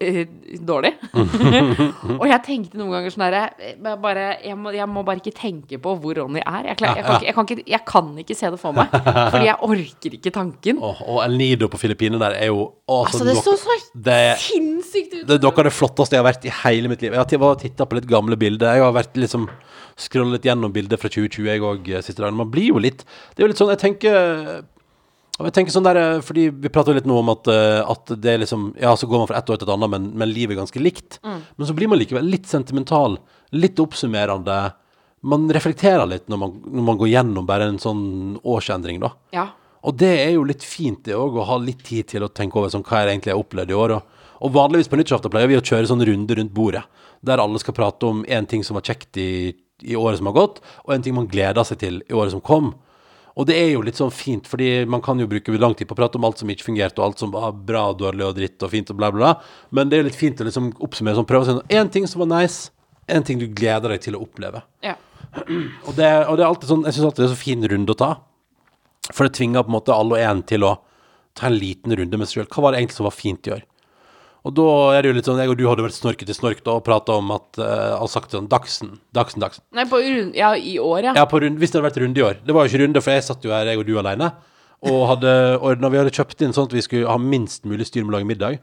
eh, 0.00 0.26
dårlig. 0.62 0.92
og 2.20 2.26
jeg 2.28 2.40
tenkte 2.46 2.78
noen 2.78 2.92
ganger 2.94 3.14
sånn 3.14 3.24
herre 3.26 3.40
jeg 3.58 3.98
bare, 4.02 4.26
jeg, 4.44 4.56
må, 4.60 4.70
jeg 4.76 4.86
må 4.92 5.02
bare 5.06 5.22
ikke 5.22 5.34
tenke 5.34 5.78
på 5.82 5.94
hvor 6.02 6.18
Ronny 6.20 6.42
er. 6.42 6.68
Jeg, 6.70 6.78
klar, 6.80 6.94
jeg, 6.98 7.06
kan, 7.06 7.16
ikke, 7.18 7.26
jeg, 7.26 7.34
kan 7.34 7.48
ikke, 7.48 7.66
jeg 7.72 7.82
kan 7.90 8.10
ikke 8.22 8.36
se 8.38 8.50
det 8.54 8.60
for 8.62 8.76
meg. 8.76 8.92
Fordi 9.34 9.48
jeg 9.48 9.58
orker 9.70 10.18
ikke 10.20 10.34
tanken. 10.36 10.82
Og, 10.84 11.00
og 11.06 11.22
El 11.24 11.36
Nido 11.40 11.70
på 11.72 11.80
Filippinene 11.82 12.20
der 12.22 12.38
er 12.38 12.52
jo 12.52 12.60
å, 12.68 13.00
Altså, 13.06 13.24
det 13.26 13.34
noe- 13.38 13.46
så 13.46 13.56
så 13.58 13.78
det, 14.06 14.20
sinnssykt 14.44 15.16
ut. 15.16 15.24
det 15.26 15.38
er 15.40 15.42
noe 15.48 15.56
av 15.64 15.70
det 15.70 15.74
flotteste 15.74 16.14
jeg 16.18 16.22
har 16.22 16.28
vært 16.30 16.46
i 16.46 16.54
hele 16.62 16.92
mitt 16.92 17.02
liv. 17.02 17.16
Jeg 17.16 17.40
har 17.42 17.58
titta 17.64 17.88
på 17.88 17.98
litt 17.98 18.06
gamle 18.10 18.38
bilder. 18.38 18.78
Jeg 18.78 18.86
har 18.86 18.94
vært 18.94 19.18
liksom 19.18 19.48
scrollet 19.96 20.44
gjennom 20.44 20.70
bilder 20.74 21.00
fra 21.00 21.08
2020 21.08 21.46
jeg 21.50 21.62
òg 21.64 21.86
siste 22.04 22.20
dagen. 22.22 22.36
Man 22.36 22.50
blir 22.52 22.68
jo 22.74 22.78
litt 22.82 23.00
Det 23.32 23.40
er 23.40 23.46
jo 23.46 23.52
litt 23.54 23.60
sånn 23.62 23.70
Jeg 23.72 23.80
tenker 23.80 24.66
og 25.36 25.48
jeg 25.48 25.54
tenker 25.58 25.74
sånn 25.74 25.84
der, 25.84 25.98
eh, 26.00 26.22
fordi 26.24 26.46
Vi 26.50 26.72
prater 26.72 26.94
jo 26.94 27.00
litt 27.00 27.08
nå 27.08 27.18
om 27.20 27.28
at, 27.34 27.48
eh, 27.52 27.82
at 27.84 28.12
det 28.16 28.32
er 28.32 28.38
liksom 28.40 28.70
Ja, 28.80 28.94
så 28.96 29.08
går 29.08 29.18
man 29.22 29.28
fra 29.28 29.36
ett 29.36 29.50
år 29.50 29.58
til 29.58 29.68
et 29.68 29.74
annet, 29.74 29.90
men, 29.90 30.08
men 30.16 30.32
livet 30.32 30.56
er 30.56 30.62
ganske 30.62 30.80
likt. 30.80 31.18
Men 31.22 31.66
så 31.68 31.76
blir 31.76 31.88
man 31.88 32.00
likevel 32.00 32.24
litt 32.24 32.46
sentimental, 32.46 33.18
litt 33.52 33.76
oppsummerende. 33.76 34.74
Man 35.22 35.48
reflekterer 35.52 36.08
litt 36.08 36.28
når 36.28 36.38
man, 36.38 36.56
når 36.64 36.86
man 36.88 36.98
går 36.98 37.12
gjennom 37.12 37.46
bare 37.46 37.68
en 37.68 37.80
sånn 37.82 38.40
årsendring, 38.44 39.00
da. 39.00 39.12
Ja. 39.34 39.48
Og 39.86 39.96
det 40.00 40.12
er 40.24 40.32
jo 40.34 40.46
litt 40.46 40.64
fint, 40.66 41.04
det 41.06 41.14
òg, 41.14 41.36
å 41.38 41.46
ha 41.46 41.58
litt 41.62 41.84
tid 41.86 42.08
til 42.10 42.24
å 42.26 42.32
tenke 42.32 42.58
over 42.58 42.72
sånn, 42.72 42.84
hva 42.86 43.04
det 43.04 43.14
egentlig 43.14 43.30
jeg 43.30 43.38
har 43.38 43.44
opplevd 43.44 43.70
i 43.70 43.78
år. 43.78 43.94
Og, 43.98 44.24
og 44.42 44.54
vanligvis 44.56 44.90
på 44.90 44.98
nyttårsaften 44.98 45.32
pleier 45.32 45.50
vi 45.52 45.58
å 45.58 45.64
kjøre 45.64 45.90
sånn 45.90 46.02
runde 46.08 46.38
rundt 46.38 46.54
bordet, 46.56 46.82
der 47.26 47.42
alle 47.42 47.60
skal 47.62 47.76
prate 47.76 48.08
om 48.08 48.24
én 48.24 48.48
ting 48.50 48.64
som 48.66 48.78
var 48.78 48.86
kjekt 48.86 49.20
i, 49.22 49.54
i 49.86 49.98
året 49.98 50.18
som 50.18 50.30
har 50.30 50.36
gått, 50.36 50.58
og 50.84 50.94
en 50.94 51.04
ting 51.04 51.14
man 51.16 51.30
gleder 51.30 51.66
seg 51.66 51.80
til 51.82 52.00
i 52.02 52.16
året 52.16 52.34
som 52.34 52.42
kom. 52.44 52.74
Og 53.36 53.44
det 53.48 53.56
er 53.60 53.66
jo 53.74 53.82
litt 53.84 53.98
sånn 53.98 54.12
fint, 54.14 54.46
fordi 54.48 54.86
man 54.88 55.02
kan 55.04 55.18
jo 55.20 55.26
bruke 55.28 55.52
lang 55.60 55.74
tid 55.76 55.88
på 55.90 55.92
å 55.92 55.98
prate 55.98 56.16
om 56.16 56.24
alt 56.24 56.40
som 56.40 56.48
ikke 56.48 56.64
fungerte, 56.70 57.02
og 57.02 57.10
alt 57.10 57.20
som 57.20 57.34
var 57.34 57.52
bra 57.68 57.90
og 57.90 57.98
dårlig 58.00 58.24
og 58.24 58.38
dritt 58.38 58.64
og 58.64 58.72
fint 58.72 58.92
og 58.92 58.96
bla, 58.96 59.10
bla, 59.12 59.34
bla. 59.34 59.58
Men 59.76 59.92
det 59.92 59.98
er 59.98 60.06
litt 60.08 60.16
fint 60.16 60.40
å 60.40 60.46
liksom 60.48 60.70
oppsummere 60.86 61.18
sånn, 61.18 61.28
prøve 61.28 61.44
å 61.44 61.58
si 61.58 61.76
én 61.76 61.90
ting 61.92 62.08
som 62.08 62.24
var 62.24 62.30
nice, 62.32 62.70
én 63.12 63.26
ting 63.26 63.42
du 63.42 63.44
gleder 63.46 63.92
deg 63.92 64.06
til 64.06 64.16
å 64.16 64.22
oppleve. 64.24 64.64
ja. 64.86 64.96
Og 65.84 65.92
det, 65.98 66.06
og 66.30 66.38
det 66.38 66.44
er 66.44 66.48
alltid 66.48 66.70
sånn, 66.70 66.84
jeg 66.88 66.96
syns 66.96 67.06
alltid 67.10 67.20
det 67.20 67.26
er 67.26 67.34
så 67.34 67.42
fin 67.42 67.64
runde 67.68 67.92
å 67.92 67.98
ta. 68.00 68.06
For 69.10 69.26
det 69.26 69.36
tvinger 69.36 69.66
på 69.66 69.68
en 69.68 69.74
måte 69.74 69.92
alle 69.92 70.16
og 70.16 70.22
en 70.22 70.40
til 70.48 70.64
å 70.64 70.70
ta 71.36 71.50
en 71.50 71.58
liten 71.60 71.92
runde 71.98 72.16
med 72.16 72.30
seg 72.30 72.40
sjøl. 72.40 72.48
Hva 72.54 72.64
var 72.64 72.72
det 72.72 72.80
egentlig 72.80 72.96
som 72.96 73.08
var 73.08 73.12
fint 73.12 73.50
i 73.50 73.52
år? 73.58 73.66
Og 74.46 74.54
da 74.54 74.66
er 74.94 75.02
det 75.02 75.10
jo 75.10 75.16
litt 75.16 75.26
sånn 75.26 75.40
Jeg 75.42 75.50
og 75.50 75.58
du 75.58 75.64
hadde 75.66 75.84
vært 75.84 75.96
snorket 75.96 76.28
til 76.30 76.36
snork 76.36 76.60
da 76.66 76.76
og 76.78 76.84
prata 76.86 77.16
om 77.18 77.32
at 77.34 77.58
uh, 77.58 77.98
Og 78.04 78.10
sagt 78.12 78.34
sånn 78.34 78.46
Dagsen, 78.50 78.96
Dagsen, 79.16 79.42
Dagsen. 79.42 79.64
Nei, 79.74 79.86
på 79.90 80.00
rund... 80.02 80.36
Ja, 80.38 80.52
i 80.54 80.76
år, 80.82 81.10
ja. 81.10 81.16
Ja, 81.18 81.26
på 81.30 81.40
rund, 81.42 81.58
hvis 81.58 81.72
det 81.72 81.80
hadde 81.80 81.88
vært 81.88 82.00
runde 82.04 82.22
i 82.22 82.26
år. 82.26 82.38
Det 82.46 82.54
var 82.54 82.66
jo 82.66 82.72
ikke 82.72 82.84
runde, 82.84 83.02
for 83.02 83.16
jeg 83.16 83.26
satt 83.26 83.46
jo 83.46 83.54
her, 83.54 83.72
jeg 83.72 83.82
og 83.82 83.88
du 83.88 83.96
alene. 83.98 84.30
Og 84.86 85.02
hadde 85.10 85.34
ordna 85.64 85.90
Vi 85.90 86.00
hadde 86.02 86.14
kjøpt 86.14 86.46
inn 86.46 86.54
sånn 86.54 86.70
at 86.70 86.76
vi 86.76 86.84
skulle 86.84 87.10
ha 87.10 87.18
minst 87.20 87.66
mulig 87.66 87.88
styr 87.90 88.04
med 88.04 88.14
å 88.14 88.18
lage 88.18 88.30
middag. 88.30 88.58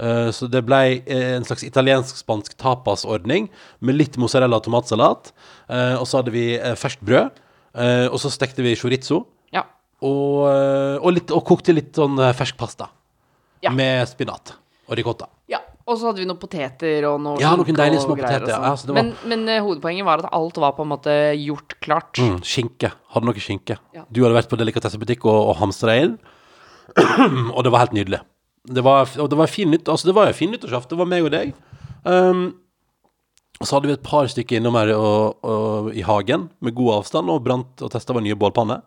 Uh, 0.00 0.28
så 0.32 0.48
det 0.52 0.60
ble 0.64 0.80
eh, 1.00 1.30
en 1.38 1.44
slags 1.48 1.64
italiensk-spansk 1.64 2.52
tapasordning 2.60 3.46
med 3.80 3.96
litt 3.96 4.18
mozzarella 4.20 4.60
og 4.60 4.66
tomatsalat. 4.66 5.32
Uh, 5.68 5.96
og 6.00 6.04
så 6.08 6.22
hadde 6.22 6.36
vi 6.36 6.48
ferskt 6.80 7.04
brød. 7.04 7.42
Og 7.76 8.14
så 8.16 8.30
stekte 8.32 8.64
vi 8.64 8.72
chorizo. 8.80 9.26
ja. 9.52 9.66
Og, 10.00 10.46
og, 10.48 11.10
litt, 11.12 11.28
og 11.28 11.42
kokte 11.44 11.74
litt 11.76 11.92
sånn 11.98 12.16
fersk 12.36 12.56
pasta. 12.56 12.88
Ja. 13.60 13.68
Med 13.74 14.08
spinat 14.08 14.54
og 14.86 14.96
ricotta. 14.98 15.26
Ja, 15.50 15.58
og 15.86 15.98
så 15.98 16.08
hadde 16.10 16.22
vi 16.22 16.26
noen 16.28 16.38
poteter 16.42 17.04
og 17.10 17.20
noe 17.22 17.40
Ja, 17.42 17.52
noen 17.58 17.76
deilige 17.78 18.02
små 18.04 18.16
poteter, 18.18 18.48
ja. 18.52 18.60
altså, 18.72 18.88
var- 18.90 18.98
Men, 19.00 19.12
men 19.26 19.48
eh, 19.48 19.60
hovedpoenget 19.62 20.06
var 20.06 20.22
at 20.24 20.32
alt 20.34 20.56
var 20.62 20.72
på 20.78 20.82
en 20.86 20.92
måte 20.94 21.14
gjort 21.42 21.76
klart. 21.84 22.18
Mm, 22.22 22.40
skinke. 22.46 22.92
Hadde 23.14 23.26
noe 23.30 23.42
skinke. 23.42 23.78
Ja. 23.94 24.04
Du 24.10 24.22
hadde 24.24 24.34
vært 24.38 24.50
på 24.50 24.58
delikatessebutikk 24.60 25.26
og, 25.26 25.40
og 25.52 25.56
hamstra 25.62 25.96
inn, 26.02 26.16
og 26.96 27.62
det 27.66 27.72
var 27.74 27.84
helt 27.86 27.96
nydelig. 27.96 28.20
Det 28.66 28.82
var, 28.82 29.06
og 29.22 29.28
det 29.30 29.38
var 29.38 29.46
fin 29.50 29.70
nytt, 29.70 29.86
altså 29.88 30.08
det 30.08 30.14
var 30.16 30.32
fin 30.34 30.50
nyttårsaften. 30.50 30.96
Det 30.96 30.98
var 31.02 31.10
meg 31.10 31.26
og 31.26 31.30
deg. 31.34 31.52
Um, 32.06 32.46
og 33.60 33.64
så 33.68 33.76
hadde 33.76 33.88
vi 33.88 33.94
et 33.96 34.02
par 34.04 34.26
stykker 34.28 34.58
innom 34.58 34.74
her 34.76 34.90
og, 34.96 35.38
og, 35.46 35.86
i 35.96 36.02
hagen 36.04 36.48
med 36.60 36.74
god 36.76 36.98
avstand 36.98 37.30
og 37.32 37.44
brant 37.46 37.80
og 37.86 37.92
testa 37.94 38.12
vår 38.16 38.24
nye 38.26 38.36
bålpanne. 38.38 38.80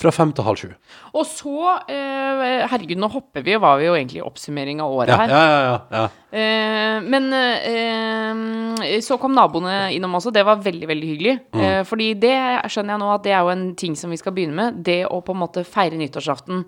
Fra 0.00 0.08
fem 0.14 0.30
til 0.32 0.46
halv 0.46 0.56
sju. 0.56 0.68
Og 1.12 1.26
så 1.28 1.52
eh, 1.92 2.62
Herregud, 2.70 2.96
nå 3.02 3.10
hopper 3.12 3.42
vi, 3.44 3.56
var 3.60 3.76
vi 3.80 3.84
jo 3.90 3.96
egentlig 3.98 4.22
i 4.22 4.24
oppsummering 4.24 4.80
av 4.80 4.94
året 4.96 5.12
Ja, 5.12 5.18
her. 5.20 5.34
ja, 5.34 5.42
ja. 5.44 5.58
ja, 5.66 5.80
ja. 5.98 6.06
Eh, 6.40 7.02
men 7.04 7.28
eh, 7.36 8.96
så 9.04 9.18
kom 9.20 9.34
naboene 9.36 9.90
innom 9.94 10.16
også. 10.18 10.32
Det 10.34 10.44
var 10.46 10.62
veldig, 10.64 10.88
veldig 10.90 11.10
hyggelig. 11.12 11.36
Mm. 11.52 11.60
Eh, 11.66 11.82
fordi 11.88 12.10
det 12.22 12.34
skjønner 12.72 12.96
jeg 12.96 13.02
nå 13.04 13.12
at 13.14 13.26
det 13.28 13.34
er 13.36 13.44
jo 13.44 13.52
en 13.54 13.68
ting 13.78 13.96
som 13.98 14.12
vi 14.12 14.18
skal 14.20 14.34
begynne 14.36 14.56
med. 14.56 14.80
Det 14.86 15.02
å 15.10 15.20
på 15.24 15.36
en 15.36 15.42
måte 15.44 15.64
feire 15.68 15.98
nyttårsaften 16.00 16.64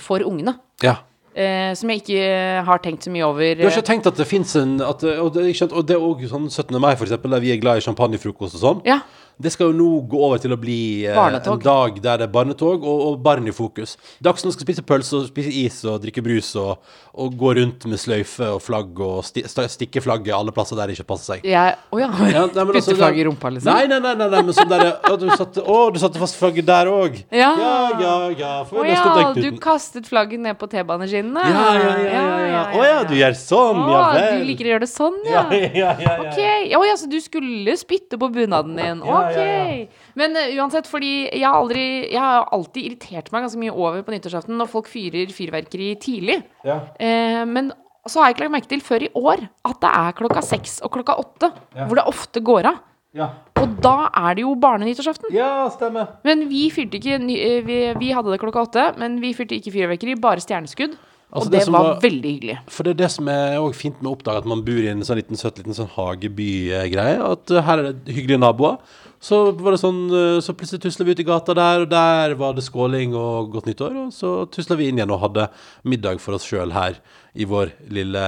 for 0.00 0.24
ungene. 0.26 0.58
ja. 0.84 0.98
Eh, 1.34 1.72
som 1.74 1.90
jeg 1.90 1.98
ikke 2.04 2.26
har 2.62 2.78
tenkt 2.78 3.02
så 3.02 3.10
mye 3.10 3.24
over. 3.26 3.56
Du 3.58 3.64
har 3.64 3.72
ikke 3.74 3.88
tenkt 3.88 4.04
at 4.06 4.14
det 4.20 4.22
fins 4.30 4.52
en 4.60 4.76
at, 4.86 5.00
og, 5.02 5.32
det, 5.34 5.48
og 5.66 5.80
det 5.82 5.96
er 5.96 6.04
òg 6.06 6.20
sånn 6.30 6.44
17. 6.46 6.76
mai, 6.78 6.92
for 6.94 7.08
eksempel, 7.08 7.34
der 7.34 7.42
vi 7.42 7.50
er 7.50 7.58
glad 7.58 7.80
i 7.80 7.82
champagnefrokost 7.82 8.54
og 8.54 8.62
sånn. 8.62 8.82
Ja. 8.86 9.00
Det 9.36 9.50
skal 9.50 9.72
jo 9.72 9.76
nå 9.76 9.88
gå 10.10 10.20
over 10.26 10.38
til 10.42 10.54
å 10.54 10.58
bli 10.60 10.78
eh, 11.08 11.16
en 11.18 11.62
dag 11.62 11.96
der 11.98 12.20
det 12.22 12.28
er 12.28 12.32
barnetog 12.32 12.84
og, 12.86 13.00
og 13.08 13.16
barn 13.24 13.48
i 13.50 13.54
fokus. 13.54 13.96
Dagsen 14.22 14.52
skal 14.54 14.66
spise 14.66 14.84
pølse 14.86 15.16
og 15.18 15.26
spise 15.30 15.50
is 15.50 15.80
og 15.88 15.98
drikke 16.04 16.22
brus 16.22 16.52
og, 16.60 16.84
og 17.18 17.34
gå 17.38 17.54
rundt 17.58 17.86
med 17.90 17.98
sløyfe 17.98 18.46
og 18.54 18.62
flagg 18.62 19.00
og 19.02 19.24
sti, 19.26 19.42
stikke 19.50 20.02
flagget 20.04 20.36
alle 20.36 20.54
plasser 20.54 20.78
der 20.78 20.90
det 20.90 20.98
ikke 20.98 21.08
passer 21.10 21.34
seg. 21.34 21.48
Jeg, 21.50 21.74
oh 21.90 22.00
ja. 22.00 22.10
Ja, 22.30 22.44
nei, 22.46 22.64
altså, 22.78 22.94
flagg 22.98 23.18
i 23.18 23.26
rumpa, 23.26 23.50
liksom? 23.56 23.74
Nei, 23.74 23.88
nei, 23.90 23.98
nei, 24.04 24.14
nei, 24.20 24.28
nei 24.36 24.44
men 24.46 24.56
sånn 24.56 24.70
der 24.70 24.86
Å, 24.94 25.16
du 25.18 25.26
satte, 25.34 25.64
å, 25.66 25.78
du 25.94 25.98
satte 26.02 26.22
fast 26.22 26.38
flagget 26.38 26.68
der 26.70 26.90
òg. 26.92 27.18
Ja. 27.34 27.50
ja, 27.58 27.74
ja. 28.00 28.14
ja 28.38 28.54
Å 28.62 28.86
ja, 28.86 29.26
du 29.34 29.50
kastet 29.62 30.06
flagget 30.10 30.42
ned 30.46 30.58
på 30.60 30.70
T-baneskinnene. 30.70 31.42
Ja, 31.50 31.66
ja, 31.74 31.92
ja. 31.98 32.14
ja, 32.14 32.38
ja. 32.52 32.62
Å 32.70 32.86
ja, 32.86 33.02
du 33.08 33.14
gjør 33.18 33.38
sånn, 33.38 33.82
ja 33.82 33.98
Å, 33.98 34.06
vel. 34.14 34.38
du 34.38 34.48
liker 34.52 34.70
å 34.70 34.74
gjøre 34.74 34.86
det 34.86 34.90
sånn, 34.92 35.20
ja, 35.26 35.44
ja. 35.50 35.60
ja, 35.64 35.68
ja, 35.82 35.92
ja, 35.98 36.14
ja. 36.14 36.30
Ok, 36.30 36.78
Å 36.78 36.84
ja, 36.86 36.96
så 37.02 37.10
du 37.10 37.18
skulle 37.22 37.76
spytte 37.80 38.20
på 38.20 38.30
bunaden 38.34 38.78
din. 38.78 39.02
Ja, 39.04 39.23
Ok. 39.28 39.38
ja, 39.38 39.54
ja. 39.70 40.08
Men 40.20 40.36
uh, 40.38 40.50
uansett, 40.60 40.88
fordi 40.90 41.12
jeg 41.26 41.44
har 41.46 41.58
aldri 41.58 41.84
Jeg 42.12 42.20
har 42.20 42.48
alltid 42.54 42.90
irritert 42.90 43.32
meg 43.34 43.46
ganske 43.46 43.62
mye 43.62 43.74
over 43.74 44.04
på 44.04 44.14
nyttårsaften 44.14 44.58
når 44.60 44.70
folk 44.70 44.90
fyrer 44.90 45.32
fyrverkeri 45.34 45.94
tidlig. 46.02 46.40
Ja. 46.66 46.80
Uh, 46.98 47.44
men 47.50 47.72
så 48.04 48.20
har 48.20 48.28
jeg 48.28 48.36
ikke 48.36 48.44
lagt 48.44 48.56
merke 48.58 48.72
til 48.74 48.82
før 48.84 49.06
i 49.06 49.12
år 49.16 49.46
at 49.64 49.78
det 49.80 49.92
er 49.96 50.16
klokka 50.18 50.42
seks 50.44 50.80
og 50.84 50.92
klokka 50.92 51.16
åtte 51.22 51.48
hvor 51.72 51.96
det 51.96 52.04
ofte 52.10 52.42
går 52.44 52.68
av. 52.68 52.82
Ja. 53.14 53.28
Og 53.62 53.76
da 53.82 54.08
er 54.10 54.36
det 54.36 54.42
jo 54.42 54.52
barnenyttårsaften. 54.58 55.30
ja, 55.32 55.68
stemmer. 55.72 56.16
Men 56.26 56.48
vi 56.50 56.66
fyrte 56.74 56.98
ikke 56.98 57.20
eh, 57.22 57.60
vi, 57.64 57.78
vi 58.00 58.10
hadde 58.12 58.32
det 58.32 58.40
klokka 58.42 58.66
åtte, 58.66 58.86
men 59.00 59.20
vi 59.22 59.30
fyrte 59.38 59.56
ikke 59.56 59.72
fyrverkeri, 59.76 60.16
bare 60.20 60.42
stjerneskudd. 60.42 60.96
Altså, 61.34 61.48
og 61.48 61.52
det 61.52 61.60
det, 61.64 61.72
var, 61.74 61.82
var- 61.88 62.02
veldig 62.02 62.30
hyggelig. 62.30 62.58
For 62.70 62.86
det 62.86 62.92
er 62.94 62.98
det 63.02 63.08
som 63.10 63.28
er 63.32 63.56
også 63.58 63.80
fint 63.80 63.96
med 64.02 64.06
å 64.06 64.12
oppdage 64.14 64.38
at 64.44 64.46
man 64.46 64.60
bor 64.62 64.78
i 64.84 64.90
en 64.92 65.00
sånn 65.02 65.18
liten 65.18 65.40
søt 65.40 65.56
liten 65.58 65.74
sånn 65.74 65.90
hageby-greie. 65.96 67.16
At 67.26 67.50
uh, 67.50 67.62
her 67.66 67.82
er 67.82 67.88
det 67.92 68.14
hyggelige 68.14 68.38
naboer. 68.38 68.76
Så 69.24 69.38
var 69.56 69.72
det 69.74 69.80
sånn 69.80 70.00
uh, 70.12 70.38
Så 70.44 70.52
plutselig 70.54 70.82
tusla 70.84 71.06
vi 71.08 71.14
ut 71.16 71.22
i 71.24 71.26
gata 71.26 71.54
der, 71.56 71.84
og 71.86 71.90
der 71.90 72.34
var 72.38 72.54
det 72.54 72.62
skåling 72.66 73.16
og 73.18 73.50
godt 73.56 73.66
nyttår. 73.70 73.96
Og 74.06 74.12
så 74.14 74.34
tusla 74.54 74.78
vi 74.78 74.90
inn 74.92 75.00
igjen 75.00 75.10
og 75.14 75.22
hadde 75.26 75.48
middag 75.90 76.22
for 76.22 76.38
oss 76.38 76.46
sjøl 76.46 76.70
her 76.76 77.00
i 77.34 77.48
vår 77.50 77.72
lille, 77.90 78.22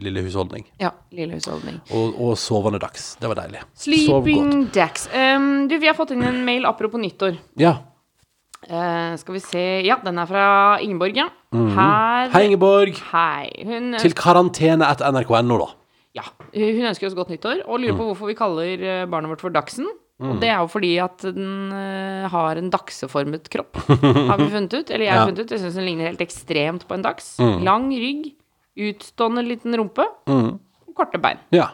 lille 0.00 0.24
husholdning. 0.24 0.64
Ja, 0.80 0.94
lille 1.12 1.36
husholdning. 1.36 1.82
Og, 1.92 2.16
og 2.16 2.32
sovende 2.40 2.80
dags. 2.80 3.12
Det 3.20 3.28
var 3.28 3.42
deilig. 3.42 3.60
Sov 3.74 4.24
godt. 4.24 4.30
Sleeping 4.30 4.66
Dax. 4.72 5.08
Um, 5.12 5.66
du, 5.68 5.76
vi 5.82 5.90
har 5.90 5.98
fått 5.98 6.14
inn 6.16 6.24
en 6.24 6.40
mail 6.48 6.64
apropos 6.70 7.02
nyttår. 7.02 7.36
Ja. 7.60 7.76
Eh, 8.68 9.14
skal 9.16 9.34
vi 9.34 9.40
se 9.40 9.62
Ja, 9.86 9.96
den 10.04 10.18
er 10.20 10.26
fra 10.28 10.42
Ingeborg, 10.84 11.16
ja. 11.16 11.28
Her 11.54 12.28
Hei, 12.34 12.42
Ingeborg. 12.50 12.92
Hei. 13.12 13.48
Hun, 13.64 13.94
Til 13.98 14.12
karantene 14.18 14.84
etter 14.90 15.08
nrk.no, 15.14 15.56
da. 15.62 15.68
ja, 16.18 16.26
hun 16.52 16.84
ønsker 16.90 17.08
oss 17.08 17.16
godt 17.16 17.30
nyttår 17.32 17.62
og 17.66 17.80
lurer 17.80 17.96
på 17.96 18.06
hvorfor 18.10 18.28
vi 18.30 18.36
kaller 18.38 18.84
eh, 18.84 19.06
barnet 19.10 19.32
vårt 19.32 19.40
for 19.46 19.54
Dagsen. 19.54 19.88
Og 20.20 20.34
det 20.42 20.50
er 20.52 20.58
jo 20.60 20.66
fordi 20.68 20.90
at 21.00 21.22
den 21.24 21.70
eh, 21.72 22.26
har 22.28 22.58
en 22.60 22.68
dakseformet 22.68 23.46
kropp, 23.48 23.78
har 24.28 24.36
vi 24.36 24.50
funnet 24.52 24.74
ut. 24.76 24.90
Eller 24.92 25.06
jeg 25.06 25.14
har 25.14 25.22
Ja. 25.22 25.28
funnet 25.30 25.40
ut. 25.46 25.54
Jeg 25.56 25.62
syns 25.62 25.78
den 25.80 25.86
ligner 25.88 26.10
helt 26.10 26.20
ekstremt 26.20 26.84
på 26.86 26.98
en 26.98 27.06
daks. 27.06 27.30
Lang 27.64 27.86
rygg, 27.96 28.34
utstående 28.76 29.46
liten 29.48 29.72
rumpe 29.80 30.04
og 30.28 30.92
korte 30.94 31.16
bein. 31.24 31.40
Ja. 31.56 31.70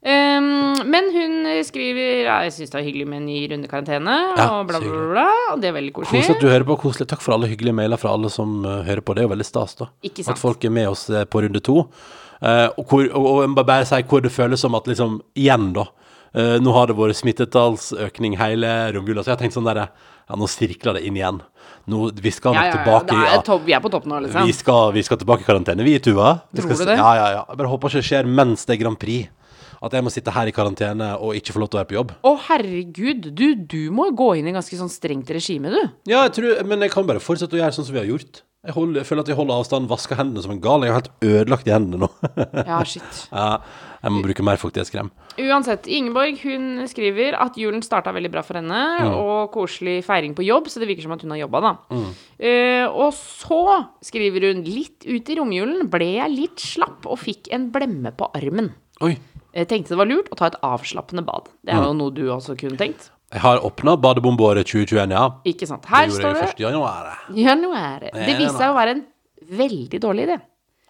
Um, 0.00 0.78
men 0.88 1.10
hun 1.12 1.34
skriver 1.68 2.22
ja, 2.24 2.38
Jeg 2.46 2.54
syns 2.54 2.70
det 2.72 2.78
er 2.78 2.86
hyggelig 2.86 3.04
med 3.10 3.18
en 3.20 3.26
ny 3.28 3.40
runde 3.50 3.68
karantene. 3.68 4.14
Ja, 4.38 4.46
og 4.56 4.70
bla, 4.70 4.80
bla, 4.80 4.94
bla, 4.94 5.08
bla. 5.12 5.26
Og 5.52 5.60
det 5.60 5.68
er 5.68 5.76
veldig 5.76 5.92
koselig. 5.98 6.22
Koselig 6.22 6.38
at 6.38 6.44
du 6.44 6.48
hører 6.48 6.64
på. 6.70 6.76
Koselig. 6.80 7.08
Takk 7.10 7.24
for 7.24 7.36
alle 7.36 7.50
hyggelige 7.50 7.76
mailer 7.76 8.00
fra 8.00 8.14
alle 8.16 8.30
som 8.32 8.62
uh, 8.64 8.80
hører 8.86 9.04
på. 9.04 9.16
Det 9.16 9.24
er 9.24 9.28
jo 9.28 9.34
veldig 9.34 9.48
stas, 9.48 9.76
da. 9.76 9.90
Ikke 10.00 10.24
sant. 10.24 10.38
At 10.38 10.40
folk 10.40 10.64
er 10.64 10.72
med 10.72 10.88
oss 10.88 11.04
uh, 11.12 11.26
på 11.28 11.42
runde 11.44 11.60
to. 11.66 11.82
Uh, 12.40 12.72
og, 12.80 12.84
hvor, 12.88 13.04
og, 13.12 13.28
og 13.44 13.58
bare 13.60 13.84
si 13.84 14.00
hvor 14.08 14.24
det 14.24 14.32
føles 14.32 14.64
som 14.64 14.78
at 14.78 14.88
liksom 14.88 15.20
Igjen, 15.36 15.74
da. 15.76 15.90
nå 16.62 16.72
har 16.72 16.86
det 16.86 16.94
vært 16.94 17.18
smittetallsøkning 17.18 18.36
hele 18.38 18.68
romjula, 18.94 19.20
så 19.20 19.32
jeg 19.32 19.34
har 19.34 19.40
tenkt 19.40 19.56
sånn 19.56 19.66
derre 19.66 19.88
Ja, 20.30 20.36
nå 20.38 20.46
sirkler 20.48 20.94
det 20.96 21.02
inn 21.08 21.18
igjen. 21.18 21.40
Nå, 21.90 22.04
vi 22.22 22.30
skal 22.32 22.54
ja, 22.54 22.62
ja, 22.62 22.70
ja, 22.70 22.76
tilbake 22.78 23.16
er 23.18 23.42
topp, 23.44 23.64
Vi 23.66 23.74
er 23.74 23.82
på 23.82 23.90
topp 23.92 24.06
nå, 24.06 24.20
liksom. 24.24 24.46
vi 24.46 24.54
skal, 24.54 24.94
vi 24.94 25.02
skal 25.04 25.18
tilbake 25.20 25.42
i 25.42 25.48
karantene, 25.48 25.84
vi, 25.84 25.98
Tuva. 26.00 26.36
Tror 26.54 26.70
skal, 26.70 26.78
du 26.78 26.92
det? 26.92 26.96
Ja, 27.02 27.10
ja, 27.18 27.28
ja. 27.34 27.42
Jeg 27.50 27.60
bare 27.60 27.72
håper 27.72 27.90
ikke 27.90 28.00
det 28.00 28.08
skjer 28.08 28.30
mens 28.40 28.64
det 28.68 28.76
er 28.76 28.82
Grand 28.84 29.00
Prix. 29.00 29.28
At 29.80 29.94
jeg 29.96 30.04
må 30.04 30.12
sitte 30.12 30.32
her 30.34 30.50
i 30.50 30.52
karantene 30.52 31.14
og 31.24 31.32
ikke 31.38 31.54
få 31.56 31.62
lov 31.62 31.70
til 31.72 31.78
å 31.78 31.80
være 31.80 31.88
på 31.88 31.96
jobb. 31.96 32.10
Å, 32.20 32.34
herregud. 32.50 33.30
Du, 33.32 33.46
du 33.64 33.80
må 33.96 34.10
gå 34.12 34.34
inn 34.36 34.50
i 34.50 34.54
ganske 34.56 34.76
sånn 34.76 34.92
strengt 34.92 35.30
regime, 35.32 35.72
du. 35.72 35.80
Ja, 36.10 36.26
jeg 36.26 36.34
tror, 36.36 36.60
men 36.68 36.84
jeg 36.84 36.92
kan 36.92 37.08
bare 37.08 37.22
fortsette 37.24 37.56
å 37.56 37.62
gjøre 37.62 37.76
sånn 37.78 37.88
som 37.88 37.96
vi 37.96 38.02
har 38.02 38.10
gjort. 38.10 38.42
Jeg, 38.60 38.74
holder, 38.76 38.98
jeg 39.00 39.08
føler 39.08 39.24
at 39.24 39.30
jeg 39.32 39.36
holder 39.38 39.56
avstand, 39.56 39.86
vasker 39.88 40.18
hendene 40.20 40.42
som 40.44 40.52
en 40.52 40.58
gal. 40.60 40.82
Jeg 40.84 40.92
har 40.92 40.98
helt 41.00 41.24
ødelagt 41.24 41.70
i 41.70 41.72
hendene 41.72 42.02
nå. 42.02 42.10
Ja, 42.68 42.82
shit. 42.84 43.22
ja, 43.32 43.46
jeg 44.02 44.12
må 44.12 44.20
bruke 44.26 44.44
mer 44.44 44.60
fuktighetskrem. 44.60 45.08
Uansett, 45.40 45.88
Ingeborg 45.88 46.36
hun 46.44 46.82
skriver 46.90 47.38
at 47.40 47.56
julen 47.56 47.80
starta 47.80 48.12
veldig 48.12 48.32
bra 48.34 48.42
for 48.44 48.60
henne, 48.60 48.82
og 49.16 49.48
koselig 49.56 50.02
feiring 50.04 50.36
på 50.36 50.44
jobb, 50.44 50.68
så 50.68 50.82
det 50.84 50.90
virker 50.90 51.08
som 51.08 51.16
at 51.16 51.24
hun 51.24 51.32
har 51.32 51.40
jobba, 51.46 51.62
da. 51.70 51.72
Eh, 52.36 52.84
og 52.84 53.16
så 53.16 53.62
skriver 54.04 54.50
hun 54.50 54.60
litt 54.68 55.08
ut 55.08 55.32
i 55.32 55.40
romjulen 55.40 55.88
ble 55.88 56.10
jeg 56.18 56.36
litt 56.36 56.60
slapp 56.60 57.08
og 57.08 57.16
fikk 57.24 57.48
en 57.56 57.70
blemme 57.72 58.12
på 58.12 58.28
armen. 58.36 58.74
Oi. 59.00 59.14
Jeg 59.56 59.68
tenkte 59.70 59.94
det 59.94 59.98
var 60.00 60.10
lurt 60.10 60.28
å 60.30 60.38
ta 60.38 60.50
et 60.50 60.58
avslappende 60.66 61.24
bad. 61.26 61.48
Det 61.66 61.74
er 61.74 61.82
jo 61.82 61.96
noe 61.96 62.14
du 62.14 62.22
også 62.30 62.56
kunne 62.60 62.78
tenkt. 62.80 63.10
Jeg 63.30 63.42
har 63.44 63.62
åpna 63.66 63.94
badebombeåret 64.02 64.66
2021, 64.66 65.12
ja. 65.14 65.24
Ikke 65.46 65.66
sant. 65.70 65.86
Her 65.90 66.08
det 66.10 66.16
står 66.16 66.34
det 66.34 66.40
jeg 66.42 66.54
1. 66.56 66.62
januar. 66.64 67.10
januar. 67.34 68.06
Det 68.14 68.32
viste 68.38 68.56
seg 68.58 68.72
å 68.72 68.78
være 68.78 68.96
en 68.96 69.04
veldig 69.60 70.00
dårlig 70.02 70.24
idé. 70.26 70.38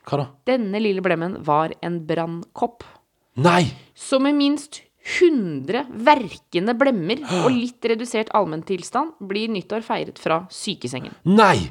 Hva 0.08 0.22
da? 0.22 0.28
Denne 0.48 0.80
lille 0.80 1.04
blemmen 1.04 1.36
var 1.44 1.74
en 1.84 2.00
brannkopp. 2.08 2.86
Nei! 3.44 3.66
Så 3.94 4.18
med 4.22 4.38
minst 4.38 4.80
100 5.20 5.86
verkende 6.06 6.74
blemmer 6.76 7.22
og 7.42 7.50
litt 7.62 7.84
redusert 7.92 8.32
allmenntilstand 8.36 9.20
blir 9.30 9.52
nyttår 9.52 9.84
feiret 9.86 10.20
fra 10.20 10.42
sykesengen. 10.52 11.16
Nei! 11.28 11.70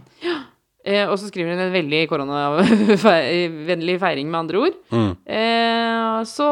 Eh, 0.86 1.04
og 1.12 1.18
så 1.20 1.28
skriver 1.28 1.52
hun 1.52 1.60
en 1.60 1.74
veldig 1.74 2.06
koronavennlig 2.08 3.98
feiring, 4.00 4.30
med 4.32 4.40
andre 4.40 4.62
ord. 4.64 4.78
Eh, 5.28 6.24
så 6.28 6.48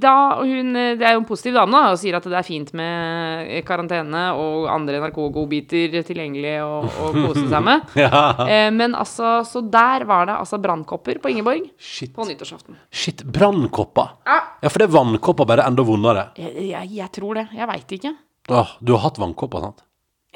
da 0.00 0.14
hun 0.40 0.72
Det 0.72 1.04
er 1.04 1.14
jo 1.14 1.20
en 1.20 1.26
positiv 1.28 1.54
dame, 1.56 1.72
da, 1.76 1.92
og 1.92 2.00
sier 2.00 2.16
at 2.16 2.24
det 2.28 2.38
er 2.38 2.46
fint 2.46 2.72
med 2.76 3.50
karantene 3.68 4.22
og 4.40 4.68
andre 4.72 5.00
narkogodbiter 5.04 5.98
tilgjengelig 6.08 6.54
å 6.64 6.80
kose 7.16 7.44
seg 7.48 7.64
med. 7.64 7.84
Ja. 8.08 8.46
Eh, 8.48 8.68
men 8.72 8.94
altså, 8.96 9.42
så 9.44 9.60
der 9.64 10.04
var 10.08 10.28
det 10.28 10.36
altså 10.38 10.58
brannkopper 10.62 11.18
på 11.22 11.32
Ingeborg 11.32 11.66
Shit. 11.76 12.14
på 12.16 12.24
nyttårsaften. 12.28 12.78
Shit, 12.90 13.24
brannkopper. 13.24 14.14
Ja. 14.28 14.38
Ja, 14.62 14.70
for 14.70 14.80
det 14.80 14.88
er 14.88 14.94
vannkopper, 14.96 15.48
bare 15.48 15.66
enda 15.68 15.84
vondere. 15.86 16.28
Jeg, 16.38 16.54
jeg, 16.70 16.90
jeg 17.02 17.12
tror 17.14 17.40
det. 17.42 17.46
Jeg 17.58 17.68
veit 17.70 17.94
ikke. 17.98 18.14
Åh, 18.48 18.76
du 18.80 18.94
har 18.96 19.04
hatt 19.08 19.20
vannkopper, 19.20 19.66
sant? 19.68 19.84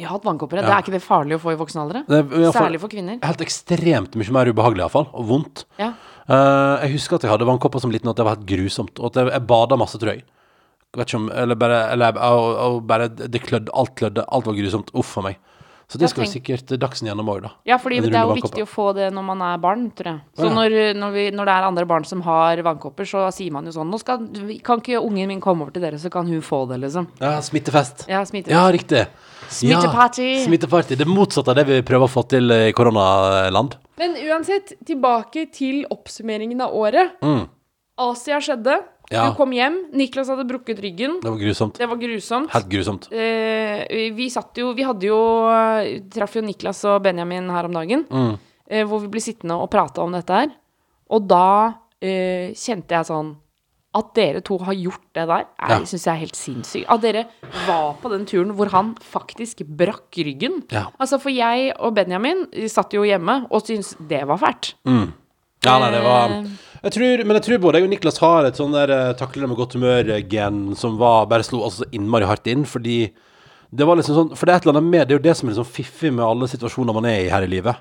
Jeg 0.00 0.08
har 0.08 0.16
hatt 0.16 0.24
vannkopper. 0.24 0.56
ja. 0.56 0.64
Det 0.64 0.72
er 0.72 0.84
ikke 0.86 0.94
det 0.94 1.02
farlig 1.04 1.36
å 1.36 1.40
få 1.42 1.52
i 1.52 1.58
voksen 1.60 1.82
alder? 1.82 2.04
Er 2.08 2.52
Særlig 2.54 2.80
for 2.80 2.92
kvinner. 2.92 3.18
Helt 3.22 3.42
ekstremt 3.44 4.16
mye 4.16 4.32
mer 4.32 4.48
ubehagelig, 4.48 4.86
iallfall. 4.86 5.08
Og 5.12 5.26
vondt. 5.28 5.64
Ja. 5.80 5.92
Uh, 6.24 6.80
jeg 6.84 6.94
husker 6.94 7.18
at 7.18 7.26
jeg 7.26 7.32
hadde 7.32 7.48
vannkopper 7.48 7.82
som 7.82 7.92
liten, 7.92 8.08
og 8.08 8.14
at 8.14 8.22
det 8.22 8.26
var 8.28 8.38
helt 8.38 8.48
grusomt. 8.48 8.96
Og 9.02 9.10
at 9.10 9.20
jeg, 9.20 9.32
jeg 9.34 9.46
bada 9.50 9.76
masse, 9.76 10.00
tror 10.00 10.14
jeg. 10.14 10.24
Vet 10.96 11.08
ikke 11.08 11.20
om 11.22 11.28
Eller 11.32 11.56
bare, 11.56 11.78
eller, 11.92 12.18
og, 12.20 12.48
og 12.64 12.82
bare 12.88 13.08
Det 13.08 13.40
klødde. 13.44 13.72
Alt 13.72 13.94
klødde. 14.00 14.24
Alt 14.28 14.48
var 14.48 14.56
grusomt. 14.56 14.92
Uff 14.96 15.16
a 15.20 15.26
meg. 15.28 15.38
Så 15.92 15.98
det 16.00 16.08
skal 16.10 16.24
jo 16.24 16.30
tenk- 16.30 16.40
sikkert 16.40 16.72
Dagsen 16.80 17.06
gjennom 17.10 17.28
òg, 17.28 17.42
da. 17.44 17.50
Ja, 17.68 17.76
fordi 17.78 18.00
det 18.00 18.14
er 18.16 18.24
jo 18.24 18.34
viktig 18.38 18.62
å 18.64 18.68
få 18.68 18.94
det 18.96 19.10
når 19.12 19.24
man 19.28 19.42
er 19.44 19.58
barn, 19.60 19.90
tror 19.92 20.08
jeg. 20.14 20.20
Så 20.38 20.46
Ja. 20.48 20.54
når, 20.56 20.76
når, 20.96 21.12
vi, 21.12 21.24
når 21.36 21.44
det 21.50 21.54
er 21.58 21.66
andre 21.68 21.84
barn 21.86 22.04
som 22.08 22.22
har 22.24 22.56
vannkopper, 22.64 23.04
så 23.04 23.26
sier 23.32 23.52
man 23.52 23.66
jo 23.68 23.72
sånn 23.76 23.90
Nå 23.92 23.98
skal, 24.00 24.18
kan 24.64 24.80
ikke 24.80 25.02
ungen 25.04 25.28
min 25.28 25.40
komme 25.44 25.62
over 25.66 25.70
til 25.76 25.82
dere, 25.84 25.98
så 26.00 26.10
kan 26.10 26.26
hun 26.26 26.40
få 26.40 26.66
det, 26.68 26.80
liksom. 26.80 27.06
Ja, 27.20 27.36
smittefest. 27.44 28.06
Ja, 28.08 28.24
smittefest. 28.24 28.50
Ja, 28.56 28.64
riktig. 28.72 29.06
Smitteparty. 29.52 30.28
Ja, 30.38 30.44
smitteparty. 30.46 30.96
Det 30.96 31.06
motsatte 31.06 31.48
av 31.52 31.56
det 31.56 31.66
vi 31.68 31.82
prøver 31.82 32.08
å 32.08 32.10
få 32.10 32.26
til 32.26 32.48
i 32.50 32.72
koronaland. 32.72 33.76
Men 33.98 34.14
uansett, 34.16 34.72
tilbake 34.88 35.50
til 35.52 35.84
oppsummeringen 35.92 36.60
av 36.64 36.72
året. 36.74 37.12
Asia 37.98 38.38
skjedde. 38.40 38.78
Mm. 39.12 39.18
Ja. 39.18 39.26
Du 39.30 39.36
kom 39.36 39.52
hjem. 39.52 39.76
Niklas 39.92 40.30
hadde 40.32 40.46
brukket 40.48 40.80
ryggen. 40.80 41.18
Det 41.20 41.28
var 41.30 41.38
grusomt. 41.38 41.76
Det 41.78 41.88
var 41.90 42.00
grusomt. 42.00 42.50
Helt 42.54 42.68
grusomt. 42.72 43.08
Eh, 43.12 44.10
vi 44.16 44.30
satt 44.32 44.56
jo 44.56 44.72
Vi 44.74 44.82
hadde 44.88 45.06
jo 45.10 45.18
eh, 45.52 46.00
Traff 46.12 46.34
jo 46.38 46.42
Niklas 46.42 46.80
og 46.88 47.02
Benjamin 47.04 47.50
her 47.52 47.68
om 47.68 47.72
dagen. 47.76 48.06
Mm. 48.10 48.38
eh, 48.72 48.84
hvor 48.88 49.00
vi 49.04 49.08
ble 49.12 49.20
sittende 49.20 49.58
og 49.60 49.68
prate 49.70 50.00
om 50.00 50.12
dette 50.16 50.32
her. 50.32 50.50
Og 51.12 51.26
da 51.28 51.74
eh, 52.00 52.52
kjente 52.56 52.96
jeg 52.96 53.06
sånn 53.10 53.34
At 53.94 54.14
dere 54.16 54.40
to 54.40 54.56
har 54.64 54.72
gjort 54.72 55.02
det 55.12 55.26
der, 55.28 55.44
Ja. 55.60 55.76
er, 55.76 55.84
syns 55.84 56.06
jeg 56.06 56.14
er 56.14 56.20
helt 56.22 56.36
sinnssykt. 56.38 56.86
At 56.88 57.02
dere 57.02 57.26
var 57.66 57.98
på 58.00 58.08
den 58.08 58.24
turen 58.24 58.54
hvor 58.56 58.70
han 58.72 58.94
faktisk 58.96 59.60
brakk 59.68 60.16
ryggen. 60.16 60.62
Ja. 60.72 60.86
Altså, 60.98 61.18
for 61.20 61.28
jeg 61.28 61.74
og 61.78 61.92
Benjamin 61.98 62.46
satt 62.72 62.94
jo 62.96 63.02
hjemme 63.04 63.42
og 63.50 63.60
syntes 63.66 63.92
det 64.08 64.22
var 64.26 64.38
fælt. 64.40 64.72
Ja, 65.64 65.78
nei, 65.78 65.90
det 65.94 66.02
var 66.02 66.30
Eh. 66.30 66.46
jeg 66.82 66.92
tror, 66.92 67.24
Men 67.24 67.36
jeg 67.36 67.44
tror 67.46 67.58
både 67.62 67.78
jeg 67.78 67.84
og 67.84 67.90
Niklas 67.90 68.18
har 68.18 68.44
et 68.44 68.56
sånn 68.58 68.72
der 68.72 68.90
uh, 68.90 69.12
takler 69.14 69.42
det 69.44 69.50
med 69.52 69.56
godt 69.60 69.74
humør-gen 69.78 70.74
som 70.76 70.96
var, 70.98 71.26
bare 71.30 71.44
slo 71.46 71.62
altså 71.62 71.84
så 71.84 71.90
innmari 71.92 72.26
hardt 72.26 72.46
inn, 72.50 72.64
fordi 72.64 73.12
det 73.72 73.86
var 73.86 73.96
liksom 73.96 74.16
sånn 74.16 74.36
For 74.36 74.46
det 74.46 74.52
er 74.52 74.56
et 74.58 74.66
eller 74.66 74.78
annet 74.80 74.90
med 74.90 75.08
Det 75.08 75.14
er 75.14 75.20
jo 75.20 75.26
det 75.28 75.36
som 75.36 75.48
er 75.48 75.54
liksom 75.54 75.70
fiffig 75.72 76.12
med 76.12 76.24
alle 76.26 76.48
situasjoner 76.50 76.92
man 76.94 77.06
er 77.06 77.20
i 77.24 77.30
her 77.32 77.42
i 77.46 77.46
livet. 77.48 77.76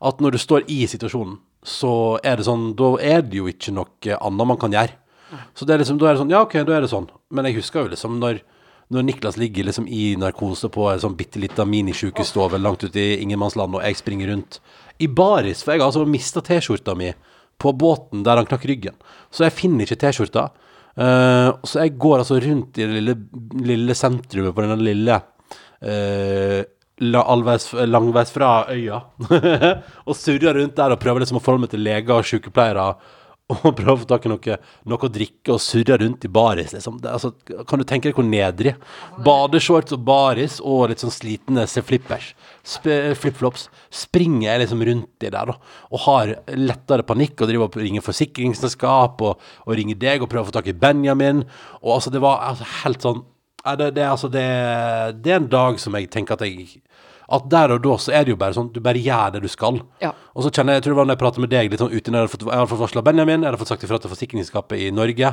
At 0.00 0.20
når 0.20 0.32
du 0.36 0.38
står 0.38 0.64
i 0.68 0.86
situasjonen, 0.86 1.38
så 1.64 2.18
er 2.24 2.36
det 2.36 2.46
sånn 2.46 2.74
Da 2.78 2.94
er 3.02 3.22
det 3.22 3.36
jo 3.40 3.48
ikke 3.50 3.74
noe 3.74 4.16
annet 4.20 4.46
man 4.46 4.56
kan 4.60 4.72
gjøre. 4.72 4.94
Så 5.58 5.66
det 5.66 5.74
er 5.74 5.82
liksom, 5.82 5.98
da 5.98 6.06
er 6.06 6.14
det 6.14 6.22
sånn 6.22 6.30
Ja, 6.30 6.42
OK, 6.46 6.54
da 6.64 6.76
er 6.76 6.80
det 6.86 6.92
sånn. 6.92 7.08
Men 7.30 7.44
jeg 7.48 7.58
husker 7.58 7.82
jo 7.84 7.92
liksom 7.96 8.20
når 8.20 8.40
når 8.88 9.02
Niklas 9.02 9.36
ligger 9.36 9.64
liksom 9.66 9.88
i 9.90 10.14
narkose 10.14 10.68
på 10.70 10.84
en 10.92 11.00
sånn 11.02 11.16
bitte 11.18 11.40
lita 11.42 11.64
minisjukestove 11.66 12.60
langt 12.62 12.84
ute 12.84 13.00
i 13.02 13.16
ingenmannsland, 13.18 13.74
og 13.74 13.82
jeg 13.82 13.96
springer 13.98 14.30
rundt 14.30 14.60
i 14.98 15.08
baris, 15.08 15.62
for 15.62 15.74
jeg 15.74 15.82
har 15.82 15.90
altså 15.90 16.06
mista 16.08 16.42
T-skjorta 16.44 16.94
mi 16.98 17.10
på 17.60 17.72
båten 17.72 18.22
der 18.24 18.40
han 18.40 18.48
knakk 18.48 18.64
ryggen. 18.68 18.96
Så 19.32 19.46
jeg 19.46 19.56
finner 19.56 19.86
ikke 19.86 19.98
T-skjorta. 20.00 20.48
Uh, 20.96 21.52
så 21.68 21.82
jeg 21.84 21.96
går 22.00 22.22
altså 22.22 22.38
rundt 22.40 22.78
i 22.80 22.86
det 22.86 23.00
lille, 23.00 23.16
lille 23.60 23.96
sentrumet 23.96 24.54
på 24.56 24.64
denne 24.64 24.78
lille 24.80 25.18
uh, 25.20 26.62
allveis, 27.20 27.68
langveis 27.84 28.32
fra 28.32 28.52
øya. 28.72 29.02
og 30.08 30.16
surrer 30.16 30.56
rundt 30.60 30.76
der 30.78 30.94
og 30.94 31.02
prøver 31.02 31.24
liksom 31.24 31.40
å 31.40 31.44
forholde 31.44 31.66
meg 31.66 31.74
til 31.74 31.84
leger 31.84 32.16
og 32.16 32.28
sykepleiere. 32.28 32.88
Og 33.52 33.68
prøver 33.78 33.92
å 33.92 34.00
få 34.00 34.08
tak 34.10 34.24
i 34.26 34.30
noe, 34.32 34.56
noe 34.90 35.06
å 35.06 35.10
drikke 35.12 35.54
og 35.54 35.60
surre 35.62 35.98
rundt 36.02 36.24
i 36.26 36.30
baris. 36.32 36.72
Liksom. 36.74 36.96
Det, 37.02 37.12
altså, 37.14 37.30
kan 37.68 37.78
du 37.78 37.84
tenke 37.86 38.08
deg 38.08 38.18
hvor 38.18 38.26
nedrig? 38.26 38.72
Badeshorts 39.22 39.94
og 39.94 40.02
baris 40.08 40.58
og 40.58 40.88
litt 40.90 41.04
sånn 41.04 41.14
slitne 41.14 41.66
flippers. 41.70 42.32
Sp- 42.66 43.14
Flipflops. 43.20 43.68
Springer 43.94 44.48
jeg 44.48 44.64
liksom 44.64 44.82
rundt 44.88 45.26
i 45.28 45.30
der 45.30 45.52
da, 45.52 45.54
og 45.92 46.02
har 46.08 46.34
lettere 46.58 47.06
panikk 47.06 47.38
og 47.38 47.52
driver 47.52 47.70
og 47.70 47.78
ringer 47.78 48.04
forsikringsselskap 48.04 49.22
og, 49.22 49.46
og 49.62 49.78
ringer 49.78 50.02
deg 50.02 50.24
og 50.26 50.32
prøver 50.32 50.48
å 50.48 50.50
få 50.50 50.58
tak 50.58 50.72
i 50.72 50.78
Benjamin. 50.82 51.44
Og 51.84 51.96
altså, 52.00 52.10
det 52.14 52.24
var 52.24 52.42
altså, 52.50 52.66
helt 52.82 53.06
sånn 53.06 53.22
Nei, 53.66 53.74
det, 53.80 53.92
det, 53.96 54.04
er 54.04 54.12
altså, 54.14 54.30
det, 54.30 54.46
det 55.24 55.32
er 55.32 55.40
en 55.40 55.50
dag 55.50 55.80
som 55.82 55.96
jeg 55.98 56.10
tenker 56.14 56.36
at 56.36 56.44
jeg 56.46 56.82
At 57.26 57.48
der 57.50 57.74
og 57.74 57.80
da 57.82 57.96
så 57.98 58.12
er 58.14 58.26
det 58.26 58.36
jo 58.36 58.38
bare 58.38 58.54
sånn 58.54 58.68
Du 58.70 58.78
bare 58.84 59.00
gjør 59.02 59.32
det 59.34 59.42
du 59.42 59.48
skal. 59.50 59.80
Ja. 60.02 60.12
Og 60.34 60.46
så 60.46 60.52
kjenner 60.52 60.76
jeg, 60.76 60.78
jeg 60.78 60.86
tror 60.86 60.94
det 60.94 60.98
var 61.00 61.08
når 61.08 61.16
jeg 61.16 61.22
pratet 61.24 61.42
med 61.42 61.50
deg 61.50 61.72
litt 61.72 61.82
sånn 61.82 61.94
ute, 61.94 62.12
jeg 62.12 62.20
har 62.22 62.70
fått, 62.70 62.82
varsla 62.84 63.02
Benjamin, 63.02 63.42
jeg 63.42 63.50
har 63.50 63.58
fått 63.58 63.72
sagt 63.72 63.86
ifra 63.86 63.98
til 63.98 64.12
forsikringsselskapet 64.12 64.84
i 64.84 64.92
Norge, 64.94 65.32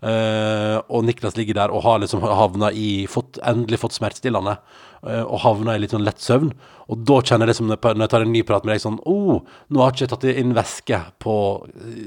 eh, 0.00 0.76
og 0.88 1.04
Niklas 1.04 1.36
ligger 1.36 1.58
der 1.58 1.74
og 1.74 1.84
har 1.84 2.00
liksom 2.00 2.24
havna 2.24 2.70
i 2.72 3.04
fått, 3.10 3.42
Endelig 3.44 3.82
fått 3.82 3.98
smertestillende, 3.98 4.56
og 5.04 5.38
havna 5.44 5.74
i 5.74 5.78
litt 5.82 5.90
sånn 5.92 6.04
lett 6.04 6.18
søvn. 6.22 6.50
Og 6.88 7.04
da 7.04 7.14
kjenner 7.24 7.48
jeg 7.48 7.60
når 7.64 7.76
jeg- 7.80 7.96
når 7.96 8.04
jeg 8.04 8.10
tar 8.10 8.22
en 8.22 8.32
ny 8.32 8.42
prat 8.42 8.64
med 8.64 8.74
deg, 8.74 8.80
sånn 8.82 8.98
oh, 9.06 9.40
nå 9.70 9.80
har 9.80 9.92
jeg 9.92 10.08
ikke 10.08 10.10
tatt 10.20 10.24
inn 10.36 10.52
væske 10.54 10.98
på 11.20 11.34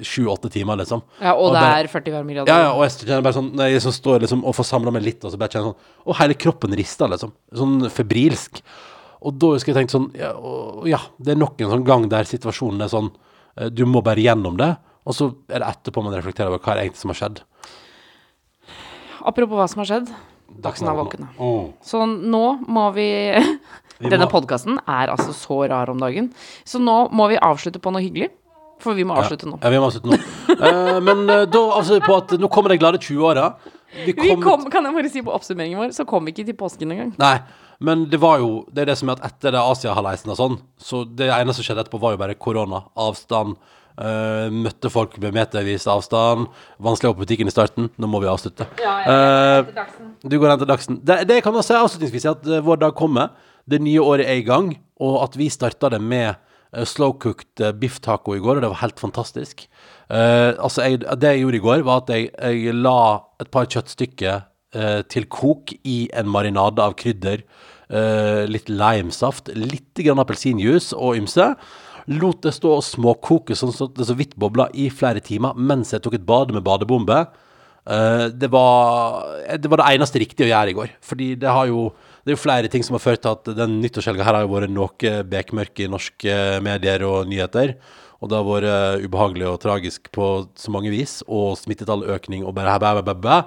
sju-åtte 0.01 0.51
timer, 0.51 0.77
liksom. 0.77 1.01
Ja, 1.21 1.33
og, 1.33 1.53
det 1.53 1.61
bare- 1.61 1.79
er 1.83 1.87
40 1.87 2.11
varmegrader. 2.13 2.47
ja, 2.47 2.57
ja, 2.59 2.71
og 2.73 2.81
jeg 2.83 3.07
kjenner 3.07 3.23
bare 3.23 3.33
sånn 3.33 3.53
Når 3.55 3.69
jeg 3.71 3.81
så 3.81 3.91
står 3.93 4.19
liksom 4.21 4.43
og 4.45 4.55
får 4.55 4.65
samla 4.65 4.91
meg 4.93 5.03
litt, 5.03 5.23
og 5.25 5.31
så 5.31 5.37
bare 5.37 5.49
kjenner 5.49 5.65
jeg 5.65 5.73
sånn 5.73 6.07
Og 6.07 6.15
hele 6.15 6.33
kroppen 6.35 6.75
rister, 6.77 7.07
liksom. 7.09 7.31
Sånn 7.53 7.81
febrilsk. 7.89 8.61
Og 9.21 9.39
da 9.39 9.47
husker 9.47 9.73
jeg 9.73 9.87
tenkt 9.87 9.91
sånn 9.95 10.11
ja, 10.15 10.31
og, 10.33 10.85
ja, 10.87 10.99
det 11.19 11.33
er 11.33 11.39
nok 11.41 11.59
en 11.61 11.69
sånn 11.69 11.85
gang 11.85 12.07
der 12.09 12.23
situasjonen 12.23 12.81
er 12.83 12.89
sånn 12.89 13.11
eh, 13.57 13.69
Du 13.69 13.85
må 13.85 14.03
bare 14.03 14.17
gjennom 14.21 14.57
det, 14.57 14.77
og 15.07 15.13
så 15.13 15.33
er 15.49 15.59
det 15.59 15.67
etterpå 15.67 16.03
man 16.03 16.13
reflekterer 16.13 16.47
over 16.49 16.59
hva 16.59 16.75
er 16.77 16.83
egentlig 16.85 16.97
som 17.01 17.09
har 17.09 17.15
skjedd. 17.17 17.41
Apropos 19.25 19.57
hva 19.57 19.67
som 19.69 19.81
har 19.83 19.85
skjedd. 19.89 20.11
Dagsnytt 20.63 20.89
er 20.89 20.97
våken. 20.97 21.27
Mm. 21.37 21.69
Så 21.85 22.01
nå 22.07 22.45
må 22.67 22.89
vi 22.95 23.09
Denne 24.13 24.27
podkasten 24.29 24.77
er 24.85 25.09
altså 25.09 25.33
så 25.33 25.63
rar 25.71 25.89
om 25.89 26.01
dagen. 26.01 26.29
Så 26.67 26.81
nå 26.81 27.07
må 27.17 27.29
vi 27.31 27.39
avslutte 27.41 27.81
på 27.81 27.93
noe 27.93 28.03
hyggelig. 28.05 28.29
For 28.83 28.93
vi 28.93 29.05
må 29.07 29.15
avslutte 29.17 29.47
nå. 29.49 29.57
Ja, 29.63 29.71
vi 29.73 29.79
må 29.81 29.87
avslutte 29.87 30.11
nå. 30.11 30.17
uh, 30.53 30.99
men 31.01 31.23
eh, 31.33 31.47
da 31.49 31.63
avslutter 31.79 32.03
vi 32.03 32.05
på 32.05 32.17
at 32.19 32.35
nå 32.37 32.49
kommer 32.53 32.73
de 32.73 32.77
glade 32.77 33.01
20-åra. 33.01 33.47
Vi 34.05 34.13
kom, 34.43 34.67
kan 34.69 34.85
jeg 34.85 34.93
bare 34.93 35.09
si 35.09 35.23
på 35.25 35.33
oppsummeringen 35.33 35.79
vår, 35.81 35.95
så 35.95 36.05
kom 36.05 36.27
vi 36.27 36.35
ikke 36.35 36.45
til 36.49 36.57
påsken 36.59 36.91
engang. 36.93 37.13
Nei, 37.17 37.37
men 37.81 38.03
det 38.11 38.19
var 38.21 38.41
jo 38.41 38.65
Det 38.73 38.83
er 38.83 38.91
det 38.91 38.97
som 38.99 39.09
er 39.09 39.17
at 39.17 39.31
etter 39.31 39.55
det 39.55 39.63
Asia-halleisen 39.63 40.33
og 40.33 40.37
sånn, 40.37 40.59
så 40.77 41.01
det 41.07 41.31
eneste 41.31 41.61
som 41.61 41.69
skjedde 41.69 41.87
etterpå, 41.87 42.01
var 42.03 42.13
jo 42.13 42.21
bare 42.21 42.37
korona. 42.37 42.83
Avstand. 42.99 43.57
Eh, 44.01 44.47
møtte 44.53 44.91
folk 44.93 45.17
med 45.21 45.35
metervis 45.35 45.87
avstand. 45.91 46.47
Vanskelig 46.83 47.11
å 47.11 47.17
på 47.17 47.25
butikken 47.25 47.49
i 47.49 47.53
starten. 47.53 47.89
Nå 47.97 48.09
må 48.11 48.21
vi 48.23 48.31
avslutte. 48.31 48.67
Eh, 48.77 49.69
du 50.23 50.37
går 50.37 50.53
hen 50.53 50.63
til 50.63 50.71
Dagsen. 50.71 50.99
Det, 51.05 51.21
det 51.29 51.41
kan 51.45 51.55
jeg 51.57 51.67
si 51.67 51.77
avslutningsvis, 51.77 52.27
at 52.33 52.49
eh, 52.49 52.65
vår 52.65 52.81
dag 52.83 52.97
kommer. 52.97 53.33
Det 53.67 53.81
nye 53.83 54.03
året 54.03 54.29
er 54.29 54.41
i 54.41 54.45
gang, 54.47 54.73
og 55.03 55.21
at 55.25 55.37
vi 55.39 55.49
starta 55.53 55.91
det 55.93 56.01
med 56.03 56.37
slow-cooked 56.87 57.63
biff 57.79 58.01
taco 58.03 58.35
i 58.35 58.41
går, 58.43 58.57
og 58.57 58.65
det 58.65 58.69
var 58.73 58.81
helt 58.81 58.99
fantastisk. 58.99 59.63
Uh, 60.11 60.51
altså, 60.59 60.83
jeg, 60.83 60.99
det 61.19 61.29
jeg 61.31 61.41
gjorde 61.41 61.57
i 61.57 61.61
går, 61.63 61.83
var 61.87 62.01
at 62.01 62.11
jeg, 62.11 62.27
jeg 62.35 62.75
la 62.75 62.99
et 63.41 63.49
par 63.51 63.69
kjøttstykker 63.71 64.45
til 65.09 65.23
kok 65.31 65.71
i 65.87 65.95
en 66.19 66.27
marinade 66.29 66.83
av 66.83 66.91
krydder, 66.99 67.39
litt 68.51 68.67
limesaft, 68.69 69.47
litt 69.55 70.01
grann 70.03 70.19
appelsinjuice 70.21 70.91
og 70.93 71.15
ymse. 71.21 71.47
Lot 72.07 72.45
det 72.45 72.53
stå 72.55 72.77
og 72.77 72.85
småkoke 72.87 73.55
sånn 73.57 73.73
at 73.73 73.97
det 73.97 74.07
så 74.07 74.15
vidt 74.15 74.37
bobla 74.39 74.69
i 74.71 74.87
flere 74.93 75.19
timer 75.23 75.57
mens 75.59 75.91
jeg 75.91 76.03
tok 76.03 76.15
et 76.15 76.27
bad 76.27 76.53
med 76.55 76.63
badebombe. 76.63 77.25
Uh, 77.87 78.27
det, 78.31 78.49
var, 78.51 79.27
det 79.59 79.69
var 79.71 79.79
det 79.79 79.91
eneste 79.95 80.19
riktige 80.19 80.47
å 80.47 80.51
gjøre 80.51 80.71
i 80.71 80.77
går. 80.77 80.95
Fordi 81.03 81.29
det 81.39 81.55
jo 81.69 81.89
Det 82.27 82.33
er 82.33 82.35
jo 82.35 82.43
flere 82.43 82.67
ting 82.67 82.83
som 82.83 82.97
har 82.97 82.99
ført 82.99 83.21
til 83.23 83.31
at 83.31 83.49
den 83.55 83.77
nyttårshelga 83.79 84.25
her 84.27 84.35
har 84.35 84.43
jo 84.43 84.51
vært 84.51 84.71
noe 84.75 85.11
bekmørk 85.23 85.79
i 85.79 85.87
norske 85.87 86.33
medier 86.59 87.05
og 87.07 87.29
nyheter. 87.31 87.77
Og 88.19 88.29
det 88.29 88.37
har 88.37 88.45
vært 88.47 88.67
eh, 88.67 89.05
ubehagelig 89.05 89.47
og 89.47 89.59
tragisk 89.61 90.09
på 90.11 90.27
så 90.57 90.73
mange 90.73 90.91
vis, 90.93 91.21
og 91.27 91.57
smittetalløkning 91.59 92.45
og 92.45 92.55
bare 92.57 92.77
bæ, 92.81 92.89
bæ, 92.97 93.03
bæ, 93.05 93.15
bæ. 93.23 93.37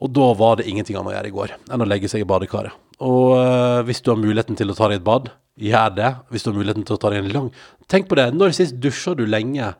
Og 0.00 0.12
da 0.12 0.28
var 0.38 0.56
det 0.56 0.68
ingenting 0.70 0.98
annet 0.98 1.14
å 1.14 1.16
gjøre 1.16 1.30
i 1.30 1.34
går 1.34 1.56
enn 1.72 1.82
å 1.82 1.88
legge 1.88 2.10
seg 2.12 2.22
i 2.22 2.28
badekaret. 2.28 2.76
Og 3.04 3.34
eh, 3.40 3.80
hvis 3.88 4.00
du 4.00 4.12
har 4.12 4.20
muligheten 4.20 4.58
til 4.58 4.70
å 4.72 4.76
ta 4.78 4.88
deg 4.88 5.00
et 5.00 5.06
bad, 5.06 5.28
gjør 5.56 5.96
det. 5.96 6.12
Hvis 6.30 6.44
du 6.44 6.50
har 6.50 6.58
muligheten 6.58 6.86
til 6.86 6.96
å 6.96 7.00
ta 7.00 7.12
deg 7.12 7.24
en 7.24 7.34
lang 7.34 7.50
Tenk 7.90 8.08
på 8.10 8.16
det. 8.18 8.32
Når 8.34 8.56
sist 8.56 8.80
dusja 8.82 9.14
du 9.14 9.22
lenge 9.30 9.74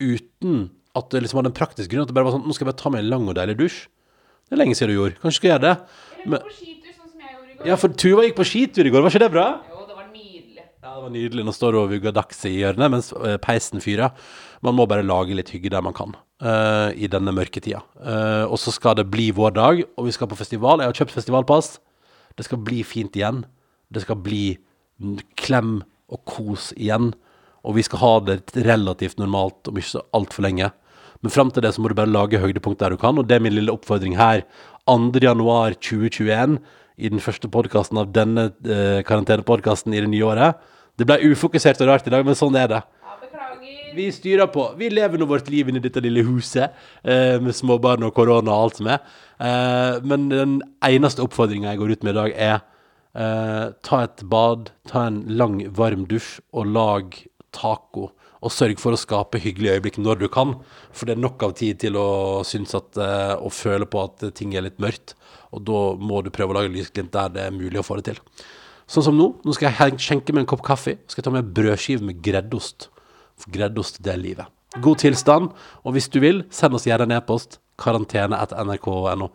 uten 0.00 0.70
at 0.96 1.10
det 1.12 1.22
liksom 1.24 1.40
hadde 1.40 1.52
en 1.52 1.56
praktisk 1.56 1.92
grunn? 1.92 2.06
At 2.06 2.12
det 2.12 2.16
bare 2.16 2.28
var 2.28 2.36
sånn 2.36 2.46
Nå 2.48 2.56
skal 2.56 2.66
jeg 2.66 2.72
bare 2.72 2.80
ta 2.80 2.92
meg 2.92 3.04
en 3.04 3.10
lang 3.12 3.26
og 3.28 3.36
deilig 3.36 3.58
dusj. 3.60 3.82
Det 4.48 4.56
er 4.56 4.62
lenge 4.62 4.76
siden 4.78 4.92
du 4.92 4.98
gjorde. 4.98 5.18
Kanskje 5.20 5.36
du 5.36 5.40
skal 5.40 5.52
gjøre 5.52 5.64
det. 5.66 5.74
Men, 6.32 6.40
ja, 7.68 7.76
for 7.78 7.94
Tuva 7.94 8.24
gikk 8.26 8.38
på 8.40 8.46
skitur 8.48 8.88
i 8.88 8.90
går, 8.92 9.04
var 9.04 9.12
ikke 9.12 9.22
det 9.22 9.30
bra? 9.32 9.46
Jo, 9.70 9.84
det 9.86 9.96
var 9.96 10.08
nydelig. 10.10 10.64
Ja, 10.64 10.90
det 10.96 11.04
var 11.04 11.12
nydelig. 11.14 11.44
Nå 11.46 11.54
står 11.54 11.76
hun 11.76 11.84
og 11.84 11.92
vugger 11.94 12.16
dags 12.16 12.42
i 12.48 12.56
hjørnet 12.56 12.92
mens 12.92 13.12
eh, 13.20 13.36
peisen 13.42 13.84
fyrer. 13.84 14.16
Man 14.66 14.76
må 14.78 14.86
bare 14.90 15.06
lage 15.06 15.36
litt 15.38 15.52
hygge 15.54 15.70
der 15.72 15.84
man 15.84 15.94
kan 15.96 16.16
uh, 16.16 16.90
i 16.94 17.08
denne 17.10 17.34
mørketida. 17.34 17.80
Uh, 17.98 18.44
og 18.46 18.58
så 18.62 18.74
skal 18.74 18.98
det 18.98 19.08
bli 19.10 19.30
vår 19.34 19.56
dag, 19.56 19.80
og 19.96 20.06
vi 20.06 20.14
skal 20.14 20.30
på 20.30 20.38
festival. 20.38 20.82
Jeg 20.82 20.92
har 20.92 21.00
kjøpt 21.00 21.16
festivalpass. 21.16 21.72
Det 22.38 22.46
skal 22.46 22.62
bli 22.66 22.82
fint 22.86 23.16
igjen. 23.18 23.44
Det 23.92 24.04
skal 24.04 24.20
bli 24.22 24.44
klem 25.38 25.80
og 26.12 26.22
kos 26.28 26.70
igjen. 26.76 27.12
Og 27.62 27.76
vi 27.78 27.84
skal 27.86 28.02
ha 28.02 28.12
det 28.26 28.40
relativt 28.66 29.20
normalt 29.22 29.70
om 29.70 29.78
ikke 29.78 29.94
så 29.94 30.06
altfor 30.16 30.46
lenge. 30.46 30.72
Men 31.22 31.30
fram 31.30 31.52
til 31.54 31.62
det 31.62 31.74
så 31.74 31.82
må 31.82 31.90
du 31.90 31.96
bare 31.98 32.10
lage 32.10 32.40
høydepunkt 32.42 32.80
der 32.82 32.94
du 32.94 32.98
kan, 32.98 33.18
og 33.18 33.28
det 33.28 33.36
er 33.36 33.44
min 33.44 33.54
lille 33.54 33.72
oppfordring 33.72 34.16
her. 34.18 34.42
2. 34.90 35.20
januar 35.22 35.76
2021 35.78 36.58
i 36.98 37.10
den 37.12 37.22
første 37.22 37.48
podkasten 37.50 38.00
av 38.02 38.10
denne 38.14 38.48
eh, 38.66 39.04
karantenepodkasten 39.06 39.94
i 39.94 40.02
det 40.02 40.10
nye 40.10 40.26
året. 40.26 40.58
Det 40.98 41.06
ble 41.08 41.20
ufokusert 41.30 41.80
og 41.84 41.92
rart 41.92 42.10
i 42.10 42.12
dag, 42.12 42.26
men 42.26 42.36
sånn 42.38 42.58
er 42.58 42.68
det. 42.74 42.82
Vi 43.92 44.06
styrer 44.12 44.48
på. 44.48 44.64
Vi 44.80 44.88
lever 44.88 45.20
nå 45.20 45.28
vårt 45.28 45.50
liv 45.52 45.68
inni 45.68 45.80
dette 45.84 46.00
lille 46.00 46.24
huset 46.24 46.72
eh, 47.04 47.36
med 47.42 47.54
småbarn 47.54 48.06
og 48.06 48.14
korona 48.16 48.54
og 48.54 48.66
alt 48.66 48.80
som 48.80 48.88
er. 48.90 49.02
Eh, 49.36 50.02
men 50.08 50.28
den 50.32 50.58
eneste 50.84 51.22
oppfordringa 51.24 51.74
jeg 51.74 51.82
går 51.82 51.94
ut 51.94 52.06
med 52.06 52.14
i 52.14 52.18
dag, 52.18 52.36
er 52.50 52.62
ta 53.12 53.98
et 54.06 54.22
bad, 54.24 54.70
ta 54.88 55.06
en 55.10 55.22
lang, 55.28 55.58
varm 55.76 56.06
dusj 56.08 56.38
og 56.56 56.70
lag 56.72 57.18
taco. 57.52 58.10
Og 58.42 58.50
sørg 58.50 58.80
for 58.82 58.94
å 58.94 58.98
skape 58.98 59.38
hyggelige 59.42 59.76
øyeblikk 59.76 59.98
når 60.02 60.24
du 60.24 60.26
kan. 60.32 60.56
For 60.90 61.06
det 61.06 61.14
er 61.14 61.22
nok 61.22 61.44
av 61.46 61.52
tid 61.60 61.78
til 61.84 61.98
å 62.00 62.42
synes 62.46 62.74
at 62.74 62.98
eh, 62.98 63.34
Og 63.38 63.54
føle 63.54 63.86
på 63.86 64.02
at 64.02 64.24
ting 64.34 64.56
er 64.56 64.66
litt 64.66 64.80
mørkt. 64.82 65.14
Og 65.54 65.62
da 65.68 65.82
må 66.00 66.24
du 66.24 66.32
prøve 66.34 66.54
å 66.54 66.58
lage 66.58 66.72
lysglimt 66.72 67.12
der 67.14 67.30
det 67.30 67.46
er 67.46 67.54
mulig 67.54 67.78
å 67.78 67.86
få 67.86 68.00
det 68.00 68.10
til. 68.10 68.18
Sånn 68.90 69.06
som 69.06 69.18
nå. 69.18 69.28
Nå 69.44 69.54
skal 69.54 69.70
jeg 69.70 70.00
skjenke 70.02 70.34
meg 70.34 70.44
en 70.44 70.50
kopp 70.54 70.64
kaffe. 70.66 70.96
Skal 71.06 71.22
jeg 71.22 71.28
ta 71.28 71.34
med 71.36 71.52
brødskive 71.54 72.08
med 72.08 72.18
greddost. 72.24 72.88
For 73.38 73.54
greddost, 73.54 74.02
det 74.02 74.16
er 74.16 74.20
livet. 74.20 74.50
God 74.82 74.98
tilstand. 75.04 75.52
Og 75.86 75.94
hvis 75.94 76.10
du 76.10 76.18
vil, 76.24 76.42
send 76.50 76.74
oss 76.74 76.88
gjerne 76.88 77.06
en 77.06 77.18
e-post. 77.20 77.60
Karantene 77.78 78.42
etter 78.42 78.58
nrk.no. 78.66 79.30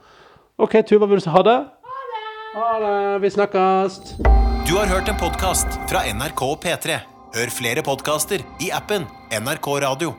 OK, 0.57 0.81
Tuva, 0.89 1.07
vil 1.07 1.21
du? 1.21 1.29
Ha 1.31 1.45
det. 1.45 1.57
Ha 2.55 2.79
det. 2.79 3.19
Vi 3.19 3.29
snakkes. 3.31 3.99
Du 4.67 4.75
har 4.75 4.85
hørt 4.85 5.09
en 5.09 5.19
podkast 5.19 5.67
fra 5.89 6.03
NRK 6.13 6.41
P3. 6.63 6.99
Hør 7.35 7.51
flere 7.53 7.83
podkaster 7.83 8.43
i 8.63 8.71
appen 8.73 9.05
NRK 9.31 9.67
Radio. 9.83 10.13